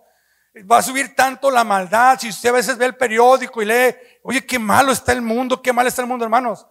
Va 0.70 0.78
a 0.78 0.82
subir 0.82 1.14
tanto 1.14 1.50
la 1.50 1.62
maldad. 1.62 2.18
Si 2.18 2.28
usted 2.28 2.48
a 2.48 2.52
veces 2.52 2.76
ve 2.76 2.86
el 2.86 2.96
periódico 2.96 3.62
y 3.62 3.66
lee, 3.66 3.94
oye, 4.24 4.44
qué 4.44 4.58
malo 4.58 4.90
está 4.90 5.12
el 5.12 5.22
mundo, 5.22 5.62
qué 5.62 5.72
mal 5.72 5.86
está 5.86 6.02
el 6.02 6.08
mundo, 6.08 6.24
hermanos. 6.24 6.66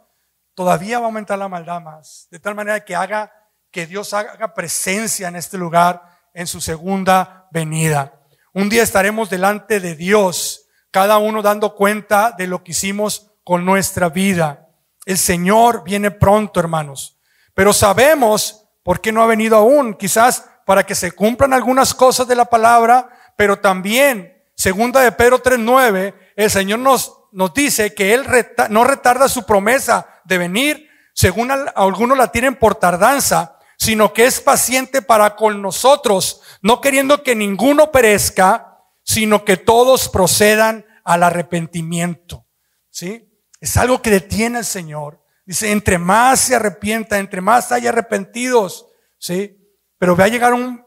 Todavía 0.54 1.00
va 1.00 1.06
a 1.06 1.08
aumentar 1.08 1.40
la 1.40 1.48
maldad 1.48 1.80
más. 1.80 2.28
De 2.30 2.40
tal 2.40 2.56
manera 2.56 2.84
que 2.84 2.96
haga, 2.96 3.32
que 3.72 3.88
Dios 3.88 4.14
haga 4.14 4.54
presencia 4.54 5.30
en 5.30 5.38
este 5.38 5.58
lugar 5.58 6.02
en 6.34 6.46
su 6.46 6.60
segunda 6.60 7.48
venida. 7.52 8.22
Un 8.54 8.70
día 8.70 8.84
estaremos 8.84 9.30
delante 9.30 9.80
de 9.80 9.96
Dios, 9.96 10.57
cada 10.92 11.18
uno 11.18 11.42
dando 11.42 11.76
cuenta 11.76 12.32
de 12.38 12.48
lo 12.48 12.64
que 12.64 12.72
hicimos 12.72 13.32
con 13.44 13.66
nuestra 13.66 14.10
vida. 14.10 14.68
El 15.06 15.18
Señor 15.18 15.84
viene 15.84 16.12
pronto, 16.12 16.60
hermanos. 16.60 17.18
Pero 17.54 17.74
sabemos 17.74 18.66
por 18.84 19.02
qué 19.02 19.12
no 19.12 19.22
ha 19.22 19.28
venido 19.28 19.56
aún. 19.58 19.94
Quizás 19.94 20.46
para 20.66 20.86
que 20.86 20.96
se 20.96 21.12
cumplan 21.12 21.54
algunas 21.54 21.94
cosas 21.94 22.28
de 22.28 22.36
la 22.36 22.46
palabra, 22.46 23.10
pero 23.38 23.60
también, 23.60 24.44
segunda 24.54 25.00
de 25.00 25.14
Pedro 25.14 25.42
3.9, 25.42 26.14
el 26.36 26.52
Señor 26.52 26.80
nos, 26.80 27.14
nos 27.32 27.54
dice 27.54 27.94
que 27.94 28.14
Él 28.14 28.26
no 28.70 28.84
retarda 28.84 29.30
su 29.30 29.46
promesa 29.46 30.08
de 30.26 30.38
venir, 30.38 30.90
según 31.14 31.52
algunos 31.52 32.18
la 32.18 32.32
tienen 32.32 32.56
por 32.56 32.76
tardanza, 32.76 33.58
sino 33.78 34.12
que 34.12 34.26
es 34.26 34.42
paciente 34.42 35.02
para 35.02 35.36
con 35.36 35.62
nosotros, 35.62 36.42
no 36.62 36.82
queriendo 36.82 37.24
que 37.24 37.36
ninguno 37.36 37.92
perezca, 37.92 38.77
sino 39.08 39.46
que 39.46 39.56
todos 39.56 40.10
procedan 40.10 40.86
al 41.06 41.24
arrepentimiento. 41.24 42.46
¿Sí? 42.90 43.32
Es 43.62 43.78
algo 43.78 44.02
que 44.02 44.12
detiene 44.12 44.60
al 44.60 44.66
Señor. 44.66 45.24
Dice, 45.46 45.72
entre 45.72 45.98
más 45.98 46.42
se 46.42 46.56
arrepienta, 46.56 47.18
entre 47.18 47.40
más 47.40 47.72
haya 47.72 47.90
arrepentidos, 47.90 48.86
¿sí? 49.18 49.58
Pero 49.98 50.18
va 50.18 50.26
a 50.26 50.28
llegar 50.28 50.54
un 50.54 50.86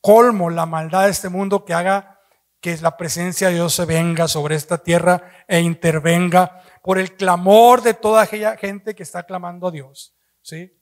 colmo 0.00 0.50
la 0.50 0.66
maldad 0.66 1.06
de 1.06 1.10
este 1.10 1.28
mundo 1.28 1.64
que 1.64 1.74
haga 1.74 2.20
que 2.60 2.76
la 2.76 2.96
presencia 2.96 3.48
de 3.48 3.54
Dios 3.54 3.74
se 3.74 3.84
venga 3.84 4.28
sobre 4.28 4.54
esta 4.54 4.78
tierra 4.78 5.44
e 5.48 5.60
intervenga 5.60 6.62
por 6.82 6.96
el 6.96 7.16
clamor 7.16 7.82
de 7.82 7.94
toda 7.94 8.22
aquella 8.22 8.56
gente 8.56 8.94
que 8.94 9.02
está 9.02 9.24
clamando 9.24 9.66
a 9.66 9.72
Dios, 9.72 10.14
¿sí? 10.42 10.72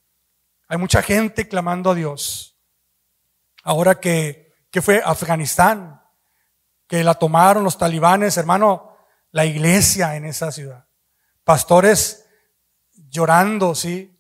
Hay 0.69 0.77
mucha 0.77 1.01
gente 1.01 1.49
clamando 1.49 1.91
a 1.91 1.95
Dios. 1.95 2.59
Ahora 3.63 3.99
que, 3.99 4.53
que 4.71 4.83
fue 4.83 5.01
Afganistán, 5.03 6.03
que 6.87 7.03
la 7.05 7.15
tomaron 7.15 7.65
los 7.65 7.79
talibanes, 7.79 8.37
hermano, 8.37 8.97
la 9.31 9.45
iglesia 9.45 10.17
en 10.17 10.25
esa 10.25 10.53
ciudad. 10.53 10.87
Pastores 11.45 12.27
llorando, 13.09 13.75
sí, 13.75 14.17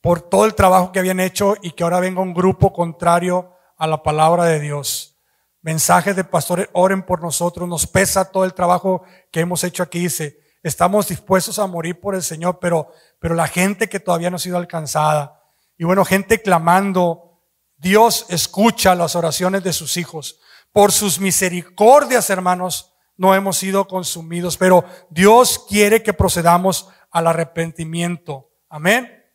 por 0.00 0.22
todo 0.22 0.44
el 0.44 0.54
trabajo 0.54 0.92
que 0.92 0.98
habían 0.98 1.20
hecho 1.20 1.56
y 1.62 1.72
que 1.72 1.84
ahora 1.84 2.00
venga 2.00 2.20
un 2.20 2.34
grupo 2.34 2.72
contrario 2.72 3.54
a 3.76 3.86
la 3.86 4.02
palabra 4.02 4.44
de 4.44 4.60
Dios. 4.60 5.16
Mensajes 5.60 6.14
de 6.14 6.24
pastores, 6.24 6.68
oren 6.72 7.02
por 7.04 7.20
nosotros, 7.20 7.68
nos 7.68 7.86
pesa 7.86 8.30
todo 8.30 8.44
el 8.44 8.54
trabajo 8.54 9.02
que 9.30 9.40
hemos 9.40 9.64
hecho 9.64 9.82
aquí, 9.82 10.00
dice, 10.00 10.38
estamos 10.62 11.08
dispuestos 11.08 11.58
a 11.58 11.66
morir 11.66 12.00
por 12.00 12.14
el 12.14 12.22
Señor, 12.22 12.58
pero, 12.60 12.92
pero 13.18 13.34
la 13.34 13.48
gente 13.48 13.88
que 13.88 14.00
todavía 14.00 14.30
no 14.30 14.36
ha 14.36 14.40
sido 14.40 14.56
alcanzada, 14.56 15.42
y 15.76 15.84
bueno, 15.84 16.04
gente 16.04 16.42
clamando, 16.42 17.40
Dios 17.76 18.26
escucha 18.28 18.94
las 18.96 19.14
oraciones 19.14 19.62
de 19.62 19.72
sus 19.72 19.96
hijos. 19.96 20.40
Por 20.78 20.92
sus 20.92 21.18
misericordias, 21.18 22.30
hermanos, 22.30 22.94
no 23.16 23.34
hemos 23.34 23.56
sido 23.56 23.88
consumidos, 23.88 24.56
pero 24.56 24.84
Dios 25.10 25.66
quiere 25.68 26.04
que 26.04 26.12
procedamos 26.12 26.88
al 27.10 27.26
arrepentimiento. 27.26 28.52
Amén. 28.68 29.28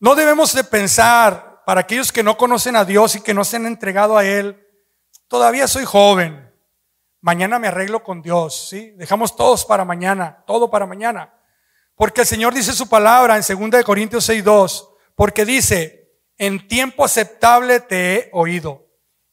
No 0.00 0.14
debemos 0.14 0.52
de 0.52 0.62
pensar, 0.62 1.62
para 1.64 1.80
aquellos 1.80 2.12
que 2.12 2.22
no 2.22 2.36
conocen 2.36 2.76
a 2.76 2.84
Dios 2.84 3.14
y 3.14 3.22
que 3.22 3.32
no 3.32 3.44
se 3.44 3.56
han 3.56 3.64
entregado 3.64 4.18
a 4.18 4.26
Él, 4.26 4.68
todavía 5.26 5.66
soy 5.66 5.86
joven, 5.86 6.52
mañana 7.22 7.58
me 7.58 7.68
arreglo 7.68 8.02
con 8.02 8.20
Dios, 8.20 8.68
¿sí? 8.68 8.90
Dejamos 8.98 9.34
todos 9.34 9.64
para 9.64 9.86
mañana, 9.86 10.44
todo 10.46 10.70
para 10.70 10.84
mañana. 10.84 11.32
Porque 11.94 12.20
el 12.20 12.26
Señor 12.26 12.52
dice 12.52 12.74
su 12.74 12.90
palabra 12.90 13.38
en 13.38 13.70
2 13.70 13.82
Corintios 13.82 14.28
6.2, 14.28 14.86
porque 15.14 15.46
dice, 15.46 16.12
en 16.36 16.68
tiempo 16.68 17.06
aceptable 17.06 17.80
te 17.80 18.14
he 18.16 18.30
oído 18.34 18.83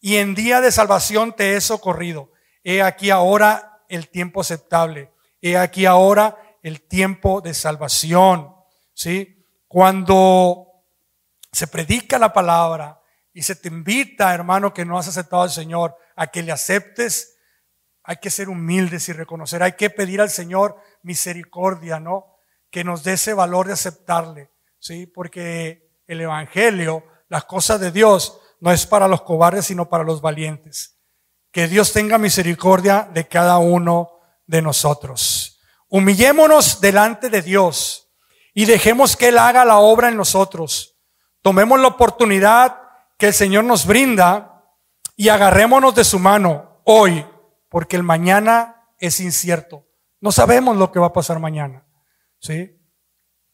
y 0.02 0.18
en 0.18 0.34
día 0.34 0.60
de 0.62 0.72
salvación 0.72 1.34
te 1.34 1.56
he 1.56 1.62
socorrido. 1.62 2.32
He 2.64 2.82
aquí 2.82 3.12
ahora 3.12 3.84
el 3.88 4.10
tiempo 4.10 4.42
aceptable. 4.42 5.12
He 5.42 5.58
aquí 5.58 5.86
ahora 5.86 6.58
el 6.64 6.82
tiempo 6.82 7.40
de 7.40 7.54
salvación. 7.54 8.56
¿Sí? 8.94 9.46
Cuando 9.68 10.68
se 11.52 11.68
predica 11.68 12.18
la 12.18 12.34
palabra 12.34 13.00
y 13.32 13.44
se 13.44 13.56
te 13.56 13.68
invita, 13.68 14.34
hermano, 14.34 14.74
que 14.74 14.86
no 14.86 14.98
has 14.98 15.08
aceptado 15.08 15.44
al 15.44 15.52
Señor, 15.52 15.96
a 16.16 16.28
que 16.28 16.42
le 16.42 16.52
aceptes, 16.52 17.38
hay 18.04 18.18
que 18.18 18.32
ser 18.32 18.50
humildes 18.50 19.08
y 19.08 19.14
reconocer, 19.14 19.62
hay 19.62 19.74
que 19.74 19.90
pedir 19.90 20.20
al 20.20 20.32
Señor 20.32 20.82
misericordia, 21.04 22.00
¿no? 22.00 22.38
Que 22.72 22.84
nos 22.84 23.04
dé 23.04 23.14
ese 23.14 23.34
valor 23.34 23.68
de 23.68 23.74
aceptarle, 23.74 24.50
¿sí? 24.80 25.06
Porque 25.06 25.90
el 26.08 26.22
Evangelio, 26.22 27.06
las 27.30 27.46
cosas 27.46 27.80
de 27.80 27.92
Dios, 27.92 28.41
no 28.62 28.72
es 28.72 28.86
para 28.86 29.08
los 29.08 29.24
cobardes, 29.24 29.66
sino 29.66 29.90
para 29.90 30.06
los 30.06 30.22
valientes. 30.22 30.98
Que 31.52 31.68
Dios 31.68 31.92
tenga 31.92 32.18
misericordia 32.18 33.10
de 33.12 33.28
cada 33.28 33.58
uno 33.58 34.12
de 34.48 34.62
nosotros. 34.62 35.60
Humillémonos 35.90 36.80
delante 36.80 37.30
de 37.30 37.42
Dios 37.42 38.10
y 38.54 38.66
dejemos 38.66 39.18
que 39.18 39.30
Él 39.30 39.40
haga 39.40 39.66
la 39.66 39.80
obra 39.80 40.08
en 40.08 40.16
nosotros. 40.16 40.96
Tomemos 41.42 41.80
la 41.80 41.88
oportunidad 41.88 42.82
que 43.18 43.28
el 43.28 43.34
Señor 43.34 43.64
nos 43.64 43.86
brinda 43.86 44.64
y 45.16 45.30
agarrémonos 45.30 45.96
de 45.96 46.04
su 46.04 46.20
mano 46.20 46.82
hoy, 46.86 47.26
porque 47.68 47.96
el 47.96 48.04
mañana 48.04 48.88
es 49.00 49.20
incierto. 49.20 49.88
No 50.20 50.32
sabemos 50.32 50.78
lo 50.78 50.92
que 50.92 51.00
va 51.00 51.08
a 51.08 51.14
pasar 51.14 51.40
mañana. 51.40 51.84
¿sí? 52.40 52.80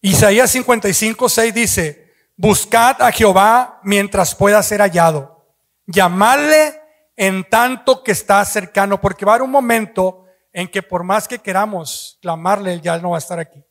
Isaías 0.01 0.51
55, 0.51 1.29
6 1.29 1.53
dice, 1.53 2.06
buscad 2.37 3.01
a 3.01 3.11
Jehová 3.11 3.81
mientras 3.83 4.33
pueda 4.33 4.63
ser 4.63 4.79
hallado. 4.79 5.43
Llamadle 5.87 6.79
en 7.15 7.49
tanto 7.49 8.03
que 8.03 8.11
está 8.11 8.45
cercano, 8.45 9.01
porque 9.01 9.25
va 9.25 9.33
a 9.33 9.35
haber 9.35 9.45
un 9.45 9.51
momento 9.51 10.25
en 10.53 10.69
que 10.69 10.83
por 10.83 11.03
más 11.03 11.27
que 11.27 11.39
queramos 11.39 12.17
clamarle, 12.21 12.79
ya 12.79 12.97
no 12.99 13.09
va 13.09 13.17
a 13.17 13.19
estar 13.19 13.39
aquí. 13.39 13.63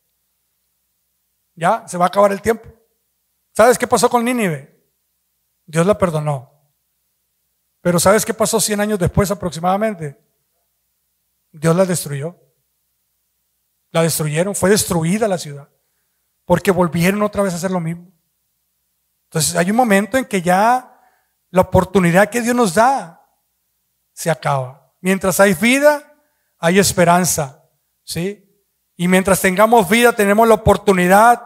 Ya, 1.55 1.87
se 1.87 1.97
va 1.97 2.05
a 2.05 2.07
acabar 2.09 2.31
el 2.31 2.41
tiempo. 2.41 2.69
¿Sabes 3.55 3.77
qué 3.77 3.87
pasó 3.87 4.09
con 4.09 4.23
Nínive? 4.23 4.77
Dios 5.65 5.85
la 5.85 5.97
perdonó. 5.97 6.51
Pero 7.81 7.99
¿sabes 7.99 8.25
qué 8.25 8.33
pasó 8.33 8.59
100 8.59 8.81
años 8.81 8.99
después 8.99 9.31
aproximadamente? 9.31 10.19
Dios 11.51 11.75
la 11.75 11.85
destruyó. 11.85 12.35
La 13.91 14.03
destruyeron, 14.03 14.53
fue 14.53 14.69
destruida 14.69 15.27
la 15.27 15.37
ciudad. 15.37 15.69
Porque 16.45 16.71
volvieron 16.71 17.21
otra 17.23 17.43
vez 17.43 17.53
a 17.53 17.55
hacer 17.55 17.71
lo 17.71 17.79
mismo. 17.79 18.16
Entonces 19.29 19.55
hay 19.55 19.69
un 19.71 19.77
momento 19.77 20.17
en 20.17 20.25
que 20.25 20.41
ya 20.41 20.99
la 21.49 21.61
oportunidad 21.61 22.29
que 22.29 22.41
Dios 22.41 22.55
nos 22.55 22.73
da 22.73 23.21
se 24.13 24.29
acaba. 24.31 24.93
Mientras 25.01 25.39
hay 25.39 25.53
vida, 25.53 26.15
hay 26.57 26.79
esperanza. 26.79 27.63
¿Sí? 28.03 28.43
Y 28.95 29.07
mientras 29.07 29.41
tengamos 29.41 29.89
vida, 29.89 30.13
tenemos 30.13 30.47
la 30.47 30.55
oportunidad 30.55 31.43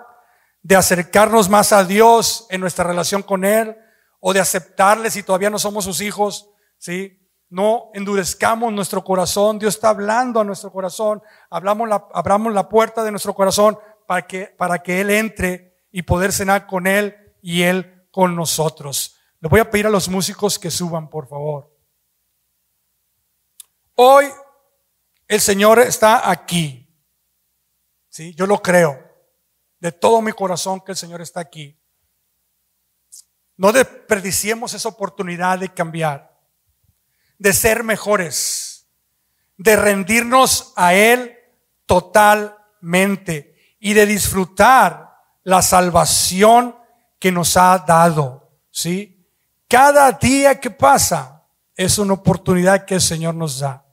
de 0.62 0.76
acercarnos 0.76 1.50
más 1.50 1.74
a 1.74 1.84
Dios 1.84 2.46
en 2.50 2.62
nuestra 2.62 2.86
relación 2.86 3.24
con 3.24 3.44
Él 3.44 3.76
o 4.20 4.32
de 4.32 4.40
aceptarle 4.40 5.10
si 5.10 5.24
todavía 5.24 5.50
no 5.50 5.60
somos 5.60 5.86
sus 5.86 6.02
hijos. 6.02 6.50
¿Sí? 6.78 7.20
No 7.50 7.90
endurezcamos 7.94 8.72
nuestro 8.72 9.04
corazón. 9.04 9.60
Dios 9.60 9.76
está 9.76 9.90
hablando 9.90 10.40
a 10.40 10.44
nuestro 10.44 10.72
corazón. 10.72 11.22
Hablamos 11.50 11.90
la, 11.90 12.08
abramos 12.14 12.54
la 12.54 12.70
puerta 12.70 13.04
de 13.04 13.12
nuestro 13.12 13.34
corazón 13.34 13.78
para 14.08 14.28
que, 14.28 14.46
para 14.46 14.80
que 14.80 15.02
Él 15.02 15.10
entre 15.10 15.84
y 15.92 16.04
poder 16.04 16.32
cenar 16.32 16.68
con 16.68 16.88
Él 16.88 17.16
y 17.42 17.64
Él 17.64 18.08
con 18.12 18.36
nosotros. 18.36 19.18
Le 19.40 19.50
voy 19.50 19.60
a 19.60 19.70
pedir 19.70 19.88
a 19.88 19.90
los 19.90 20.08
músicos 20.10 20.60
que 20.60 20.72
suban, 20.72 21.10
por 21.10 21.28
favor. 21.28 21.76
Hoy 23.96 24.28
el 25.28 25.42
Señor 25.42 25.80
está 25.80 26.30
aquí. 26.30 26.88
Sí, 28.10 28.34
yo 28.36 28.46
lo 28.46 28.62
creo. 28.62 29.00
De 29.80 29.92
todo 29.92 30.22
mi 30.22 30.32
corazón 30.32 30.82
que 30.82 30.92
el 30.92 30.98
Señor 30.98 31.22
está 31.22 31.40
aquí. 31.40 31.80
No 33.58 33.72
desperdiciemos 33.72 34.74
esa 34.74 34.90
oportunidad 34.90 35.60
de 35.60 35.74
cambiar 35.74 36.32
de 37.42 37.54
ser 37.54 37.84
mejores, 37.84 38.88
de 39.58 39.76
rendirnos 39.76 40.74
a 40.76 40.94
Él 40.94 41.40
totalmente 41.88 43.56
y 43.80 43.96
de 43.96 44.06
disfrutar 44.06 45.16
la 45.42 45.64
salvación 45.64 46.76
que 47.22 47.32
nos 47.32 47.56
ha 47.56 47.78
dado. 47.78 48.50
¿Sí? 48.72 49.24
Cada 49.70 50.12
día 50.12 50.60
que 50.60 50.72
pasa 50.72 51.46
es 51.76 52.00
una 52.00 52.16
oportunidad 52.16 52.84
que 52.84 52.96
el 52.96 53.02
Señor 53.02 53.36
nos 53.36 53.60
da. 53.60 53.86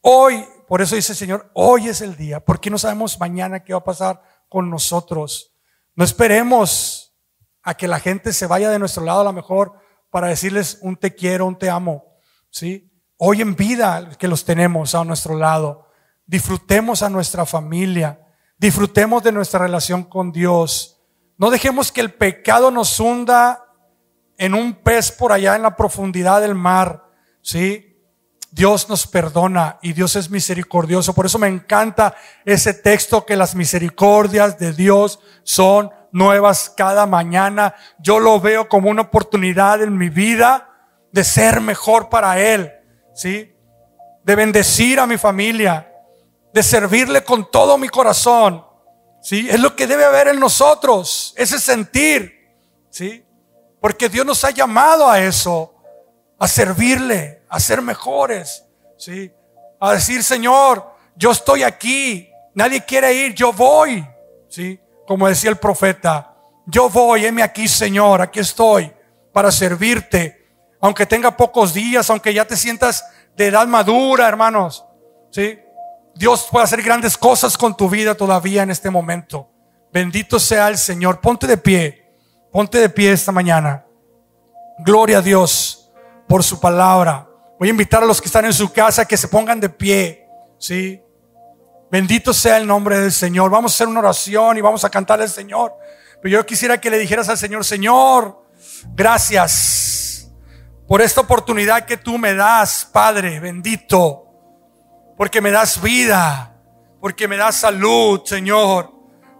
Hoy, 0.00 0.46
por 0.68 0.80
eso 0.80 0.94
dice 0.94 1.12
el 1.12 1.18
Señor, 1.18 1.50
hoy 1.54 1.88
es 1.88 2.00
el 2.00 2.16
día, 2.16 2.38
porque 2.38 2.70
no 2.70 2.78
sabemos 2.78 3.18
mañana 3.18 3.64
qué 3.64 3.72
va 3.72 3.80
a 3.80 3.84
pasar 3.84 4.22
con 4.48 4.70
nosotros. 4.70 5.54
No 5.96 6.04
esperemos 6.04 7.14
a 7.62 7.74
que 7.74 7.88
la 7.88 7.98
gente 7.98 8.32
se 8.32 8.46
vaya 8.46 8.70
de 8.70 8.78
nuestro 8.78 9.04
lado 9.04 9.22
a 9.22 9.24
lo 9.24 9.32
mejor 9.32 9.72
para 10.10 10.28
decirles 10.28 10.78
un 10.82 10.96
te 10.96 11.14
quiero, 11.14 11.46
un 11.46 11.58
te 11.58 11.68
amo. 11.68 12.04
¿sí? 12.48 12.92
Hoy 13.16 13.40
en 13.40 13.56
vida 13.56 14.10
que 14.18 14.28
los 14.28 14.44
tenemos 14.44 14.94
a 14.94 15.04
nuestro 15.04 15.36
lado, 15.36 15.88
disfrutemos 16.26 17.02
a 17.02 17.10
nuestra 17.10 17.44
familia, 17.44 18.20
disfrutemos 18.56 19.24
de 19.24 19.32
nuestra 19.32 19.60
relación 19.60 20.04
con 20.04 20.30
Dios. 20.30 20.93
No 21.36 21.50
dejemos 21.50 21.90
que 21.90 22.00
el 22.00 22.12
pecado 22.12 22.70
nos 22.70 23.00
hunda 23.00 23.64
en 24.38 24.54
un 24.54 24.74
pez 24.74 25.12
por 25.12 25.32
allá 25.32 25.56
en 25.56 25.62
la 25.62 25.76
profundidad 25.76 26.40
del 26.40 26.54
mar, 26.54 27.04
¿sí? 27.42 27.90
Dios 28.50 28.88
nos 28.88 29.08
perdona 29.08 29.78
y 29.82 29.94
Dios 29.94 30.14
es 30.14 30.30
misericordioso. 30.30 31.12
Por 31.12 31.26
eso 31.26 31.40
me 31.40 31.48
encanta 31.48 32.14
ese 32.44 32.72
texto 32.72 33.26
que 33.26 33.36
las 33.36 33.56
misericordias 33.56 34.58
de 34.60 34.72
Dios 34.72 35.18
son 35.42 35.90
nuevas 36.12 36.72
cada 36.76 37.04
mañana. 37.06 37.74
Yo 37.98 38.20
lo 38.20 38.40
veo 38.40 38.68
como 38.68 38.90
una 38.90 39.02
oportunidad 39.02 39.82
en 39.82 39.98
mi 39.98 40.08
vida 40.08 40.70
de 41.10 41.24
ser 41.24 41.60
mejor 41.60 42.08
para 42.08 42.38
Él, 42.38 42.72
¿sí? 43.12 43.52
De 44.22 44.36
bendecir 44.36 45.00
a 45.00 45.06
mi 45.08 45.18
familia, 45.18 45.92
de 46.52 46.62
servirle 46.62 47.24
con 47.24 47.50
todo 47.50 47.76
mi 47.76 47.88
corazón, 47.88 48.64
¿sí? 49.24 49.48
Es 49.50 49.58
lo 49.58 49.74
que 49.74 49.88
debe 49.88 50.04
haber 50.04 50.28
en 50.28 50.38
nosotros, 50.38 51.34
ese 51.36 51.58
sentir, 51.58 52.48
¿sí? 52.90 53.24
Porque 53.80 54.08
Dios 54.08 54.24
nos 54.24 54.44
ha 54.44 54.50
llamado 54.50 55.10
a 55.10 55.18
eso, 55.18 55.74
a 56.38 56.46
servirle, 56.46 57.42
a 57.48 57.58
ser 57.58 57.82
mejores, 57.82 58.64
¿sí? 58.96 59.32
A 59.80 59.94
decir, 59.94 60.22
Señor, 60.22 60.94
yo 61.16 61.32
estoy 61.32 61.64
aquí, 61.64 62.30
nadie 62.54 62.84
quiere 62.84 63.12
ir, 63.12 63.34
yo 63.34 63.52
voy, 63.52 64.06
¿sí? 64.48 64.78
Como 65.08 65.26
decía 65.26 65.50
el 65.50 65.56
profeta, 65.56 66.36
yo 66.66 66.88
voy, 66.88 67.26
heme 67.26 67.42
aquí, 67.42 67.66
Señor, 67.66 68.22
aquí 68.22 68.38
estoy 68.38 68.92
para 69.32 69.50
servirte 69.50 70.44
aunque 70.84 71.06
tenga 71.06 71.34
pocos 71.34 71.72
días, 71.72 72.10
aunque 72.10 72.34
ya 72.34 72.44
te 72.44 72.58
sientas 72.58 73.06
de 73.34 73.46
edad 73.46 73.66
madura, 73.66 74.28
hermanos, 74.28 74.84
¿sí? 75.30 75.58
Dios 76.14 76.48
puede 76.50 76.64
hacer 76.64 76.82
grandes 76.82 77.16
cosas 77.18 77.58
con 77.58 77.76
tu 77.76 77.88
vida 77.88 78.14
todavía 78.14 78.62
en 78.62 78.70
este 78.70 78.90
momento. 78.90 79.50
Bendito 79.92 80.38
sea 80.38 80.68
el 80.68 80.78
Señor. 80.78 81.20
Ponte 81.20 81.46
de 81.46 81.56
pie, 81.56 82.10
ponte 82.52 82.78
de 82.78 82.88
pie 82.88 83.12
esta 83.12 83.32
mañana. 83.32 83.84
Gloria 84.78 85.18
a 85.18 85.22
Dios 85.22 85.92
por 86.28 86.42
su 86.42 86.60
palabra. 86.60 87.28
Voy 87.58 87.68
a 87.68 87.70
invitar 87.70 88.02
a 88.02 88.06
los 88.06 88.20
que 88.20 88.26
están 88.26 88.44
en 88.44 88.52
su 88.52 88.72
casa 88.72 89.04
que 89.04 89.16
se 89.16 89.28
pongan 89.28 89.60
de 89.60 89.68
pie, 89.68 90.26
¿sí? 90.58 91.00
Bendito 91.90 92.32
sea 92.32 92.56
el 92.56 92.66
nombre 92.66 92.98
del 92.98 93.12
Señor. 93.12 93.50
Vamos 93.50 93.72
a 93.72 93.74
hacer 93.74 93.88
una 93.88 94.00
oración 94.00 94.58
y 94.58 94.60
vamos 94.60 94.84
a 94.84 94.90
cantar 94.90 95.20
al 95.20 95.28
Señor. 95.28 95.74
Pero 96.20 96.38
yo 96.38 96.46
quisiera 96.46 96.80
que 96.80 96.90
le 96.90 96.98
dijeras 96.98 97.28
al 97.28 97.38
Señor, 97.38 97.64
Señor, 97.64 98.42
gracias 98.94 100.32
por 100.88 101.00
esta 101.02 101.20
oportunidad 101.20 101.84
que 101.84 101.96
tú 101.96 102.18
me 102.18 102.34
das, 102.34 102.88
Padre 102.90 103.40
bendito, 103.40 104.23
porque 105.16 105.40
me 105.40 105.50
das 105.50 105.80
vida, 105.80 106.54
porque 107.00 107.28
me 107.28 107.36
das 107.36 107.56
salud, 107.56 108.22
Señor, 108.24 108.92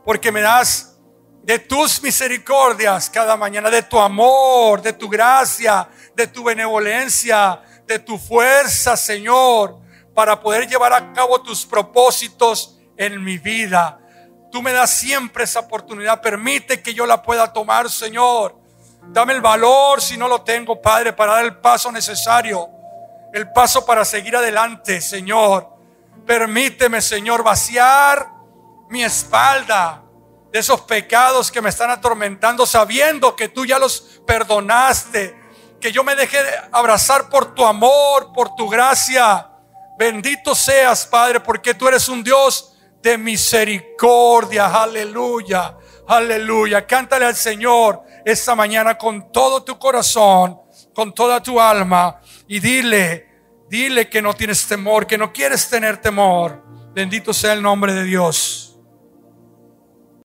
porque 0.05 0.31
me 0.31 0.41
das 0.41 0.99
de 1.43 1.59
tus 1.59 2.03
misericordias 2.03 3.11
cada 3.11 3.37
mañana, 3.37 3.71
de 3.71 3.83
tu 3.83 3.99
amor, 3.99 4.81
de 4.81 4.93
tu 4.93 5.09
gracia, 5.09 5.89
de 6.15 6.27
tu 6.27 6.45
benevolencia, 6.45 7.61
de 7.87 7.99
tu 7.99 8.19
fuerza, 8.19 8.97
Señor, 8.97 9.79
para 10.15 10.41
poder 10.41 10.69
llevar 10.69 10.93
a 10.93 11.13
cabo 11.13 11.43
tus 11.43 11.67
propósitos 11.67 12.79
en 12.97 13.23
mi 13.23 13.39
vida. 13.39 14.01
Tú 14.51 14.63
me 14.63 14.73
das 14.73 14.91
siempre 14.91 15.45
esa 15.45 15.61
oportunidad, 15.61 16.23
permite 16.23 16.81
que 16.81 16.95
yo 16.95 17.07
la 17.07 17.23
pueda 17.23 17.53
tomar, 17.53 17.91
Señor. 17.91 18.57
Dame 19.09 19.35
el 19.35 19.43
valor 19.43 20.01
si 20.01 20.17
no 20.17 20.29
lo 20.29 20.43
tengo, 20.43 20.81
Padre, 20.81 21.13
para 21.13 21.35
dar 21.35 21.45
el 21.45 21.57
paso 21.59 21.93
necesario, 21.93 22.71
el 23.35 23.51
paso 23.51 23.85
para 23.85 24.05
seguir 24.05 24.37
adelante, 24.37 25.01
Señor. 25.01 25.69
Permíteme, 26.25 27.03
Señor, 27.03 27.43
vaciar 27.43 28.31
mi 28.89 29.03
espalda 29.03 30.05
de 30.53 30.61
esos 30.61 30.83
pecados 30.83 31.51
que 31.51 31.61
me 31.61 31.71
están 31.71 31.91
atormentando, 31.91 32.65
sabiendo 32.65 33.35
que 33.35 33.49
tú 33.49 33.67
ya 33.67 33.81
los 33.81 34.21
perdonaste, 34.25 35.37
que 35.81 35.91
yo 35.91 36.05
me 36.05 36.15
deje 36.15 36.39
abrazar 36.71 37.29
por 37.29 37.57
tu 37.57 37.65
amor, 37.65 38.33
por 38.33 38.55
tu 38.55 38.69
gracia. 38.69 39.51
Bendito 39.99 40.55
seas, 40.55 41.05
Padre, 41.05 41.41
porque 41.41 41.75
tú 41.75 41.89
eres 41.89 42.09
un 42.09 42.23
Dios 42.23 42.77
de 43.03 43.19
misericordia. 43.19 44.67
Aleluya. 44.67 45.77
Aleluya. 46.07 46.87
Cántale 46.87 47.25
al 47.25 47.35
Señor 47.35 48.01
esta 48.25 48.55
mañana 48.55 48.97
con 48.97 49.33
todo 49.33 49.65
tu 49.65 49.77
corazón, 49.77 50.61
con 50.95 51.13
toda 51.13 51.43
tu 51.43 51.61
alma 51.61 52.21
y 52.47 52.61
dile, 52.61 53.29
dile 53.69 54.09
que 54.09 54.23
no 54.23 54.35
tienes 54.35 54.67
temor, 54.67 55.07
que 55.07 55.19
no 55.19 55.33
quieres 55.33 55.69
tener 55.69 55.99
temor. 55.99 56.65
Bendito 56.95 57.33
sea 57.33 57.53
el 57.53 57.63
nombre 57.63 57.93
de 57.93 58.05
Dios. 58.05 58.74